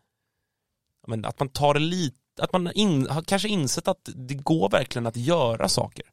men 1.08 1.26
att 1.26 1.40
man 1.40 1.50
tar 1.50 1.74
det 1.74 1.80
lite, 1.80 2.18
att 2.42 2.54
man 2.54 2.72
in, 2.72 3.08
har 3.10 3.22
kanske 3.22 3.50
insett 3.50 3.88
att 3.88 4.10
det 4.16 4.34
går 4.34 4.70
verkligen 4.70 5.08
att 5.08 5.18
göra 5.18 5.70
saker. 5.70 6.06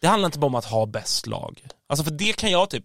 Det 0.00 0.06
handlar 0.06 0.26
inte 0.26 0.38
bara 0.38 0.46
om 0.46 0.54
att 0.54 0.64
ha 0.64 0.86
bäst 0.86 1.26
lag. 1.26 1.66
Alltså 1.86 2.04
för 2.04 2.10
det 2.10 2.36
kan 2.36 2.50
jag 2.50 2.70
typ 2.70 2.84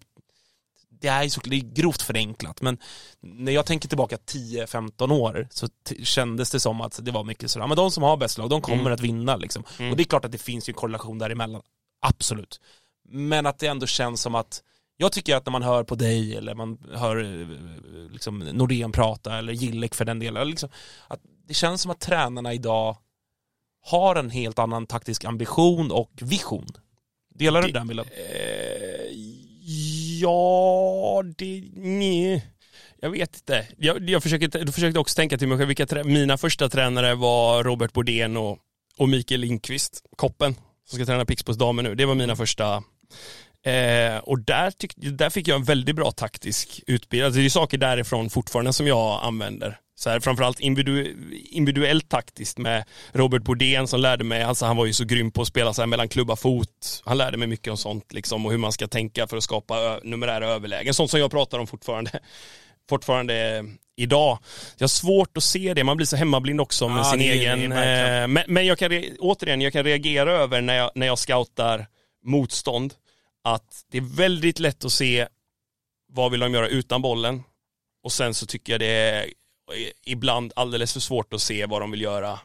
det 1.02 1.08
är 1.08 1.22
ju 1.22 1.30
så 1.30 1.40
det 1.44 1.56
är 1.56 1.60
grovt 1.74 2.02
förenklat, 2.02 2.62
men 2.62 2.78
när 3.20 3.52
jag 3.52 3.66
tänker 3.66 3.88
tillbaka 3.88 4.16
10-15 4.16 5.12
år 5.12 5.48
så 5.50 5.68
kändes 6.02 6.50
det 6.50 6.60
som 6.60 6.80
att 6.80 6.98
det 7.04 7.10
var 7.10 7.24
mycket 7.24 7.50
sådär, 7.50 7.66
men 7.66 7.76
de 7.76 7.90
som 7.90 8.02
har 8.02 8.16
bäst 8.16 8.38
lag, 8.38 8.50
de 8.50 8.60
kommer 8.60 8.80
Mm. 8.80 8.92
att 8.92 9.00
vinna 9.00 9.36
liksom. 9.36 9.64
Mm. 9.78 9.90
Och 9.90 9.96
det 9.96 10.02
är 10.02 10.04
klart 10.04 10.24
att 10.24 10.32
det 10.32 10.38
finns 10.38 10.68
ju 10.68 10.70
en 10.70 10.74
korrelation 10.74 11.18
däremellan, 11.18 11.62
absolut. 12.00 12.60
Men 13.08 13.46
att 13.46 13.58
det 13.58 13.66
ändå 13.66 13.86
känns 13.86 14.20
som 14.22 14.34
att, 14.34 14.62
jag 14.96 15.12
tycker 15.12 15.36
att 15.36 15.46
när 15.46 15.50
man 15.50 15.62
hör 15.62 15.84
på 15.84 15.94
dig 15.94 16.36
eller 16.36 16.54
man 16.54 16.78
hör 16.94 17.16
eh, 17.42 18.10
liksom 18.12 18.38
Nordén 18.38 18.92
prata 18.92 19.38
eller 19.38 19.52
Gillek 19.52 19.94
för 19.94 20.04
den 20.04 20.18
delen, 20.18 20.48
liksom, 20.50 20.68
att 21.08 21.20
det 21.48 21.54
känns 21.54 21.82
som 21.82 21.90
att 21.90 22.00
tränarna 22.00 22.52
idag 22.54 22.96
har 23.84 24.16
en 24.16 24.30
helt 24.30 24.58
annan 24.58 24.86
taktisk 24.86 25.24
ambition 25.24 25.90
och 25.90 26.10
vision. 26.20 26.66
Delar 27.34 27.62
du 27.62 27.66
Det- 27.68 27.72
den 27.78 27.86
bilden? 27.88 28.06
Ja, 30.22 31.22
det... 31.36 31.70
Nej. 31.74 32.46
Jag 33.00 33.10
vet 33.10 33.36
inte. 33.36 33.66
Jag, 33.78 34.10
jag, 34.10 34.22
försökte, 34.22 34.58
jag 34.58 34.74
försökte 34.74 34.98
också 34.98 35.16
tänka 35.16 35.38
till 35.38 35.48
mig 35.48 35.58
själv 35.58 35.68
vilka 35.68 35.86
trä, 35.86 36.04
mina 36.04 36.38
första 36.38 36.68
tränare 36.68 37.14
var 37.14 37.64
Robert 37.64 37.92
Bodén 37.92 38.36
och, 38.36 38.58
och 38.98 39.08
Mikael 39.08 39.40
Lindqvist, 39.40 40.02
koppen, 40.16 40.54
som 40.88 40.96
ska 40.96 41.06
träna 41.06 41.24
Pixbos 41.24 41.58
damer 41.58 41.82
nu. 41.82 41.94
Det 41.94 42.04
var 42.04 42.14
mina 42.14 42.36
första 42.36 42.82
eh, 43.66 44.18
och 44.22 44.38
där, 44.38 44.70
tyck, 44.70 44.92
där 44.96 45.30
fick 45.30 45.48
jag 45.48 45.56
en 45.56 45.64
väldigt 45.64 45.96
bra 45.96 46.10
taktisk 46.10 46.80
utbildning. 46.86 47.26
Alltså 47.26 47.40
det 47.40 47.46
är 47.46 47.50
saker 47.50 47.78
därifrån 47.78 48.30
fortfarande 48.30 48.72
som 48.72 48.86
jag 48.86 49.20
använder. 49.22 49.78
Så 50.02 50.10
här, 50.10 50.20
framförallt 50.20 50.60
individu, 50.60 51.16
individuellt 51.50 52.08
taktiskt 52.08 52.58
med 52.58 52.84
Robert 53.12 53.42
Bodén 53.42 53.88
som 53.88 54.00
lärde 54.00 54.24
mig, 54.24 54.42
alltså 54.42 54.66
han 54.66 54.76
var 54.76 54.86
ju 54.86 54.92
så 54.92 55.04
grym 55.04 55.30
på 55.30 55.42
att 55.42 55.48
spela 55.48 55.74
så 55.74 55.82
här 55.82 55.86
mellan 55.86 56.08
klubba 56.08 56.36
fot. 56.36 57.02
Han 57.04 57.18
lärde 57.18 57.36
mig 57.36 57.48
mycket 57.48 57.70
om 57.70 57.76
sånt 57.76 58.12
liksom 58.12 58.46
och 58.46 58.52
hur 58.52 58.58
man 58.58 58.72
ska 58.72 58.88
tänka 58.88 59.26
för 59.26 59.36
att 59.36 59.42
skapa 59.42 60.00
numerära 60.02 60.46
överlägen. 60.46 60.94
Sånt 60.94 61.10
som 61.10 61.20
jag 61.20 61.30
pratar 61.30 61.58
om 61.58 61.66
fortfarande 61.66 62.10
fortfarande 62.88 63.64
idag. 63.96 64.38
Jag 64.78 64.84
har 64.84 64.88
svårt 64.88 65.36
att 65.36 65.44
se 65.44 65.74
det, 65.74 65.84
man 65.84 65.96
blir 65.96 66.06
så 66.06 66.16
hemmablind 66.16 66.60
också 66.60 66.88
med 66.88 66.98
Ja, 66.98 67.04
sin 67.04 67.20
egen... 67.20 67.72
eh, 67.72 68.28
men, 68.28 68.44
men 68.46 68.66
jag 68.66 68.78
kan, 68.78 69.02
återigen, 69.18 69.60
jag 69.60 69.72
kan 69.72 69.84
reagera 69.84 70.32
över 70.32 70.60
när 70.60 70.74
jag, 70.74 70.90
när 70.94 71.06
jag 71.06 71.18
scoutar 71.18 71.86
motstånd, 72.24 72.94
att 73.44 73.82
det 73.92 73.98
är 73.98 74.16
väldigt 74.16 74.58
lätt 74.58 74.84
att 74.84 74.92
se 74.92 75.26
vad 76.12 76.30
vill 76.30 76.40
de 76.40 76.54
göra 76.54 76.68
utan 76.68 77.02
bollen 77.02 77.42
och 78.04 78.12
sen 78.12 78.34
så 78.34 78.46
tycker 78.46 78.72
jag 78.72 78.80
det 78.80 78.86
är 78.86 79.26
ibland 80.04 80.52
alldeles 80.56 80.92
för 80.92 81.00
svårt 81.00 81.32
att 81.32 81.42
se 81.42 81.66
vad 81.66 81.82
de 81.82 81.90
vill 81.90 82.00
göra, 82.00 82.38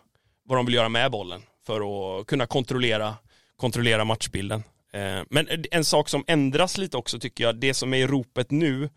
vad 0.45 0.57
de 0.57 0.65
vill 0.65 0.75
göra 0.75 0.89
med 0.89 1.11
bollen 1.11 1.41
för 1.65 1.81
att 2.19 2.27
kunna 2.27 2.47
kontrollera, 2.47 3.15
kontrollera 3.55 4.05
matchbilden. 4.05 4.63
Eh, 4.93 5.23
men 5.29 5.47
en 5.71 5.85
sak 5.85 6.09
som 6.09 6.23
ändras 6.27 6.77
lite 6.77 6.97
också 6.97 7.19
tycker 7.19 7.43
jag, 7.43 7.55
det 7.55 7.73
som 7.73 7.93
är 7.93 7.97
i 7.97 8.07
ropet 8.07 8.51
nu 8.51 8.89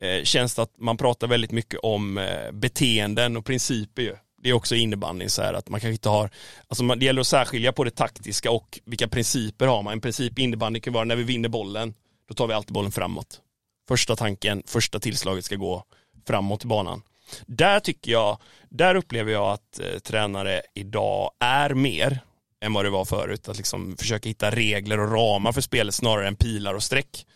eh, 0.00 0.22
känns 0.24 0.58
att 0.58 0.78
man 0.78 0.96
pratar 0.96 1.26
väldigt 1.26 1.52
mycket 1.52 1.80
om 1.82 2.18
eh, 2.18 2.52
beteenden 2.52 3.36
och 3.36 3.44
principer 3.44 4.02
ju. 4.02 4.16
Det 4.42 4.48
är 4.48 4.52
också 4.52 4.74
innebandyn 4.74 5.30
så 5.30 5.42
här 5.42 5.54
att 5.54 5.68
man 5.68 5.80
kanske 5.80 5.92
inte 5.92 6.08
har, 6.08 6.30
alltså 6.68 6.94
det 6.94 7.04
gäller 7.04 7.20
att 7.20 7.26
särskilja 7.26 7.72
på 7.72 7.84
det 7.84 7.90
taktiska 7.90 8.50
och 8.50 8.80
vilka 8.84 9.08
principer 9.08 9.66
har 9.66 9.82
man. 9.82 9.92
En 9.92 10.00
princip 10.00 10.38
i 10.38 10.42
innebandy 10.42 10.80
kan 10.80 10.92
vara 10.92 11.04
när 11.04 11.16
vi 11.16 11.22
vinner 11.22 11.48
bollen, 11.48 11.94
då 12.28 12.34
tar 12.34 12.46
vi 12.46 12.54
alltid 12.54 12.74
bollen 12.74 12.92
framåt. 12.92 13.40
Första 13.88 14.16
tanken, 14.16 14.62
första 14.66 15.00
tillslaget 15.00 15.44
ska 15.44 15.56
gå 15.56 15.84
framåt 16.26 16.64
i 16.64 16.66
banan. 16.66 17.02
Där 17.46 17.80
tycker 17.80 18.12
jag, 18.12 18.38
där 18.68 18.94
upplever 18.94 19.32
jag 19.32 19.52
att 19.52 19.80
eh, 19.80 19.98
tränare 19.98 20.62
idag 20.74 21.30
är 21.40 21.74
mer 21.74 22.20
än 22.60 22.72
vad 22.72 22.84
det 22.84 22.90
var 22.90 23.04
förut. 23.04 23.48
Att 23.48 23.56
liksom 23.56 23.96
försöka 23.96 24.28
hitta 24.28 24.50
regler 24.50 25.00
och 25.00 25.12
ramar 25.12 25.52
för 25.52 25.60
spelet 25.60 25.94
snarare 25.94 26.28
än 26.28 26.36
pilar 26.36 26.74
och 26.74 26.82
streck. 26.82 27.26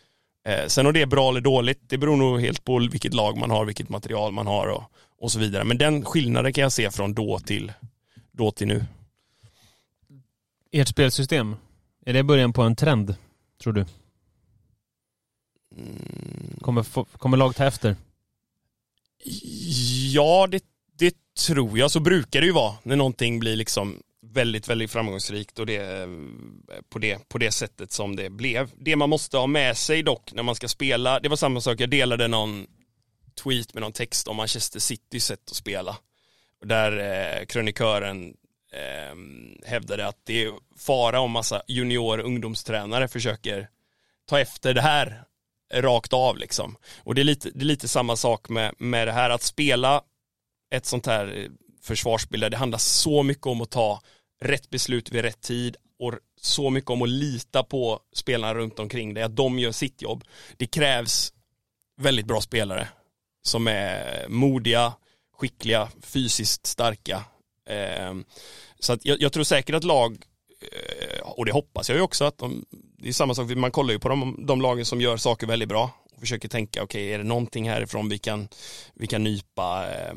Eh, 0.46 0.66
sen 0.66 0.87
om 0.87 0.92
det 0.92 1.02
är 1.02 1.07
bra 1.07 1.28
eller 1.28 1.40
dåligt, 1.40 1.80
det 1.88 1.98
beror 1.98 2.16
nog 2.16 2.40
helt 2.40 2.64
på 2.64 2.78
vilket 2.78 3.14
lag 3.14 3.37
man 3.37 3.50
har, 3.50 3.64
vilket 3.64 3.88
material 3.88 4.33
man 4.33 4.46
har 4.46 4.66
och, 4.66 4.83
och 5.18 5.33
så 5.33 5.38
vidare. 5.38 5.64
Men 5.64 5.78
den 5.78 6.04
skillnaden 6.04 6.52
kan 6.52 6.62
jag 6.62 6.72
se 6.72 6.90
från 6.90 7.14
då 7.14 7.38
till, 7.38 7.72
då 8.33 8.50
till 8.50 8.66
nu. 8.66 8.85
Ert 10.72 10.88
spelsystem, 10.88 11.57
är 12.07 12.12
det 12.12 12.22
början 12.22 12.52
på 12.52 12.62
en 12.62 12.76
trend, 12.76 13.16
tror 13.62 13.72
du? 13.72 13.87
Kommer, 16.61 16.83
få, 16.83 17.04
kommer 17.04 17.37
lag 17.37 17.57
ta 17.57 17.64
efter? 17.64 17.96
Ja, 20.12 20.46
det, 20.50 20.64
det 20.98 21.14
tror 21.46 21.78
jag. 21.78 21.90
Så 21.90 22.00
brukar 22.00 22.40
det 22.40 22.46
ju 22.46 22.52
vara 22.52 22.74
när 22.82 22.96
någonting 22.96 23.40
blir 23.40 23.56
liksom 23.56 24.02
väldigt, 24.32 24.68
väldigt 24.68 24.90
framgångsrikt 24.90 25.58
och 25.58 25.66
det 25.66 26.08
på, 26.88 26.98
det 26.98 27.28
på 27.28 27.38
det 27.38 27.50
sättet 27.50 27.92
som 27.92 28.16
det 28.16 28.30
blev. 28.30 28.70
Det 28.76 28.96
man 28.96 29.10
måste 29.10 29.37
ha 29.37 29.46
med 29.46 29.76
sig 29.76 30.02
dock 30.02 30.32
när 30.32 30.42
man 30.42 30.54
ska 30.54 30.68
spela, 30.68 31.20
det 31.20 31.28
var 31.28 31.37
samma 31.37 31.60
sak, 31.60 31.80
jag 31.80 31.90
delade 31.90 32.28
någon 32.28 32.66
tweet 33.42 33.74
med 33.74 33.80
någon 33.80 33.92
text 33.92 34.28
om 34.28 34.37
Manchester 34.37 34.80
Citys 34.80 35.24
sätt 35.24 35.50
att 35.50 35.56
spela. 35.56 35.96
Där 36.64 36.98
eh, 36.98 37.44
krönikören 37.46 38.34
eh, 38.72 39.16
hävdade 39.68 40.06
att 40.06 40.20
det 40.24 40.44
är 40.44 40.52
fara 40.78 41.20
om 41.20 41.30
massa 41.30 41.62
junior 41.68 42.18
ungdomstränare 42.18 43.08
försöker 43.08 43.68
ta 44.26 44.40
efter 44.40 44.74
det 44.74 44.80
här 44.80 45.24
rakt 45.74 46.12
av 46.12 46.38
liksom. 46.38 46.77
Och 46.98 47.14
det 47.14 47.22
är 47.22 47.24
lite, 47.24 47.50
det 47.50 47.61
är 47.61 47.66
lite 47.66 47.88
samma 47.88 48.16
sak 48.16 48.48
med, 48.48 48.74
med 48.79 49.09
det 49.09 49.12
här 49.12 49.31
att 49.31 49.42
spela 49.42 50.03
ett 50.74 50.87
sånt 50.87 51.07
här 51.07 51.38
eh, 51.38 51.50
försvarsspel 51.83 52.40
där 52.40 52.50
det 52.50 52.57
handlar 52.57 52.79
så 52.79 53.22
mycket 53.22 53.46
om 53.46 53.61
att 53.61 53.70
ta 53.70 54.00
rätt 54.40 54.70
beslut 54.70 55.12
vid 55.12 55.22
rätt 55.22 55.40
tid 55.40 55.77
och 55.98 56.14
så 56.40 56.70
mycket 56.70 56.90
om 56.90 57.03
att 57.03 57.09
lita 57.09 57.62
på 57.62 58.00
spelarna 58.12 58.55
runt 58.55 58.79
omkring 58.79 59.14
dig, 59.14 59.22
att 59.22 59.37
de 59.37 59.59
gör 59.59 59.72
sitt 59.72 60.03
jobb. 60.03 60.24
Det 60.57 60.66
krävs 60.66 61.33
väldigt 62.00 62.27
bra 62.27 62.40
spelare 62.40 62.88
som 63.42 63.68
är 63.68 64.29
modiga, 64.29 64.92
skickliga, 65.38 65.88
fysiskt 66.03 66.66
starka. 66.66 67.24
Ehm, 67.68 68.24
så 68.79 68.92
att 68.92 69.05
jag, 69.05 69.22
jag 69.22 69.33
tror 69.33 69.44
säkert 69.44 69.74
att 69.74 69.85
lag, 69.85 70.24
eh, 70.72 71.20
och 71.20 71.46
det 71.46 71.53
hoppas 71.53 71.88
jag 71.88 71.96
ju 71.96 72.03
också 72.03 72.24
att 72.24 72.38
de, 72.38 72.64
det 72.98 73.09
är 73.09 73.12
samma 73.12 73.35
sak, 73.35 73.50
man 73.57 73.70
kollar 73.70 73.92
ju 73.92 73.98
på 73.98 74.09
de, 74.09 74.46
de 74.46 74.61
lagen 74.61 74.85
som 74.85 75.00
gör 75.00 75.16
saker 75.16 75.46
väldigt 75.46 75.68
bra 75.68 75.90
och 76.14 76.20
försöker 76.20 76.48
tänka, 76.48 76.83
okej 76.83 77.12
är 77.12 77.18
det 77.18 77.24
någonting 77.24 77.70
härifrån 77.70 78.09
vi 78.09 78.18
kan, 78.18 78.48
vi 78.94 79.07
kan 79.07 79.24
nypa, 79.24 79.87
eh, 79.92 80.14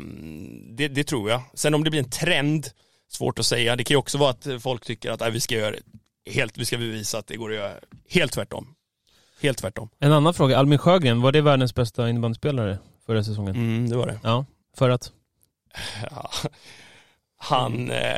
det, 0.69 0.87
det 0.87 1.03
tror 1.03 1.29
jag. 1.29 1.41
Sen 1.53 1.73
om 1.73 1.83
det 1.83 1.89
blir 1.89 2.03
en 2.03 2.09
trend, 2.09 2.67
svårt 3.09 3.39
att 3.39 3.45
säga, 3.45 3.75
det 3.75 3.83
kan 3.83 3.95
ju 3.95 3.99
också 3.99 4.17
vara 4.17 4.29
att 4.29 4.47
folk 4.59 4.85
tycker 4.85 5.11
att 5.11 5.21
äh, 5.21 5.29
vi 5.29 5.39
ska 5.39 5.55
göra 5.55 5.75
helt, 6.29 6.57
vi 6.57 6.65
ska 6.65 6.77
bevisa 6.77 7.17
att 7.17 7.27
det 7.27 7.37
går 7.37 7.49
att 7.49 7.55
göra 7.55 7.73
helt 8.09 8.31
tvärtom. 8.31 8.75
Helt 9.41 9.57
tvärtom. 9.57 9.89
En 9.99 10.11
annan 10.11 10.33
fråga, 10.33 10.57
Albin 10.57 10.79
Sjögren, 10.79 11.21
var 11.21 11.31
det 11.31 11.41
världens 11.41 11.75
bästa 11.75 12.09
innebandyspelare 12.09 12.77
förra 13.05 13.23
säsongen? 13.23 13.55
Mm, 13.55 13.89
det 13.89 13.97
var 13.97 14.07
det. 14.07 14.19
Ja, 14.23 14.45
för 14.77 14.89
att? 14.89 15.11
Ja. 16.11 16.29
Han, 17.37 17.91
eh, 17.91 18.17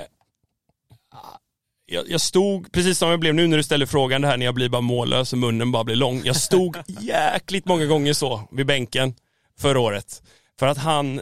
jag, 1.91 2.09
jag 2.09 2.21
stod, 2.21 2.71
precis 2.71 2.97
som 2.97 3.09
jag 3.09 3.19
blev 3.19 3.35
nu 3.35 3.47
när 3.47 3.57
du 3.57 3.63
ställer 3.63 3.85
frågan 3.85 4.21
det 4.21 4.27
här 4.27 4.37
när 4.37 4.45
jag 4.45 4.55
blir 4.55 4.69
bara 4.69 4.81
mållös 4.81 5.33
och 5.33 5.39
munnen 5.39 5.71
bara 5.71 5.83
blir 5.83 5.95
lång. 5.95 6.21
Jag 6.25 6.35
stod 6.35 6.77
jäkligt 6.87 7.65
många 7.65 7.85
gånger 7.85 8.13
så 8.13 8.41
vid 8.51 8.65
bänken 8.65 9.15
förra 9.59 9.79
året. 9.79 10.21
För 10.59 10.67
att 10.67 10.77
han, 10.77 11.21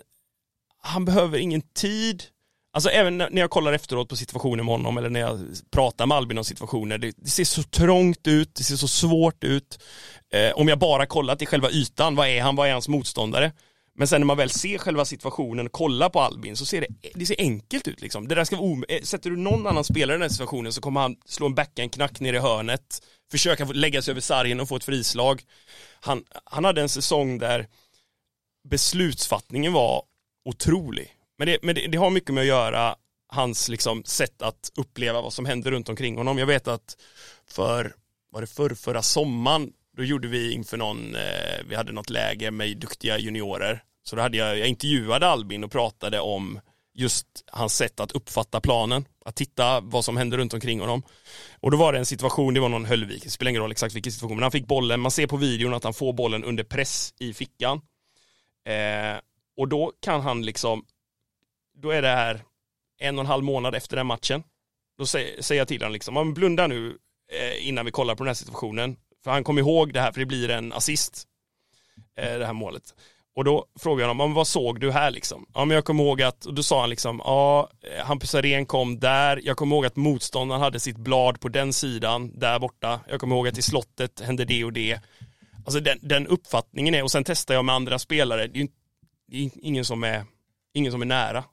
han 0.83 1.05
behöver 1.05 1.37
ingen 1.37 1.61
tid. 1.61 2.23
Alltså 2.73 2.89
även 2.89 3.17
när 3.17 3.37
jag 3.37 3.49
kollar 3.49 3.73
efteråt 3.73 4.09
på 4.09 4.15
situationen 4.15 4.65
med 4.65 4.73
honom 4.73 4.97
eller 4.97 5.09
när 5.09 5.19
jag 5.19 5.39
pratar 5.71 6.05
med 6.05 6.17
Albin 6.17 6.37
om 6.37 6.43
situationer, 6.43 6.97
det, 6.97 7.13
det 7.17 7.29
ser 7.29 7.43
så 7.43 7.63
trångt 7.63 8.27
ut, 8.27 8.55
det 8.55 8.63
ser 8.63 8.75
så 8.75 8.87
svårt 8.87 9.43
ut. 9.43 9.79
Eh, 10.33 10.51
om 10.51 10.67
jag 10.67 10.79
bara 10.79 11.05
kollar 11.05 11.35
till 11.35 11.47
själva 11.47 11.69
ytan, 11.69 12.15
vad 12.15 12.27
är 12.27 12.41
han, 12.41 12.55
vad 12.55 12.67
är 12.67 12.73
hans 12.73 12.87
motståndare? 12.87 13.51
Men 13.99 14.07
sen 14.07 14.21
när 14.21 14.25
man 14.25 14.37
väl 14.37 14.49
ser 14.49 14.77
själva 14.77 15.05
situationen 15.05 15.65
och 15.65 15.71
kollar 15.71 16.09
på 16.09 16.19
Albin 16.19 16.55
så 16.57 16.65
ser 16.65 16.81
det, 16.81 16.87
det 17.13 17.25
ser 17.25 17.35
enkelt 17.39 17.87
ut 17.87 18.01
liksom. 18.01 18.27
Det 18.27 18.35
där 18.35 18.43
ska 18.43 18.55
vara 18.55 18.71
om, 18.71 18.85
eh, 18.89 19.01
sätter 19.01 19.29
du 19.29 19.37
någon 19.37 19.67
annan 19.67 19.83
spelare 19.83 20.15
i 20.15 20.17
den 20.17 20.21
här 20.21 20.29
situationen 20.29 20.73
så 20.73 20.81
kommer 20.81 21.01
han 21.01 21.15
slå 21.25 21.45
en 21.45 21.55
backhand-knack 21.55 22.19
ner 22.19 22.33
i 22.33 22.39
hörnet, 22.39 23.01
försöka 23.31 23.65
lägga 23.65 24.01
sig 24.01 24.11
över 24.11 24.21
sargen 24.21 24.59
och 24.59 24.69
få 24.69 24.75
ett 24.75 24.83
frislag. 24.83 25.43
Han, 25.99 26.23
han 26.43 26.65
hade 26.65 26.81
en 26.81 26.89
säsong 26.89 27.39
där 27.39 27.67
beslutsfattningen 28.69 29.73
var 29.73 30.03
otrolig. 30.45 31.13
Men, 31.37 31.47
det, 31.47 31.57
men 31.61 31.75
det, 31.75 31.87
det 31.87 31.97
har 31.97 32.09
mycket 32.09 32.33
med 32.33 32.41
att 32.41 32.47
göra 32.47 32.95
hans 33.27 33.69
liksom, 33.69 34.03
sätt 34.03 34.41
att 34.41 34.71
uppleva 34.75 35.21
vad 35.21 35.33
som 35.33 35.45
händer 35.45 35.71
runt 35.71 35.89
omkring 35.89 36.17
honom. 36.17 36.37
Jag 36.37 36.47
vet 36.47 36.67
att 36.67 36.97
för, 37.47 37.95
var 38.31 38.41
det 38.41 38.47
för, 38.47 38.69
förra 38.75 39.01
sommaren, 39.01 39.71
då 39.97 40.03
gjorde 40.03 40.27
vi 40.27 40.51
inför 40.51 40.77
någon, 40.77 41.15
eh, 41.15 41.63
vi 41.67 41.75
hade 41.75 41.91
något 41.91 42.09
läge 42.09 42.51
med 42.51 42.77
duktiga 42.77 43.17
juniorer. 43.17 43.83
Så 44.03 44.15
då 44.15 44.21
hade 44.21 44.37
jag, 44.37 44.57
jag 44.57 44.67
intervjuade 44.67 45.27
Albin 45.27 45.63
och 45.63 45.71
pratade 45.71 46.19
om 46.19 46.59
just 46.93 47.27
hans 47.51 47.75
sätt 47.75 47.99
att 47.99 48.11
uppfatta 48.11 48.61
planen, 48.61 49.05
att 49.25 49.35
titta 49.35 49.79
vad 49.79 50.05
som 50.05 50.17
händer 50.17 50.37
runt 50.37 50.53
omkring 50.53 50.79
honom. 50.79 51.03
Och 51.59 51.71
då 51.71 51.77
var 51.77 51.93
det 51.93 51.99
en 51.99 52.05
situation, 52.05 52.53
det 52.53 52.59
var 52.59 52.69
någon 52.69 52.85
Höllvik, 52.85 53.23
det 53.23 53.29
spelar 53.29 53.49
ingen 53.49 53.61
roll 53.61 53.71
exakt 53.71 53.95
vilken 53.95 54.11
situation, 54.11 54.35
men 54.35 54.43
han 54.43 54.51
fick 54.51 54.67
bollen, 54.67 54.99
man 54.99 55.11
ser 55.11 55.27
på 55.27 55.37
videon 55.37 55.73
att 55.73 55.83
han 55.83 55.93
får 55.93 56.13
bollen 56.13 56.43
under 56.43 56.63
press 56.63 57.13
i 57.19 57.33
fickan. 57.33 57.81
Eh, 58.65 59.19
och 59.57 59.67
då 59.67 59.93
kan 60.01 60.21
han 60.21 60.45
liksom, 60.45 60.85
då 61.77 61.91
är 61.91 62.01
det 62.01 62.07
här 62.07 62.41
en 62.99 63.15
och 63.15 63.21
en 63.21 63.27
halv 63.27 63.43
månad 63.43 63.75
efter 63.75 63.97
den 63.97 64.07
matchen. 64.07 64.43
Då 64.97 65.05
säger, 65.05 65.41
säger 65.41 65.61
jag 65.61 65.67
till 65.67 65.81
honom 65.81 65.93
liksom, 65.93 66.33
blunda 66.33 66.67
nu 66.67 66.97
eh, 67.31 67.67
innan 67.67 67.85
vi 67.85 67.91
kollar 67.91 68.15
på 68.15 68.23
den 68.23 68.29
här 68.29 68.35
situationen. 68.35 68.97
För 69.27 69.31
han 69.31 69.43
kommer 69.43 69.61
ihåg 69.61 69.93
det 69.93 70.01
här, 70.01 70.11
för 70.11 70.19
det 70.19 70.25
blir 70.25 70.49
en 70.49 70.73
assist, 70.73 71.23
eh, 72.19 72.37
det 72.39 72.45
här 72.45 72.53
målet. 72.53 72.83
Och 73.35 73.43
då 73.43 73.65
frågade 73.79 74.01
jag 74.01 74.07
honom, 74.07 74.19
"Ja, 74.23 74.27
men 74.27 74.35
vad 74.35 74.47
såg 74.47 74.79
du 74.79 74.91
här 74.91 75.11
liksom? 75.11 75.45
Ja 75.53 75.65
men 75.65 75.75
jag 75.75 75.85
kommer 75.85 76.03
ihåg 76.03 76.21
att, 76.21 76.45
och 76.45 76.53
då 76.53 76.63
sa 76.63 76.79
han 76.81 76.89
liksom, 76.89 77.21
ja 77.25 77.69
eh, 77.97 78.05
Hampus 78.05 78.35
Arén 78.35 78.65
kom 78.65 78.99
där, 78.99 79.41
jag 79.43 79.57
kommer 79.57 79.75
ihåg 79.75 79.85
att 79.85 79.95
motståndaren 79.95 80.61
hade 80.61 80.79
sitt 80.79 80.97
blad 80.97 81.39
på 81.39 81.49
den 81.49 81.73
sidan, 81.73 82.39
där 82.39 82.59
borta. 82.59 82.99
Jag 83.09 83.19
kommer 83.19 83.35
ihåg 83.35 83.47
att 83.47 83.57
i 83.57 83.61
slottet 83.61 84.19
hände 84.19 84.45
det 84.45 84.63
och 84.63 84.73
det. 84.73 84.99
Alltså 85.65 85.79
den, 85.79 85.99
den 86.01 86.27
uppfattningen 86.27 86.95
är, 86.95 87.03
och 87.03 87.11
sen 87.11 87.23
testar 87.23 87.53
jag 87.53 87.65
med 87.65 87.75
andra 87.75 87.99
spelare, 87.99 88.47
det 88.47 88.59
är 88.61 88.67
ingen 89.61 89.85
som 89.85 90.03
är, 90.03 90.25
ingen 90.73 90.91
som 90.91 91.01
är 91.01 91.05
nära. 91.05 91.43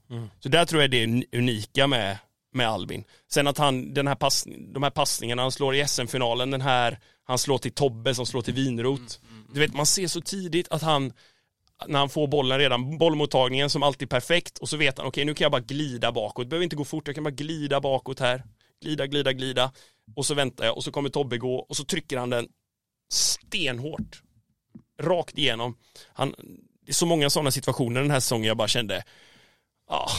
Så 0.40 0.48
där 0.48 0.64
tror 0.64 0.82
jag 0.82 0.90
det 0.90 1.02
är 1.02 1.06
un- 1.06 1.24
unika 1.32 1.86
med, 1.86 2.18
med 2.54 2.68
Albin. 2.68 3.04
Sen 3.30 3.46
att 3.46 3.58
han, 3.58 3.94
den 3.94 4.06
här 4.06 4.14
pass, 4.14 4.44
de 4.74 4.82
här 4.82 4.90
passningarna 4.90 5.42
han 5.42 5.52
slår 5.52 5.74
i 5.74 5.86
SM-finalen, 5.88 6.50
den 6.50 6.60
här, 6.60 6.98
han 7.24 7.38
slår 7.38 7.58
till 7.58 7.74
Tobbe 7.74 8.14
som 8.14 8.26
slår 8.26 8.42
till 8.42 8.54
Vinrot. 8.54 9.20
Du 9.52 9.60
vet, 9.60 9.74
man 9.74 9.86
ser 9.86 10.06
så 10.06 10.20
tidigt 10.20 10.68
att 10.70 10.82
han, 10.82 11.12
när 11.86 11.98
han 11.98 12.08
får 12.08 12.26
bollen 12.26 12.58
redan, 12.58 12.98
bollmottagningen 12.98 13.70
som 13.70 13.82
alltid 13.82 14.06
är 14.06 14.10
perfekt 14.10 14.58
och 14.58 14.68
så 14.68 14.76
vet 14.76 14.98
han, 14.98 15.06
okej 15.06 15.24
nu 15.24 15.34
kan 15.34 15.44
jag 15.44 15.52
bara 15.52 15.60
glida 15.60 16.12
bakåt, 16.12 16.46
behöver 16.46 16.64
inte 16.64 16.76
gå 16.76 16.84
fort, 16.84 17.06
jag 17.06 17.14
kan 17.14 17.24
bara 17.24 17.30
glida 17.30 17.80
bakåt 17.80 18.20
här. 18.20 18.44
Glida, 18.82 19.06
glida, 19.06 19.32
glida. 19.32 19.72
Och 20.16 20.26
så 20.26 20.34
väntar 20.34 20.64
jag 20.64 20.76
och 20.76 20.84
så 20.84 20.92
kommer 20.92 21.08
Tobbe 21.08 21.38
gå 21.38 21.56
och 21.56 21.76
så 21.76 21.84
trycker 21.84 22.18
han 22.18 22.30
den 22.30 22.48
stenhårt. 23.12 24.22
Rakt 25.02 25.38
igenom. 25.38 25.76
Han, 26.12 26.34
det 26.86 26.90
är 26.90 26.94
så 26.94 27.06
många 27.06 27.30
sådana 27.30 27.50
situationer 27.50 28.00
den 28.00 28.10
här 28.10 28.20
säsongen 28.20 28.48
jag 28.48 28.56
bara 28.56 28.68
kände, 28.68 29.04
inte, 29.90 30.10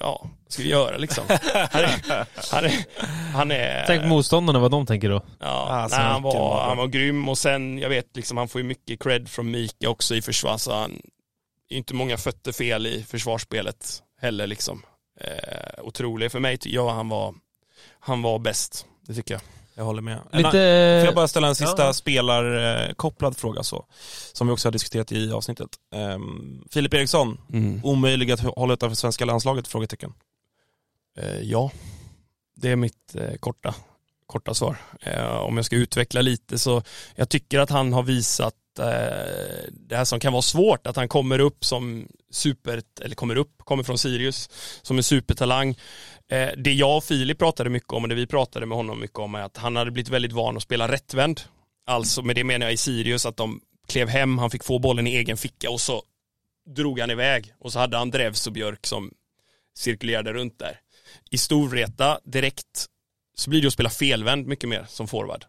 ja, 0.00 0.30
vad 0.44 0.52
ska 0.52 0.62
vi 0.62 0.68
göra 0.68 0.96
liksom? 0.96 1.24
Han 1.70 1.84
är, 1.84 2.26
han 2.52 2.64
är, 2.64 2.86
han 3.32 3.50
är 3.50 3.84
Tänk 3.86 4.02
på 4.02 4.08
motståndarna, 4.08 4.58
vad 4.58 4.70
de 4.70 4.86
tänker 4.86 5.10
då. 5.10 5.22
Ja, 5.40 5.68
Alltså, 5.68 5.98
nej, 5.98 6.06
han, 6.06 6.22
var, 6.22 6.64
han 6.68 6.76
var 6.76 6.86
grym 6.86 7.28
och 7.28 7.38
sen, 7.38 7.78
jag 7.78 7.88
vet 7.88 8.16
liksom, 8.16 8.36
han 8.36 8.48
får 8.48 8.60
ju 8.60 8.66
mycket 8.66 9.02
cred 9.02 9.28
från 9.28 9.50
Mika 9.50 9.88
också 9.88 10.14
i 10.14 10.22
försvar, 10.22 10.56
så 10.56 10.74
han 10.74 11.00
är 11.68 11.76
inte 11.76 11.94
många 11.94 12.16
fötter 12.16 12.52
fel 12.52 12.86
i 12.86 13.04
försvarsspelet 13.08 14.02
heller 14.20 14.46
liksom. 14.46 14.82
Eh, 15.20 15.84
otrolig, 15.84 16.32
för 16.32 16.40
mig 16.40 16.58
jag 16.62 16.88
han 16.90 17.08
var, 17.08 17.34
han 18.00 18.22
var 18.22 18.38
bäst, 18.38 18.86
det 19.06 19.14
tycker 19.14 19.34
jag. 19.34 19.40
Jag 19.76 19.84
håller 19.84 20.02
med. 20.02 20.20
Lite... 20.32 20.50
Får 21.00 21.06
jag 21.06 21.14
bara 21.14 21.28
ställa 21.28 21.48
en 21.48 21.54
sista 21.54 21.84
Ja. 21.86 21.92
spelarkopplad 21.92 23.36
fråga 23.36 23.62
så, 23.62 23.86
som 24.32 24.46
vi 24.46 24.52
också 24.52 24.68
har 24.68 24.72
diskuterat 24.72 25.12
i 25.12 25.32
avsnittet. 25.32 25.68
Um, 26.14 26.64
Filip 26.70 26.94
Eriksson, 26.94 27.40
Mm. 27.52 27.80
omöjlig 27.84 28.30
att 28.32 28.40
hålla 28.40 28.74
utanför 28.74 28.96
svenska 28.96 29.24
landslaget? 29.24 29.68
Frågetecken. 29.68 30.12
Eh, 31.18 31.40
ja, 31.40 31.70
det 32.56 32.70
är 32.70 32.76
mitt 32.76 33.14
eh, 33.14 33.34
korta, 33.40 33.74
korta 34.26 34.54
svar. 34.54 34.76
Eh, 35.00 35.36
om 35.36 35.56
jag 35.56 35.66
ska 35.66 35.76
utveckla 35.76 36.20
lite 36.20 36.58
så, 36.58 36.82
jag 37.14 37.28
tycker 37.28 37.58
att 37.58 37.70
han 37.70 37.92
har 37.92 38.02
visat 38.02 38.54
eh, 38.78 38.86
det 39.70 39.96
här 39.96 40.04
som 40.04 40.20
kan 40.20 40.32
vara 40.32 40.42
svårt, 40.42 40.86
att 40.86 40.96
han 40.96 41.08
kommer 41.08 41.38
upp 41.38 41.64
som 41.64 42.08
super, 42.30 42.82
eller 43.00 43.14
kommer 43.14 43.36
upp, 43.36 43.58
kommer 43.58 43.82
från 43.82 43.98
Sirius 43.98 44.50
som 44.82 44.96
en 44.96 45.02
supertalang. 45.02 45.78
Eh, 46.28 46.48
det 46.56 46.72
jag 46.72 46.96
och 46.96 47.04
Filip 47.04 47.38
pratade 47.38 47.70
mycket 47.70 47.92
om 47.92 48.02
och 48.02 48.08
det 48.08 48.14
vi 48.14 48.26
pratade 48.26 48.66
med 48.66 48.76
honom 48.76 49.00
mycket 49.00 49.18
om 49.18 49.34
är 49.34 49.42
att 49.42 49.56
han 49.56 49.76
hade 49.76 49.90
blivit 49.90 50.08
väldigt 50.08 50.32
van 50.32 50.56
att 50.56 50.62
spela 50.62 50.88
rättvänd. 50.88 51.40
Alltså 51.86 52.22
med 52.22 52.36
det 52.36 52.44
menar 52.44 52.66
jag 52.66 52.72
i 52.72 52.76
Sirius 52.76 53.26
att 53.26 53.36
de 53.36 53.60
klev 53.88 54.08
hem, 54.08 54.38
han 54.38 54.50
fick 54.50 54.64
få 54.64 54.78
bollen 54.78 55.06
i 55.06 55.16
egen 55.16 55.36
ficka 55.36 55.70
och 55.70 55.80
så 55.80 56.02
drog 56.66 57.00
han 57.00 57.10
iväg 57.10 57.54
och 57.60 57.72
så 57.72 57.78
hade 57.78 57.96
han 57.96 58.10
Drevs 58.10 58.46
och 58.46 58.52
Björk 58.52 58.86
som 58.86 59.10
cirkulerade 59.76 60.32
runt 60.32 60.58
där. 60.58 60.80
I 61.30 61.38
Storvreta 61.38 62.20
direkt 62.24 62.86
så 63.36 63.50
blir 63.50 63.60
det 63.60 63.66
att 63.66 63.72
spela 63.72 63.90
felvänd 63.90 64.46
mycket 64.46 64.68
mer 64.68 64.86
som 64.88 65.08
forward. 65.08 65.44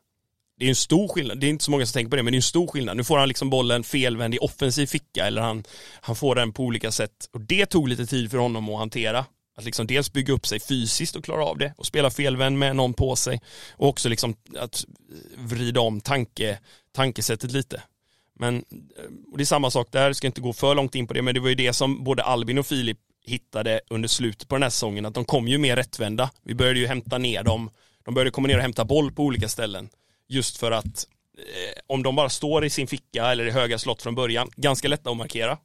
Det 0.58 0.66
är 0.66 0.70
en 0.70 0.76
stor 0.76 1.08
skillnad, 1.08 1.40
det 1.40 1.48
är 1.48 1.50
inte 1.50 1.64
så 1.64 1.72
många 1.72 1.86
som 1.86 1.94
tänker 1.94 2.10
på 2.10 2.16
det, 2.16 2.24
men 2.24 2.32
det 2.32 2.36
är 2.36 2.40
en 2.40 2.42
stor 2.42 2.68
skillnad. 2.68 2.98
Nu 2.98 3.04
får 3.04 3.18
han 3.18 3.28
liksom 3.28 3.50
bollen 3.50 3.84
felvänd 3.84 4.36
i 4.36 4.38
offensiv 4.38 4.86
ficka 4.86 5.26
eller 5.26 5.42
han, 5.42 5.64
han 6.02 6.16
får 6.16 6.36
den 6.36 6.54
på 6.54 6.64
olika 6.64 6.92
sätt. 6.92 7.30
Och 7.32 7.42
det 7.42 7.66
tog 7.66 7.88
lite 7.88 8.06
tid 8.06 8.32
för 8.32 8.38
honom 8.38 8.70
att 8.70 8.80
hantera. 8.80 9.26
Att 9.58 9.66
liksom 9.66 9.88
dels 9.88 10.14
bygga 10.14 10.34
upp 10.34 10.48
sig 10.48 10.60
fysiskt 10.60 11.16
och 11.16 11.24
klara 11.24 11.46
av 11.46 11.58
det 11.58 11.74
och 11.78 11.86
spela 11.86 12.10
felvänd 12.10 12.60
med 12.60 12.76
någon 12.76 12.94
på 12.94 13.16
sig. 13.16 13.42
Och 13.72 13.88
också 13.88 14.10
liksom 14.10 14.36
att 14.60 14.86
vrida 15.38 15.82
om 15.82 16.02
tanke, 16.02 16.60
tankesättet 16.92 17.52
lite. 17.52 17.82
Men 18.40 18.64
och 19.32 19.38
det 19.38 19.44
är 19.44 19.46
samma 19.46 19.72
sak 19.72 19.88
där, 19.92 20.06
jag 20.06 20.16
ska 20.16 20.28
inte 20.28 20.42
gå 20.42 20.54
för 20.54 20.76
långt 20.76 20.96
in 20.96 21.08
på 21.08 21.14
det, 21.14 21.22
men 21.22 21.34
det 21.34 21.40
var 21.40 21.50
ju 21.50 21.56
det 21.56 21.74
som 21.74 22.04
både 22.04 22.24
Albin 22.24 22.58
och 22.58 22.68
Filip 22.68 22.98
hittade 23.26 23.82
under 23.90 24.10
slutet 24.10 24.48
på 24.48 24.56
den 24.56 24.64
här 24.64 24.70
säsongen, 24.70 25.06
att 25.06 25.14
de 25.14 25.26
kom 25.26 25.48
ju 25.48 25.58
mer 25.58 25.76
rättvända. 25.76 26.32
Vi 26.44 26.56
började 26.56 26.80
ju 26.80 26.88
hämta 26.88 27.18
ner 27.18 27.44
dem, 27.44 27.70
de 28.06 28.14
började 28.14 28.32
komma 28.32 28.48
ner 28.48 28.56
och 28.56 28.62
hämta 28.62 28.86
boll 28.86 29.12
på 29.12 29.24
olika 29.24 29.50
ställen. 29.50 29.90
Just 30.28 30.58
för 30.58 30.72
att 30.72 31.08
eh, 31.38 31.82
om 31.88 32.04
de 32.04 32.16
bara 32.16 32.30
står 32.30 32.66
i 32.66 32.70
sin 32.70 32.88
ficka 32.88 33.32
eller 33.32 33.46
i 33.46 33.52
höga 33.52 33.80
slott 33.80 34.02
från 34.02 34.16
början, 34.16 34.50
ganska 34.56 34.88
lätta 34.88 35.10
att 35.10 35.18
markera. 35.18 35.58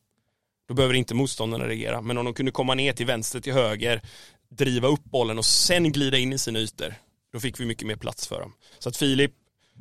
Då 0.68 0.74
behöver 0.74 0.94
inte 0.94 1.14
motståndarna 1.14 1.68
reagera. 1.68 2.00
Men 2.00 2.18
om 2.18 2.24
de 2.24 2.34
kunde 2.34 2.52
komma 2.52 2.74
ner 2.74 2.92
till 2.92 3.06
vänster, 3.06 3.40
till 3.40 3.52
höger, 3.52 4.02
driva 4.48 4.88
upp 4.88 5.04
bollen 5.04 5.38
och 5.38 5.44
sen 5.44 5.92
glida 5.92 6.18
in 6.18 6.32
i 6.32 6.38
sina 6.38 6.58
ytor, 6.58 6.94
då 7.32 7.40
fick 7.40 7.60
vi 7.60 7.64
mycket 7.64 7.86
mer 7.86 7.96
plats 7.96 8.26
för 8.26 8.40
dem. 8.40 8.52
Så 8.78 8.88
att 8.88 8.96
Filip, 8.96 9.32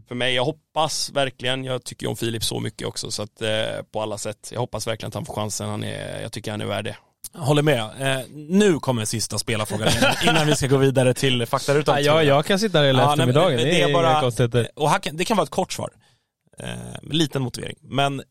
för 0.08 0.16
mig, 0.16 0.34
jag 0.34 0.46
hoppas 0.46 1.12
verkligen, 1.12 1.64
jag 1.64 1.84
tycker 1.84 2.08
om 2.08 2.16
Filip 2.16 2.44
så 2.44 2.60
mycket 2.60 2.88
också, 2.88 3.12
så 3.12 3.24
att 3.24 3.42
eh, 3.42 3.84
på 3.92 4.02
alla 4.02 4.18
sätt, 4.18 4.50
jag 4.54 4.60
hoppas 4.60 4.88
verkligen 4.88 5.08
att 5.08 5.14
han 5.14 5.26
får 5.26 5.34
chansen, 5.34 5.70
han 5.70 5.84
är, 5.84 6.22
jag 6.22 6.32
tycker 6.32 6.52
han 6.52 6.62
är 6.62 6.66
värd 6.66 6.86
det. 6.86 6.98
Håller 7.34 7.62
med. 7.62 7.80
Eh, 7.80 8.26
nu 8.32 8.80
kommer 8.80 9.06
sista 9.06 9.38
spelarfrågan 9.40 9.90
innan, 9.98 10.14
innan 10.36 10.48
vi 10.48 10.56
ska 10.56 10.68
gå 10.68 10.78
vidare 10.78 11.14
till 11.14 11.46
faktarutan. 11.46 11.96
Ja, 11.96 12.02
jag, 12.02 12.26
jag 12.26 12.46
kan 12.46 12.60
sitta 12.60 12.80
här 12.80 12.86
hela 12.86 13.02
Ja, 13.02 13.06
nej, 13.06 13.14
eftermiddagen, 13.14 13.58
det, 13.58 13.64
det 13.64 13.82
är 13.82 13.94
bara-. 13.94 14.70
Och 14.76 14.90
här 14.90 15.00
kan, 15.00 15.18
det 15.18 15.26
kan 15.26 15.38
vara 15.38 15.44
ett 15.44 15.50
kort 15.50 15.74
svar. 15.74 15.90
Eh, 16.60 17.12
liten 17.12 17.42
motivering. 17.42 17.78
Men 17.82 18.24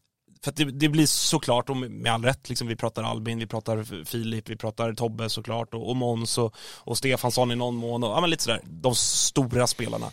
för 0.44 0.52
det, 0.52 0.64
det 0.64 0.88
blir 0.88 1.06
såklart, 1.06 1.70
och 1.70 1.76
med 1.76 2.12
all 2.12 2.24
rätt, 2.24 2.48
liksom, 2.48 2.68
vi 2.68 2.76
pratar 2.76 3.02
Albin, 3.02 3.38
vi 3.38 3.46
pratar 3.46 4.04
Filip, 4.04 4.48
vi 4.48 4.56
pratar 4.56 4.92
Tobbe 4.92 5.28
såklart, 5.28 5.74
och, 5.74 5.88
och 5.88 5.96
Måns 5.96 6.38
och, 6.38 6.54
och 6.78 6.98
Stefansson 6.98 7.52
i 7.52 7.56
någon 7.56 7.74
mån, 7.76 8.04
och 8.04 8.10
ja, 8.10 8.20
men 8.20 8.30
lite 8.30 8.42
sådär, 8.42 8.60
de 8.64 8.94
stora 8.94 9.66
spelarna. 9.66 10.06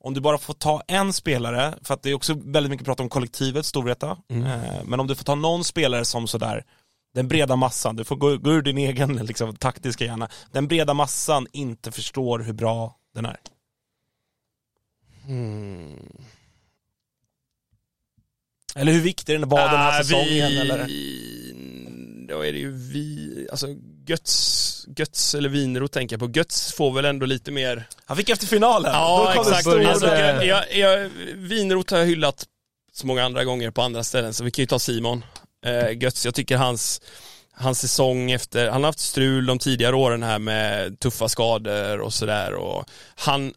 Om 0.00 0.14
du 0.14 0.20
bara 0.20 0.38
får 0.38 0.54
ta 0.54 0.82
en 0.88 1.12
spelare, 1.12 1.74
för 1.82 1.94
att 1.94 2.02
det 2.02 2.10
är 2.10 2.14
också 2.14 2.34
väldigt 2.44 2.70
mycket 2.70 2.86
prat 2.86 3.00
om 3.00 3.08
kollektivet, 3.08 3.66
Storvreta, 3.66 4.16
eh, 4.28 4.84
men 4.84 5.00
om 5.00 5.06
du 5.06 5.14
får 5.14 5.24
ta 5.24 5.34
någon 5.34 5.64
spelare 5.64 6.04
som 6.04 6.26
sådär, 6.26 6.64
den 7.18 7.28
breda 7.28 7.56
massan, 7.56 7.96
du 7.96 8.04
får 8.04 8.16
gå, 8.16 8.36
gå 8.36 8.52
ur 8.52 8.62
din 8.62 8.78
egen 8.78 9.16
liksom, 9.16 9.56
taktiska 9.56 10.04
hjärna, 10.04 10.28
den 10.52 10.68
breda 10.68 10.94
massan 10.94 11.46
inte 11.52 11.92
förstår 11.92 12.38
hur 12.38 12.52
bra 12.52 12.96
den 13.14 13.26
är. 13.26 13.36
Eller 18.74 18.92
hur 18.92 19.00
viktig 19.00 19.40
den 19.40 19.48
var 19.48 19.58
den 19.58 19.68
här 19.68 20.00
Ah, 20.00 20.02
säsongen 20.02 20.26
vi, 20.26 20.58
eller? 20.58 20.78
Då 22.28 22.42
är 22.44 22.52
det 22.52 22.58
ju 22.58 22.70
vi, 22.72 23.46
alltså 23.50 23.66
Götz, 24.06 24.86
Götz 24.96 25.34
eller 25.34 25.48
Winroth 25.48 25.92
tänker 25.92 26.16
jag 26.18 26.20
på. 26.20 26.38
Götz 26.38 26.72
får 26.72 26.92
väl 26.92 27.04
ändå 27.04 27.26
lite 27.26 27.50
mer 27.50 27.88
Han 28.04 28.16
fick 28.16 28.28
efter 28.28 28.46
finalen, 28.46 28.92
Ja 28.92 29.34
exakt, 29.40 29.66
alltså, 29.66 30.06
jag, 30.16 30.76
jag, 30.76 31.10
Winroth 31.34 31.94
har 31.94 32.00
jag 32.00 32.06
hyllat 32.06 32.46
så 32.92 33.06
många 33.06 33.24
andra 33.24 33.44
gånger 33.44 33.70
på 33.70 33.82
andra 33.82 34.04
ställen 34.04 34.34
så 34.34 34.44
vi 34.44 34.50
kan 34.50 34.62
ju 34.62 34.66
ta 34.66 34.78
Simon 34.78 35.24
eh, 35.66 35.98
Götz. 36.02 36.24
Jag 36.24 36.34
tycker 36.34 36.56
hans, 36.56 37.00
hans 37.52 37.80
säsong 37.80 38.30
efter, 38.30 38.70
han 38.70 38.82
har 38.82 38.88
haft 38.88 38.98
strul 38.98 39.46
de 39.46 39.58
tidigare 39.58 39.96
åren 39.96 40.22
här 40.22 40.38
med 40.38 41.00
tuffa 41.00 41.28
skador 41.28 42.00
och 42.00 42.14
sådär 42.14 42.54
och 42.54 42.84
han 43.14 43.52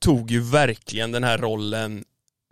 tog 0.00 0.30
ju 0.30 0.40
verkligen 0.40 1.12
den 1.12 1.24
här 1.24 1.38
rollen, 1.38 2.04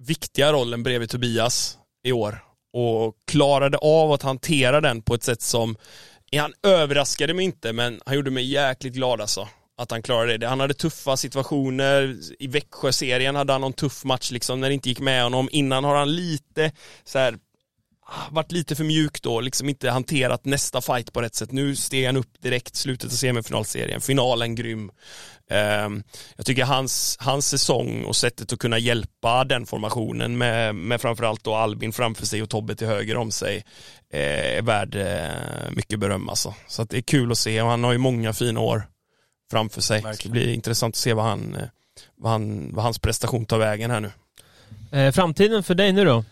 viktiga 0.03 0.53
rollen 0.53 0.82
bredvid 0.82 1.11
Tobias 1.11 1.78
i 2.05 2.12
år 2.12 2.44
och 2.72 3.14
klarade 3.26 3.78
av 3.78 4.12
att 4.12 4.22
hantera 4.22 4.80
den 4.80 5.03
på 5.03 5.14
ett 5.14 5.22
sätt 5.22 5.42
som, 5.42 5.76
han 6.36 6.53
överraskade 6.62 7.34
mig 7.34 7.44
inte 7.44 7.72
men 7.72 8.01
han 8.07 8.14
gjorde 8.14 8.30
mig 8.30 8.44
jäkligt 8.44 8.94
glad 8.94 9.20
alltså 9.20 9.49
att 9.78 9.90
han 9.90 10.03
klarade 10.03 10.38
det. 10.38 10.49
Han 10.49 10.61
hade 10.61 10.74
tuffa 10.74 11.16
situationer, 11.16 12.16
i 12.38 12.46
Växjö-serien 12.46 13.36
hade 13.36 13.53
han 13.53 13.61
någon 13.61 13.72
tuff 13.72 14.05
match 14.05 14.30
liksom 14.30 14.61
när 14.61 14.68
det 14.68 14.74
inte 14.74 14.88
gick 14.88 15.01
med 15.01 15.22
honom. 15.22 15.49
Innan 15.53 15.84
har 15.84 15.96
han 15.96 16.16
lite 16.16 16.72
så 17.05 17.18
här 17.18 17.38
varit 18.30 18.52
lite 18.52 18.76
för 18.76 18.84
mjuk 18.84 19.22
då, 19.22 19.40
liksom 19.40 19.68
inte 19.68 19.90
hanterat 19.90 20.44
nästa 20.44 20.80
fight 20.80 21.12
på 21.12 21.22
rätt 21.22 21.34
sätt. 21.34 21.52
Nu 21.52 21.76
steg 21.76 22.06
han 22.06 22.16
upp 22.16 22.42
direkt, 22.42 22.76
slutet 22.76 23.11
av 23.11 23.14
semifinalserien, 23.14 24.00
finalen 24.00 24.54
grym. 24.54 24.90
Ehm, 25.50 26.02
jag 26.36 26.46
tycker 26.46 26.64
hans, 26.64 27.16
hans 27.20 27.48
säsong 27.48 28.04
och 28.04 28.16
sättet 28.16 28.52
att 28.52 28.59
kunna 28.59 28.78
hjälpa 28.78 29.44
den 29.44 29.66
formationen 29.66 30.38
med, 30.38 30.74
med 30.74 31.00
framförallt 31.00 31.44
då 31.44 31.54
Albin 31.54 31.92
framför 31.92 32.26
sig 32.26 32.42
och 32.42 32.50
Tobbe 32.50 32.74
till 32.74 32.86
höger 32.86 33.16
om 33.16 33.30
sig 33.30 33.64
eh, 34.12 34.56
är 34.56 34.62
värd 34.62 34.94
eh, 34.94 35.70
mycket 35.70 35.98
beröm 35.98 36.28
alltså. 36.28 36.54
Så 36.68 36.82
att 36.82 36.90
det 36.90 36.96
är 36.96 37.02
kul 37.02 37.32
att 37.32 37.38
se 37.38 37.62
och 37.62 37.68
han 37.68 37.84
har 37.84 37.92
ju 37.92 37.98
många 37.98 38.32
fina 38.32 38.61
år 38.61 38.88
framför 39.50 39.80
sig. 39.80 40.02
Så 40.02 40.09
det 40.22 40.28
blir 40.28 40.48
intressant 40.48 40.92
att 40.92 40.98
se 40.98 41.12
vad, 41.12 41.24
han, 41.24 41.54
eh, 41.54 41.68
vad, 42.16 42.32
han, 42.32 42.74
vad 42.74 42.84
hans 42.84 42.98
prestation 42.98 43.46
tar 43.46 43.59
vägen 43.59 43.90
här 43.90 44.00
nu. 44.00 44.11
Eh, 44.98 45.12
framtiden 45.12 45.62
för 45.62 45.74
dig 45.74 45.92
nu 45.92 46.04
då? 46.04 46.24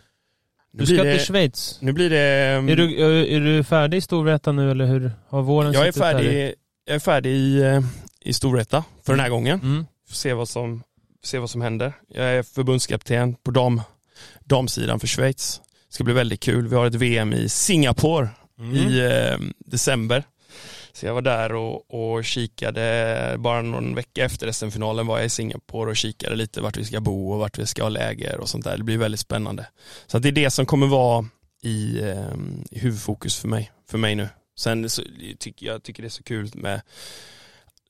Nu 0.77 0.85
Du 0.85 0.87
ska 0.87 1.05
det- 1.05 1.17
till 1.19 1.27
Schweiz. 1.27 1.79
Nu 1.81 1.93
blir 1.93 2.11
det... 2.11 2.19
Är 2.19 2.77
du, 2.77 3.01
är 3.37 3.41
du 3.41 3.65
färdig 3.65 3.99
i 3.99 4.01
Storvreta 4.01 4.53
nu 4.53 4.71
eller 4.71 4.87
hur 4.87 5.11
har 5.29 5.43
våren 5.43 5.73
jag, 5.73 5.87
är 5.87 5.93
färdig, 5.93 6.55
jag 6.87 6.95
är 6.95 6.99
färdig 7.01 7.31
i, 7.31 7.61
eh, 7.63 7.81
i 8.21 8.33
Storvreta 8.33 8.85
för 9.05 9.13
den 9.13 9.21
här 9.21 9.29
gången. 9.29 9.61
Mm. 9.61 9.87
Får 10.09 10.15
se 10.15 10.33
vad 10.35 10.49
som, 10.49 10.83
se 11.25 11.39
vad 11.39 11.51
som 11.51 11.61
händer. 11.61 11.93
Jag 12.09 12.25
är 12.25 12.43
förbundskapten 12.43 13.35
på 13.35 13.51
dam, 13.51 13.83
damsidan 14.45 15.01
för 15.01 15.07
Schweiz. 15.07 15.61
Det 15.89 15.95
ska 15.95 16.05
bli 16.05 16.15
väldigt 16.15 16.41
kul. 16.41 16.69
Vi 16.69 16.77
har 16.77 16.87
ett 16.87 16.95
VM 16.95 17.33
i 17.33 17.49
Singapore 17.49 18.29
i 18.75 19.01
eh, 19.01 19.39
december. 19.67 20.25
Så 20.97 21.07
jag 21.07 21.15
var 21.15 21.23
där 21.23 21.53
och, 21.53 21.95
och 21.95 22.25
kikade, 22.25 23.37
bara 23.39 23.63
någon 23.63 23.95
vecka 23.95 24.25
efter 24.25 24.53
SM-finalen 24.53 25.07
var 25.07 25.19
jag 25.19 25.27
i 25.27 25.31
Singapore 25.31 25.91
och 25.91 25.97
kikade 25.97 26.37
lite 26.37 26.61
vart 26.61 26.77
vi 26.77 26.85
ska 26.85 27.01
bo 27.01 27.33
och 27.33 27.39
vart 27.39 27.59
vi 27.59 27.67
ska 27.67 27.83
ha 27.83 27.89
läger 27.89 28.41
och 28.41 28.49
sånt 28.49 28.65
där. 28.65 28.77
Det 28.77 28.85
blir 28.85 28.99
väldigt 28.99 29.21
spännande. 29.21 29.67
Så 30.07 30.17
att 30.17 30.23
det 30.23 30.29
är 30.29 30.33
det 30.33 30.51
som 30.51 30.67
kommer 30.67 30.87
vara 30.87 31.27
i, 31.63 32.01
ehm, 32.03 32.65
i 32.71 32.79
huvudfokus 32.79 33.37
för 33.37 33.49
mig, 33.49 33.71
för 33.91 33.99
mig 33.99 34.15
nu. 34.15 34.29
Sen 34.59 34.91
så, 34.91 35.03
tycker 35.39 35.67
jag 35.67 35.83
tycker 35.83 36.03
det 36.03 36.09
är 36.09 36.11
så 36.11 36.23
kul 36.23 36.51
med 36.55 36.81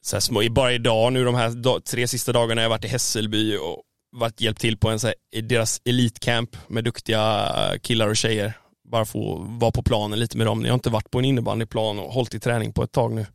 så 0.03 0.17
här 0.17 0.21
små, 0.21 0.43
bara 0.51 0.73
idag 0.73 1.13
nu 1.13 1.25
de 1.25 1.35
här 1.35 1.81
tre 1.81 2.09
sista 2.09 2.33
dagarna 2.33 2.61
har 2.61 2.65
jag 2.65 2.71
varit 2.71 2.85
i 2.85 2.89
Hässelby 2.89 3.57
och 3.57 3.83
varit 4.13 4.41
hjälpt 4.41 4.61
till 4.61 4.77
på 4.77 4.89
en 4.89 5.01
så 5.01 5.07
här, 5.07 5.43
deras 5.43 5.81
elitcamp 5.85 6.57
med 6.69 6.85
duktiga 6.85 7.53
killar 7.83 8.09
och 8.09 8.17
tjejer. 8.17 8.55
Bara 8.91 9.05
få 9.05 9.39
vara 9.49 9.71
på 9.71 9.83
planen 9.83 10.19
lite 10.19 10.37
med 10.37 10.47
dem. 10.47 10.63
Jag 10.65 10.71
har 10.71 10.75
inte 10.75 10.91
varit 10.91 11.11
på 11.11 11.19
en 11.19 11.25
innebandyplan 11.25 11.99
och 11.99 12.13
hållit 12.13 12.35
i 12.35 12.41
träning 12.41 12.73
på 12.73 12.83
ett 12.83 12.93
tag 12.93 13.13
nu. 13.13 13.27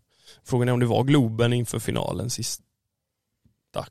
Frågan 0.46 0.68
är 0.70 0.72
om 0.74 0.80
det 0.80 0.86
var 0.86 1.04
Globen 1.04 1.54
inför 1.54 1.80
finalen 1.80 2.30
sista 2.30 2.64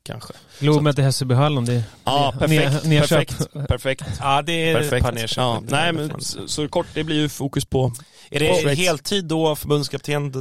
kanske. 0.03 0.33
Globen 0.61 0.95
till 0.95 1.05
Hässelbyhallen, 1.05 1.65
det 1.65 1.85
Ja, 2.05 2.35
perfekt. 2.39 2.83
perfekt, 3.09 3.53
perfekt. 3.69 4.05
Ja, 4.21 4.43
det 4.43 4.53
är 4.53 4.75
Perfekt. 4.75 5.07
Perfekt. 5.07 5.37
Ja, 5.37 5.63
nej 5.69 5.93
men 5.93 6.21
så, 6.21 6.49
så 6.49 6.69
kort, 6.69 6.87
det 6.95 7.05
blir 7.05 7.17
ju 7.17 7.29
fokus 7.29 7.65
på 7.65 7.93
Är 8.31 8.41
det 8.41 8.61
Schweiz. 8.63 8.79
heltid 8.79 9.25
då, 9.25 9.57
förbundskapten? 9.57 10.33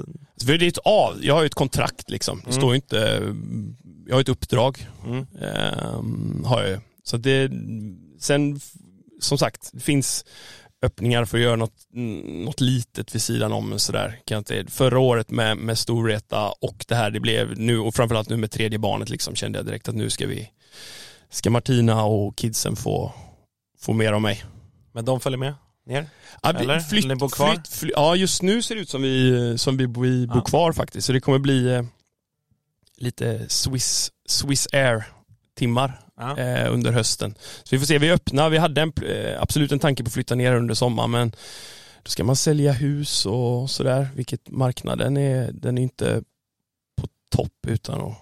För 0.46 0.58
det 0.58 0.66
är 0.66 0.68
ett 0.68 0.78
av, 0.78 1.18
jag 1.22 1.34
har 1.34 1.42
ju 1.42 1.46
ett 1.48 1.54
kontrakt 1.56 2.10
liksom. 2.10 2.38
Det 2.46 2.50
Mm. 2.50 2.62
står 2.62 2.70
ju 2.72 2.76
inte, 2.76 3.34
jag 4.08 4.16
har 4.16 4.22
ett 4.22 4.30
uppdrag. 4.30 4.88
Mm. 5.06 5.28
Ehm, 5.42 6.44
har 6.46 6.62
jag 6.62 6.70
ju. 6.70 6.80
Så 7.04 7.18
det, 7.18 7.52
sen 8.20 8.60
som 9.22 9.38
sagt, 9.38 9.70
det 9.74 9.80
finns 9.80 10.26
öppningar 10.82 11.26
för 11.26 11.38
att 11.38 11.44
göra 11.44 11.56
något, 11.56 11.88
något 12.26 12.62
litet 12.62 13.16
vid 13.16 13.22
sidan 13.22 13.52
om 13.54 13.80
sådär. 13.80 14.20
Kan 14.26 14.36
jag 14.36 14.40
inte. 14.40 14.72
Förra 14.72 15.00
året 15.00 15.32
med, 15.32 15.58
med 15.58 15.78
Storvreta 15.78 16.50
och 16.62 16.86
det 16.88 16.96
här 16.96 17.12
det 17.12 17.20
blev 17.20 17.60
nu 17.60 17.80
och 17.80 17.96
framförallt 17.96 18.30
nu 18.30 18.38
med 18.38 18.52
tredje 18.52 18.80
barnet 18.80 19.10
liksom 19.10 19.36
kände 19.36 19.60
jag 19.60 19.66
direkt 19.66 19.90
att 19.90 19.96
nu 19.96 20.10
ska 20.10 20.28
vi, 20.28 20.50
ska 21.30 21.50
Martina 21.50 22.04
och 22.04 22.38
kidsen 22.38 22.76
få, 22.76 23.14
få 23.80 23.94
mer 23.94 24.14
av 24.14 24.22
mig. 24.22 24.44
Men 24.92 25.06
de 25.06 25.20
följer 25.20 25.38
med 25.38 25.54
ner? 25.86 26.10
Ja, 26.42 26.50
Eller? 26.50 26.80
Flytt, 26.80 27.06
Eller 27.06 27.16
bor 27.16 27.30
kvar? 27.30 27.54
Flytt, 27.54 27.68
fly, 27.68 27.92
ja, 27.96 28.16
just 28.16 28.42
nu 28.42 28.62
ser 28.62 28.76
det 28.76 28.82
ut 28.82 28.90
som 28.90 29.02
vi, 29.02 29.54
som 29.58 29.78
vi, 29.78 29.86
vi 29.86 30.28
bor 30.28 30.38
Ja. 30.38 30.42
kvar 30.42 30.74
faktiskt. 30.74 31.08
Så 31.08 31.14
det 31.14 31.20
kommer 31.20 31.40
bli 31.40 31.74
eh, 31.74 31.84
lite 32.98 33.50
Swiss, 33.50 34.12
Swiss 34.30 34.68
Air 34.74 35.04
timmar 35.58 36.00
Ja. 36.20 36.38
eh, 36.38 36.74
under 36.74 36.92
hösten. 36.92 37.36
Så 37.64 37.76
vi 37.76 37.80
får 37.80 37.86
se, 37.86 37.98
vi 37.98 38.12
öppnar, 38.12 38.50
vi 38.50 38.58
hade 38.58 38.82
en, 38.82 38.94
eh, 39.06 39.42
absolut 39.42 39.72
en 39.72 39.80
tanke 39.80 40.04
på 40.04 40.08
att 40.08 40.14
flytta 40.14 40.36
ner 40.36 40.56
under 40.56 40.74
sommaren 40.74 41.12
men 41.12 41.30
då 42.04 42.10
ska 42.10 42.24
man 42.24 42.36
sälja 42.36 42.72
hus 42.72 43.26
och 43.26 43.70
sådär, 43.70 44.08
vilket 44.16 44.50
marknaden 44.50 45.18
är, 45.18 45.52
den 45.52 45.78
är 45.78 45.82
inte 45.82 46.24
på 47.02 47.08
topp 47.36 47.68
utan 47.68 48.02
att, 48.02 48.18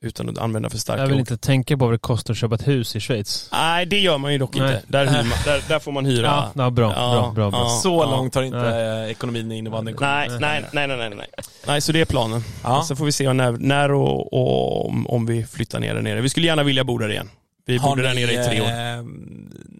utan 0.00 0.28
att 0.28 0.38
använda 0.38 0.70
för 0.70 0.78
starka 0.78 1.00
Jag 1.02 1.06
vill 1.06 1.14
ord. 1.14 1.20
inte 1.20 1.36
tänka 1.36 1.76
på 1.76 1.84
vad 1.84 1.94
det 1.94 1.98
kostar 1.98 2.34
att 2.34 2.38
köpa 2.38 2.54
ett 2.54 2.68
hus 2.68 2.96
i 2.96 3.00
Schweiz. 3.00 3.48
Nej, 3.52 3.86
det 3.86 3.98
gör 3.98 4.18
man 4.18 4.32
ju 4.32 4.38
dock 4.38 4.56
Nej. 4.56 4.74
inte. 4.74 4.82
Där, 4.88 5.06
hyr 5.06 5.12
man, 5.28 5.38
där, 5.44 5.62
där 5.68 5.78
får 5.78 5.92
man 5.92 6.06
hyra. 6.06 6.26
Ja, 6.26 6.52
ja 6.54 6.70
bra, 6.70 6.92
Ja, 6.96 7.10
bra, 7.12 7.30
bra, 7.32 7.50
bra. 7.50 7.60
ja. 7.60 7.68
Så 7.82 8.10
långt 8.10 8.34
har 8.34 8.42
inte 8.42 8.58
Nej. 8.58 9.04
eh, 9.04 9.10
ekonomin 9.10 9.52
i 9.52 9.70
kommit. 9.70 10.00
Nej, 10.00 10.28
nej, 10.40 10.64
nej, 10.72 10.86
nej, 10.88 10.96
nej, 10.96 11.10
nej. 11.10 11.26
Nej, 11.66 11.80
så 11.80 11.92
det 11.92 12.00
är 12.00 12.04
planen. 12.04 12.42
Ja. 12.62 12.84
Sen 12.88 12.96
får 12.96 13.04
vi 13.04 13.12
se 13.12 13.32
när, 13.32 13.52
när 13.52 13.92
och, 13.92 14.32
och 14.32 14.86
om, 14.88 15.06
om 15.06 15.26
vi 15.26 15.46
flyttar 15.46 15.80
ner 15.80 15.94
där 15.94 16.02
nere. 16.02 16.20
Vi 16.20 16.28
skulle 16.28 16.46
gärna 16.46 16.62
vilja 16.62 16.84
bo 16.84 16.98
där 16.98 17.10
igen. 17.10 17.30
Vi 17.66 17.76
Har 17.76 17.88
bodde 17.90 18.02
där 18.02 18.14
ni, 18.14 18.20
nere 18.26 18.32
i 18.32 18.44
tre 18.48 18.60
år. 18.60 18.66
eh, 18.66 19.04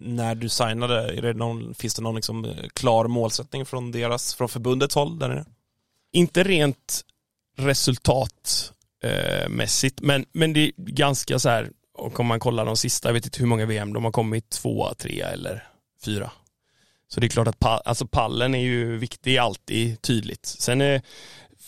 när 0.01 0.35
du 0.35 0.49
signade, 0.49 1.17
är 1.17 1.21
det 1.21 1.33
någon, 1.33 1.73
finns 1.73 1.95
det 1.95 2.01
någon 2.01 2.15
liksom 2.15 2.45
eh, 2.45 2.51
klar 2.73 3.07
målsättning 3.07 3.65
från 3.65 3.91
deras, 3.91 4.35
från 4.35 4.49
förbundets 4.49 4.95
håll 4.95 5.19
där 5.19 5.27
nere? 5.27 5.45
Inte 6.13 6.43
rent 6.43 7.01
resultatmässigt, 9.03 10.01
men, 10.01 10.25
men 10.31 10.53
det 10.53 10.59
är 10.59 10.71
ganska 10.77 11.39
så 11.39 11.49
här, 11.49 11.71
och 11.93 12.19
om 12.19 12.25
man 12.25 12.39
kollar 12.39 12.65
de 12.65 12.77
sista, 12.77 13.09
jag 13.09 13.13
vet 13.13 13.25
inte 13.25 13.39
hur 13.39 13.47
många 13.47 13.65
VM 13.65 13.93
de 13.93 14.03
har 14.03 14.11
kommit, 14.11 14.49
tvåa, 14.49 14.93
trea 14.93 15.27
eller 15.27 15.67
fyra. 16.05 16.31
Så 17.07 17.19
det 17.19 17.27
är 17.27 17.29
klart 17.29 17.47
att 17.47 17.59
pa, 17.59 17.81
alltså 17.85 18.07
pallen 18.07 18.55
är 18.55 18.59
ju 18.59 18.97
viktig, 18.97 19.37
alltid 19.37 20.01
tydligt. 20.01 20.45
Sen 20.45 20.81
är, 20.81 21.01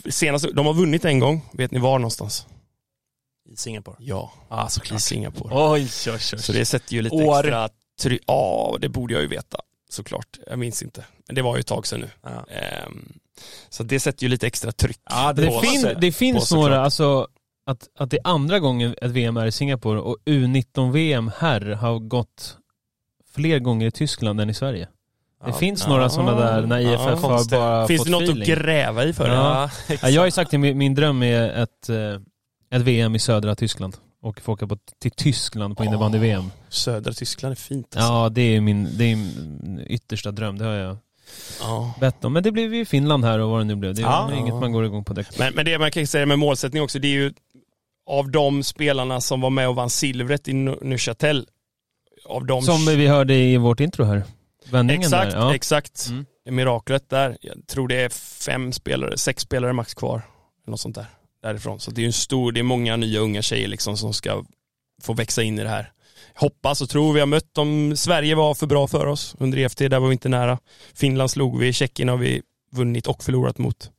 senast, 0.10 0.46
de 0.54 0.66
har 0.66 0.74
vunnit 0.74 1.06
en 1.06 1.20
gång, 1.20 1.50
vet 1.54 1.72
ni 1.72 1.80
var 1.80 2.00
någonstans? 2.00 2.48
I 3.50 3.56
Singapore? 3.56 3.96
Ja, 4.00 4.32
i 4.68 4.72
såklart. 4.72 5.02
Singapore. 5.02 5.50
Oj, 5.56 5.90
oj, 6.08 6.14
oj. 6.14 6.20
Så 6.20 6.52
det 6.52 6.66
sätter 6.66 6.94
ju 6.94 7.02
lite 7.02 7.16
År. 7.16 7.40
extra 7.40 7.70
tryck. 8.02 8.22
Ja, 8.28 8.78
det 8.82 8.90
borde 8.90 9.14
jag 9.14 9.22
ju 9.22 9.28
veta 9.28 9.58
såklart. 9.94 10.40
Jag 10.48 10.60
minns 10.60 10.84
inte. 10.84 11.06
Men 11.28 11.36
det 11.36 11.42
var 11.42 11.56
ju 11.56 11.60
ett 11.60 11.68
tag 11.68 11.88
sedan 11.88 12.00
nu. 12.00 12.10
Ja. 12.24 12.46
Ehm, 12.56 13.14
så 13.70 13.84
det 13.84 14.00
sätter 14.00 14.24
ju 14.24 14.30
lite 14.30 14.48
extra 14.48 14.72
tryck. 14.72 15.00
Ja, 15.10 15.34
Det, 15.34 15.48
på 15.48 15.60
fin, 15.60 15.82
sig. 15.82 15.96
det 16.02 16.12
finns 16.12 16.48
såklart. 16.48 16.70
några, 16.70 16.82
alltså 16.84 17.28
att, 17.66 17.88
att 18.00 18.12
det 18.12 18.18
är 18.18 18.28
andra 18.28 18.60
gången 18.60 18.96
ett 19.02 19.12
VM 19.12 19.38
är 19.38 19.46
i 19.46 19.52
Singapore 19.52 20.00
och 20.00 20.18
U19-VM 20.26 21.32
här 21.38 21.62
har 21.62 22.00
gått 22.00 22.58
fler 23.34 23.60
gånger 23.60 23.88
i 23.88 23.92
Tyskland 23.92 24.42
än 24.42 24.50
i 24.50 24.54
Sverige. 24.54 24.88
Det 25.44 25.50
Ja. 25.50 25.54
finns 25.54 25.82
Ja. 25.84 25.90
några 25.90 26.10
sådana 26.10 26.36
där 26.40 26.62
när 26.66 26.80
Ja, 26.80 26.94
IFF 26.94 27.02
har 27.02 27.30
konstigt. 27.30 27.52
bara 27.52 27.88
Finns 27.88 28.00
fått 28.00 28.06
det 28.08 28.12
något 28.12 28.24
feeling. 28.24 28.42
att 28.54 28.60
gräva 28.60 29.04
i 29.04 29.14
för 29.14 29.28
det? 29.30 29.34
Ja. 29.36 29.70
Ja, 29.90 29.96
Ja, 30.02 30.10
jag 30.10 30.22
har 30.22 30.26
ju 30.26 30.32
sagt 30.32 30.54
att 30.54 30.60
min, 30.60 30.78
min 30.78 30.96
dröm 30.96 31.24
är 31.24 31.50
ett, 31.50 31.90
eh, 31.90 31.98
ett 32.72 32.82
VM 32.82 33.16
i 33.16 33.20
södra 33.20 33.56
Tyskland. 33.56 33.98
Och 34.22 34.42
få 34.42 34.54
åka 34.54 34.68
på, 34.68 34.78
till 35.00 35.12
Tyskland 35.12 35.78
på 35.78 35.84
innebandy-VM. 35.84 36.52
Södra 36.70 37.14
Tyskland 37.14 37.52
är 37.52 37.56
fint 37.56 37.96
alltså. 37.96 38.12
Ja, 38.12 38.30
det 38.30 38.42
är 38.42 38.62
min, 38.62 38.98
det 38.98 39.04
är 39.04 39.16
min 39.16 39.86
yttersta 39.88 40.32
dröm. 40.32 40.58
Det 40.58 40.66
har 40.66 40.74
jag 40.74 40.98
Ja. 41.62 41.94
bett 42.00 42.26
om. 42.26 42.34
Men 42.34 42.44
det 42.44 42.52
blev 42.52 42.74
ju 42.74 42.86
Finland 42.86 43.26
här 43.26 43.40
och 43.40 43.50
vad 43.50 43.60
det 43.60 43.64
nu 43.64 43.76
blev. 43.76 43.96
Det 43.96 44.02
är 44.02 44.06
Ja. 44.06 44.34
inget 44.34 44.54
man 44.54 44.72
går 44.72 44.86
igång 44.86 45.04
på 45.04 45.14
direkt. 45.14 45.40
Men, 45.40 45.54
men 45.56 45.66
det 45.66 45.80
man 45.80 45.92
kan 45.92 46.08
säga 46.08 46.26
med 46.26 46.40
målsättning 46.40 46.84
också, 46.84 47.00
det 47.00 47.08
är 47.08 47.12
ju 47.12 47.34
av 48.10 48.32
de 48.32 48.64
spelarna 48.64 49.22
som 49.22 49.42
var 49.42 49.50
med 49.50 49.70
och 49.70 49.76
vann 49.76 49.90
silvret 49.90 50.48
i 50.48 50.54
Neuchâtel. 50.54 51.48
Av 52.26 52.46
de 52.46 52.62
Som 52.62 52.86
vi 52.86 53.08
hörde 53.08 53.36
i 53.36 53.58
vårt 53.58 53.80
intro 53.80 54.04
här. 54.04 54.24
Vändningen 54.72 55.02
Exakt, 55.02 55.32
där. 55.32 55.40
Ja. 55.40 55.56
exakt. 55.56 56.08
Mm. 56.10 56.26
Miraklet 56.56 57.10
där. 57.10 57.38
Jag 57.42 57.68
tror 57.68 57.88
det 57.88 58.02
är 58.02 58.10
fem 58.46 58.72
spelare, 58.72 59.18
sex 59.18 59.44
spelare 59.44 59.74
max 59.74 59.94
kvar. 59.94 60.22
Något 60.68 60.80
sånt 60.80 60.96
där. 60.96 61.06
Därifrån. 61.44 61.80
Så 61.80 61.92
det 61.92 62.02
är 62.02 62.06
en 62.06 62.14
stor, 62.14 62.52
det 62.52 62.60
är 62.60 62.64
många 62.64 62.96
nya 62.96 63.20
unga 63.20 63.42
tjejer 63.42 63.68
liksom 63.68 63.98
som 63.98 64.14
ska 64.14 64.44
få 65.04 65.14
växa 65.14 65.44
in 65.44 65.60
i 65.60 65.64
det 65.64 65.70
här. 65.70 65.92
Hoppas 66.36 66.82
och 66.82 66.90
tror 66.90 67.14
vi 67.14 67.20
har 67.20 67.28
mött 67.28 67.54
dem. 67.54 67.94
Sverige 67.98 68.36
var 68.36 68.54
för 68.54 68.68
bra 68.68 68.88
för 68.88 69.06
oss 69.06 69.36
under 69.40 69.58
EFT, 69.58 69.78
där 69.78 70.00
var 70.00 70.08
vi 70.08 70.14
inte 70.14 70.30
nära. 70.30 70.60
Finland 70.94 71.32
slog 71.32 71.60
vi, 71.60 71.74
Tjeckien 71.74 72.10
har 72.10 72.18
vi 72.18 72.42
vunnit 72.72 73.08
och 73.08 73.24
förlorat 73.24 73.58
mot. 73.58 73.90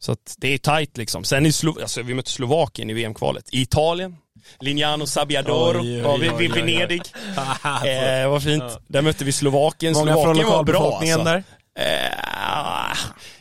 Så 0.00 0.12
att 0.12 0.34
det 0.38 0.54
är 0.54 0.58
tajt 0.58 0.96
liksom. 0.96 1.24
Sen 1.24 1.46
i 1.46 1.50
Slo- 1.50 1.80
alltså, 1.82 2.02
vi 2.02 2.14
mötte 2.14 2.30
Slovakien 2.30 2.90
i 2.90 2.92
VM-kvalet. 2.92 3.44
I 3.52 3.60
Italien, 3.60 4.16
Lignano 4.60 5.06
Sabbiadoro 5.06 5.80
Oj, 5.80 5.96
oj, 5.96 6.00
var 6.02 6.18
vi 6.18 6.28
vid. 6.28 6.52
Venedig. 6.52 7.02
Eh, 8.22 8.30
vad 8.30 8.42
fint. 8.42 8.64
Där 8.88 9.02
mötte 9.02 9.24
vi 9.24 9.32
Slovakien. 9.32 9.92
Många 9.92 10.12
Slovakien 10.12 10.46
var 10.46 10.62
bra 10.64 10.98
alltså. 10.98 11.24
där? 11.24 11.44
Eh, 11.78 12.98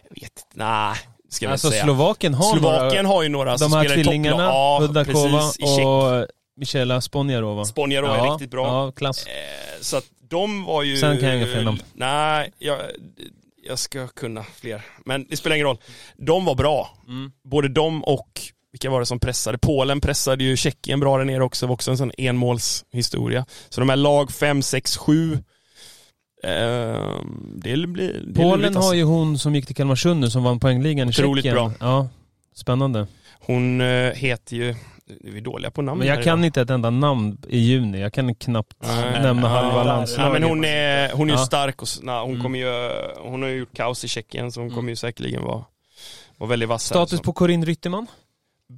jag 0.10 0.16
vet 0.16 0.24
inte, 0.24 0.54
nej. 0.54 0.96
Ska 1.30 1.50
Alltså 1.50 1.70
säga. 1.70 1.84
Slovakien 1.84 2.34
har 2.34 2.58
Slovakien 2.58 3.04
några, 3.06 3.16
har 3.16 3.24
ju 3.24 3.30
några 3.30 3.58
som 3.58 3.72
de 3.72 3.78
här 3.78 3.84
spelar 3.84 3.96
i 4.00 4.04
topplag. 4.04 4.14
tvillingarna, 4.14 4.44
Ja, 4.44 4.78
Hudakova 4.82 5.44
och 5.64 6.28
Michela 6.60 7.02
Sponjarova. 7.02 7.66
Sponjarova 7.66 8.18
är 8.18 8.32
riktigt 8.32 8.52
bra. 8.52 8.68
Ja, 8.68 8.92
klass. 8.92 9.26
Eh, 9.28 9.32
Så 9.82 9.98
att 9.98 10.04
de 10.30 10.64
var 10.64 10.84
ju... 10.84 10.98
Sen 10.98 11.18
kan 11.20 11.30
jag 11.30 11.38
inga 11.38 11.46
fler 11.48 11.64
namn. 11.64 11.82
Nej, 11.94 12.52
jag, 12.58 12.78
jag 13.68 13.80
ska 13.80 14.08
kunna 14.08 14.44
fler. 14.44 14.82
Men 15.06 15.26
det 15.30 15.38
spelar 15.38 15.56
ingen 15.56 15.68
roll. 15.68 15.78
De 16.18 16.46
var 16.46 16.56
bra. 16.56 16.90
Mm. 17.08 17.32
Både 17.44 17.68
de 17.70 18.04
och, 18.04 18.42
vilka 18.72 18.90
var 18.90 19.00
det 19.00 19.06
som 19.06 19.20
pressade? 19.20 19.58
Polen 19.58 20.02
pressade 20.02 20.44
ju 20.44 20.58
Tjeckien 20.58 21.00
bra 21.00 21.18
där 21.18 21.26
nere 21.26 21.44
också. 21.44 21.66
Det 21.66 21.68
var 21.68 21.74
också 21.74 21.92
en 21.92 21.98
sån 21.98 22.12
enmålshistoria. 22.18 23.46
Så 23.70 23.80
de 23.82 23.90
här 23.90 23.96
lag 23.96 24.32
5, 24.32 24.62
6, 24.62 24.98
7 24.98 25.40
Ehm, 26.48 27.52
det 27.56 27.88
blir, 27.88 28.14
det 28.28 28.34
Polen 28.34 28.76
har 28.76 28.82
alltså. 28.82 28.96
ju 28.96 29.04
hon 29.04 29.40
som 29.40 29.56
gick 29.56 29.66
till 29.66 29.76
Kalmarsund 29.76 30.20
nu 30.20 30.30
som 30.30 30.44
vann 30.44 30.60
poängligan 30.60 31.08
i 31.08 31.10
Otroligt 31.12 31.44
Tjeckien. 31.46 31.56
bra. 31.56 31.88
Ja, 31.88 32.08
spännande. 32.56 33.08
Hon 33.40 33.82
eh, 33.82 34.12
heter 34.14 34.56
ju, 34.56 34.70
är 34.70 34.76
vi 35.32 35.40
dåliga 35.40 35.72
på 35.72 35.82
namn 35.82 36.00
Men 36.00 36.08
jag 36.08 36.24
kan 36.24 36.40
idag? 36.40 36.46
inte 36.46 36.62
ett 36.62 36.70
enda 36.70 36.90
namn 36.90 37.38
i 37.50 37.58
juni. 37.60 38.00
Jag 38.02 38.14
kan 38.14 38.36
knappt 38.36 38.78
Nej. 38.88 39.22
nämna 39.22 39.48
halva 39.48 39.78
Ja, 39.78 39.84
landslaget. 39.84 40.34
men 40.34 40.44
hon 40.50 40.66
är, 40.66 41.12
hon 41.12 41.30
är 41.30 41.34
ju 41.34 41.40
Ja. 41.40 41.46
stark 41.46 41.82
och 41.82 41.88
na, 42.02 42.22
hon 42.22 42.30
Mm. 42.32 42.44
kommer 42.44 42.60
ju, 42.60 42.92
hon 43.30 43.42
har 43.42 43.50
ju 43.50 43.56
gjort 43.58 43.74
kaos 43.76 44.04
i 44.04 44.08
Tjeckien 44.08 44.52
så 44.52 44.60
hon 44.60 44.68
Mm. 44.68 44.76
kommer 44.76 44.90
ju 44.90 44.96
säkerligen 44.96 45.44
vara, 45.44 45.64
vara 46.38 46.50
väldigt 46.50 46.70
vass. 46.70 46.84
Status 46.84 47.18
Så- 47.18 47.24
på 47.24 47.34
Corinne 47.34 47.66
Rytterman? 47.66 48.08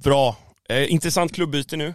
Bra. 0.04 0.36
Eh, 0.68 0.92
intressant 0.92 1.34
klubbyte 1.34 1.76
nu. 1.76 1.94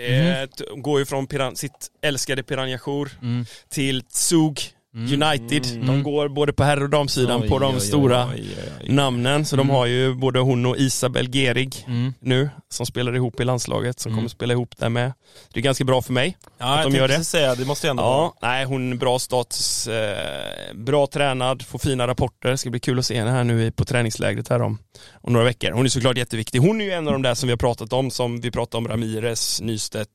Eh, 0.00 0.24
Mhm. 0.38 0.48
t- 0.48 0.64
Går 0.76 0.98
ju 0.98 1.06
från 1.06 1.26
piran 1.26 1.56
sitt 1.56 1.88
älskade 2.02 2.42
Piranha 2.42 2.78
Mm. 3.22 3.44
till 3.68 4.02
Zug 4.08 4.40
Mm. 4.42 4.73
United. 4.94 5.66
Mm. 5.66 5.86
De 5.86 6.02
går 6.02 6.28
både 6.28 6.52
på 6.52 6.64
herr 6.64 6.82
och 6.82 6.90
damsidan 6.90 7.42
Oj, 7.42 7.48
på 7.48 7.58
de 7.58 7.74
oj, 7.74 7.80
stora 7.80 8.28
Oj, 8.34 8.44
namnen. 8.88 9.44
Så 9.44 9.56
de 9.56 9.60
Mm. 9.66 9.76
har 9.76 9.86
ju 9.86 10.14
både 10.14 10.38
hon 10.40 10.66
och 10.66 10.76
Isabel 10.76 11.32
Gerig 11.32 11.84
Mm. 11.86 12.14
nu, 12.20 12.50
som 12.68 12.86
spelar 12.86 13.16
ihop 13.16 13.40
i 13.40 13.44
landslaget, 13.44 14.00
som 14.00 14.10
Mm. 14.12 14.18
kommer 14.18 14.28
spela 14.28 14.52
ihop 14.52 14.76
där 14.76 14.88
med. 14.88 15.12
Det 15.52 15.60
är 15.60 15.62
ganska 15.64 15.84
bra 15.84 16.02
för 16.02 16.12
mig. 16.12 16.36
Ja, 16.58 16.82
jag 16.82 16.92
de 16.92 16.96
gör 16.98 17.08
det. 17.08 17.24
säga, 17.24 17.54
det 17.54 17.64
måste 17.64 17.88
ändå 17.88 18.02
vara. 18.02 18.16
Ja, 18.16 18.34
nej 18.42 18.64
hon 18.64 18.98
bra 18.98 19.18
status, 19.18 19.86
eh, 19.88 20.74
bra 20.74 21.06
tränad, 21.06 21.62
får 21.62 21.78
fina 21.78 22.06
rapporter. 22.06 22.48
Det 22.50 22.58
ska 22.58 22.70
bli 22.70 22.80
kul 22.80 22.98
att 22.98 23.06
se 23.06 23.18
henne 23.18 23.30
här 23.30 23.44
nu 23.44 23.70
på 23.72 23.84
träningslägret 23.84 24.48
här 24.48 24.62
om, 24.62 24.78
om 25.22 25.32
några 25.32 25.44
veckor. 25.46 25.70
Hon 25.72 25.84
är 25.84 25.88
såklart 25.90 26.16
jätteviktig. 26.16 26.58
Hon 26.58 26.80
är 26.80 26.84
ju 26.84 26.90
en 26.92 27.06
av 27.06 27.12
de 27.12 27.22
där 27.22 27.34
som 27.34 27.46
vi 27.46 27.52
har 27.52 27.58
pratat 27.58 27.92
om, 27.92 28.10
som 28.10 28.40
vi 28.40 28.50
pratade 28.50 28.78
om 28.78 28.88
Ramirez, 28.88 29.60
Nystedt, 29.60 30.10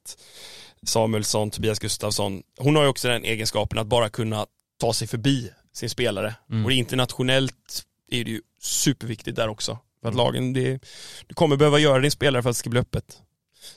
Samuelsson, 0.86 1.51
Tobias 1.51 1.80
Gustafsson. 1.80 2.41
Hon 2.59 2.75
har 2.75 2.84
ju 2.84 2.89
också 2.89 3.07
den 3.07 3.23
egenskapen 3.25 3.80
att 3.80 3.88
bara 3.88 4.09
kunna 4.09 4.45
ta 4.80 4.93
sig 4.93 5.07
förbi 5.07 5.51
sin 5.73 5.89
spelare. 5.89 6.36
Mm. 6.51 6.65
Och 6.65 6.71
internationellt 6.71 7.84
är 8.11 8.23
det 8.23 8.32
ju 8.32 8.41
superviktigt 8.61 9.36
där 9.36 9.47
också. 9.47 9.77
För 10.01 10.09
att 10.09 10.15
lagen, 10.15 10.53
det, 10.53 10.80
du 11.27 11.36
kommer 11.36 11.55
behöva 11.55 11.80
göra 11.80 11.99
din 11.99 12.11
spelare 12.11 12.43
för 12.43 12.49
att 12.49 12.55
det 12.55 12.59
ska 12.59 12.69
bli 12.69 12.80
öppet. 12.80 13.21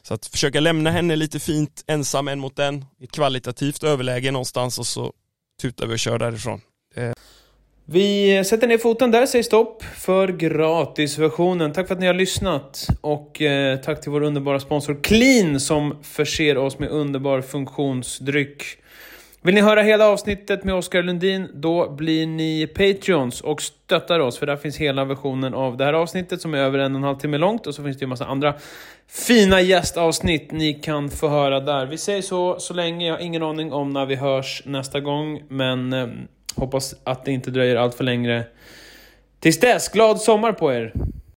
Så 0.03 0.14
att 0.14 0.26
försöka 0.26 0.61
lämna 0.61 0.90
henne 0.90 1.16
lite 1.16 1.40
fint 1.40 1.84
ensam 1.86 2.28
en 2.28 2.38
mot 2.38 2.59
en, 2.59 2.84
i 3.00 3.05
ett 3.05 3.12
kvalitativt 3.12 3.82
överläge 3.82 4.30
någonstans 4.30 4.78
och 4.78 4.86
så 4.86 5.12
tutar 5.61 5.86
vi 5.86 5.94
och 5.94 5.98
kör 5.98 6.18
därifrån. 6.18 6.61
Vi 7.84 8.44
sätter 8.44 8.66
ner 8.66 8.78
foten 8.78 9.11
där, 9.11 9.26
säger 9.26 9.42
stopp 9.42 9.82
för 9.82 10.28
gratisversionen. 10.28 11.72
Tack 11.72 11.88
för 11.88 11.94
att 11.94 12.00
ni 12.00 12.07
har 12.07 12.14
lyssnat 12.14 12.86
och 13.00 13.42
eh, 13.42 13.76
tack 13.78 14.00
till 14.00 14.11
vår 14.11 14.22
underbara 14.22 14.61
sponsor 14.61 15.03
Clean 15.03 15.61
som 15.61 16.03
förser 16.03 16.59
oss 16.59 16.78
med 16.78 16.88
underbar 16.88 17.40
funktionsdryck. 17.40 18.82
Vill 19.45 19.55
ni 19.55 19.61
höra 19.61 19.82
hela 19.82 20.09
avsnittet 20.09 20.64
med 20.64 20.74
Oskar 20.74 21.03
Lundin, 21.03 21.49
då 21.55 21.90
blir 21.90 22.26
ni 22.26 22.66
Patreons 22.66 23.40
och 23.40 23.62
stöttar 23.62 24.20
oss, 24.20 24.38
för 24.38 24.47
där 24.47 24.57
finns 24.57 24.76
hela 24.76 25.05
versionen 25.05 25.55
av 25.55 25.76
det 25.76 25.84
här 25.84 25.93
avsnittet 25.93 26.40
som 26.40 26.55
är 26.55 26.59
över 26.59 26.78
en 26.78 26.95
och 26.95 26.99
en 26.99 27.05
halv 27.05 27.16
timme 27.16 27.38
långt 27.38 27.66
och 27.66 27.74
så 27.74 27.82
finns 27.82 27.97
det 27.97 28.03
ju 28.03 28.05
en 28.05 28.09
massa 28.09 28.26
andra 28.26 28.55
fina 29.09 29.61
gästavsnitt 29.61 30.53
ni 30.53 30.74
kan 30.74 31.11
få 31.11 31.28
höra 31.28 31.61
där. 31.61 31.86
Vi 31.86 31.99
säger 31.99 32.22
så 32.22 32.59
så 32.59 32.74
länge, 32.74 33.07
jag 33.07 33.14
har 33.14 33.20
ingen 33.20 33.43
aning 33.43 33.72
om 33.72 33.93
när 33.93 34.07
vi 34.07 34.14
hörs 34.14 34.62
nästa 34.66 35.01
gång, 35.01 35.43
men 35.49 35.93
eh, 35.93 36.09
hoppas 36.57 36.95
att 37.05 37.24
det 37.24 37.32
inte 37.32 37.51
dröjer 37.51 37.76
allt 37.76 37.95
för 37.95 38.05
länge. 38.05 38.45
Tills 39.40 39.61
dess, 39.61 39.88
glad 39.88 40.20
sommar 40.20 40.53
på 40.53 40.72
er! 40.72 40.93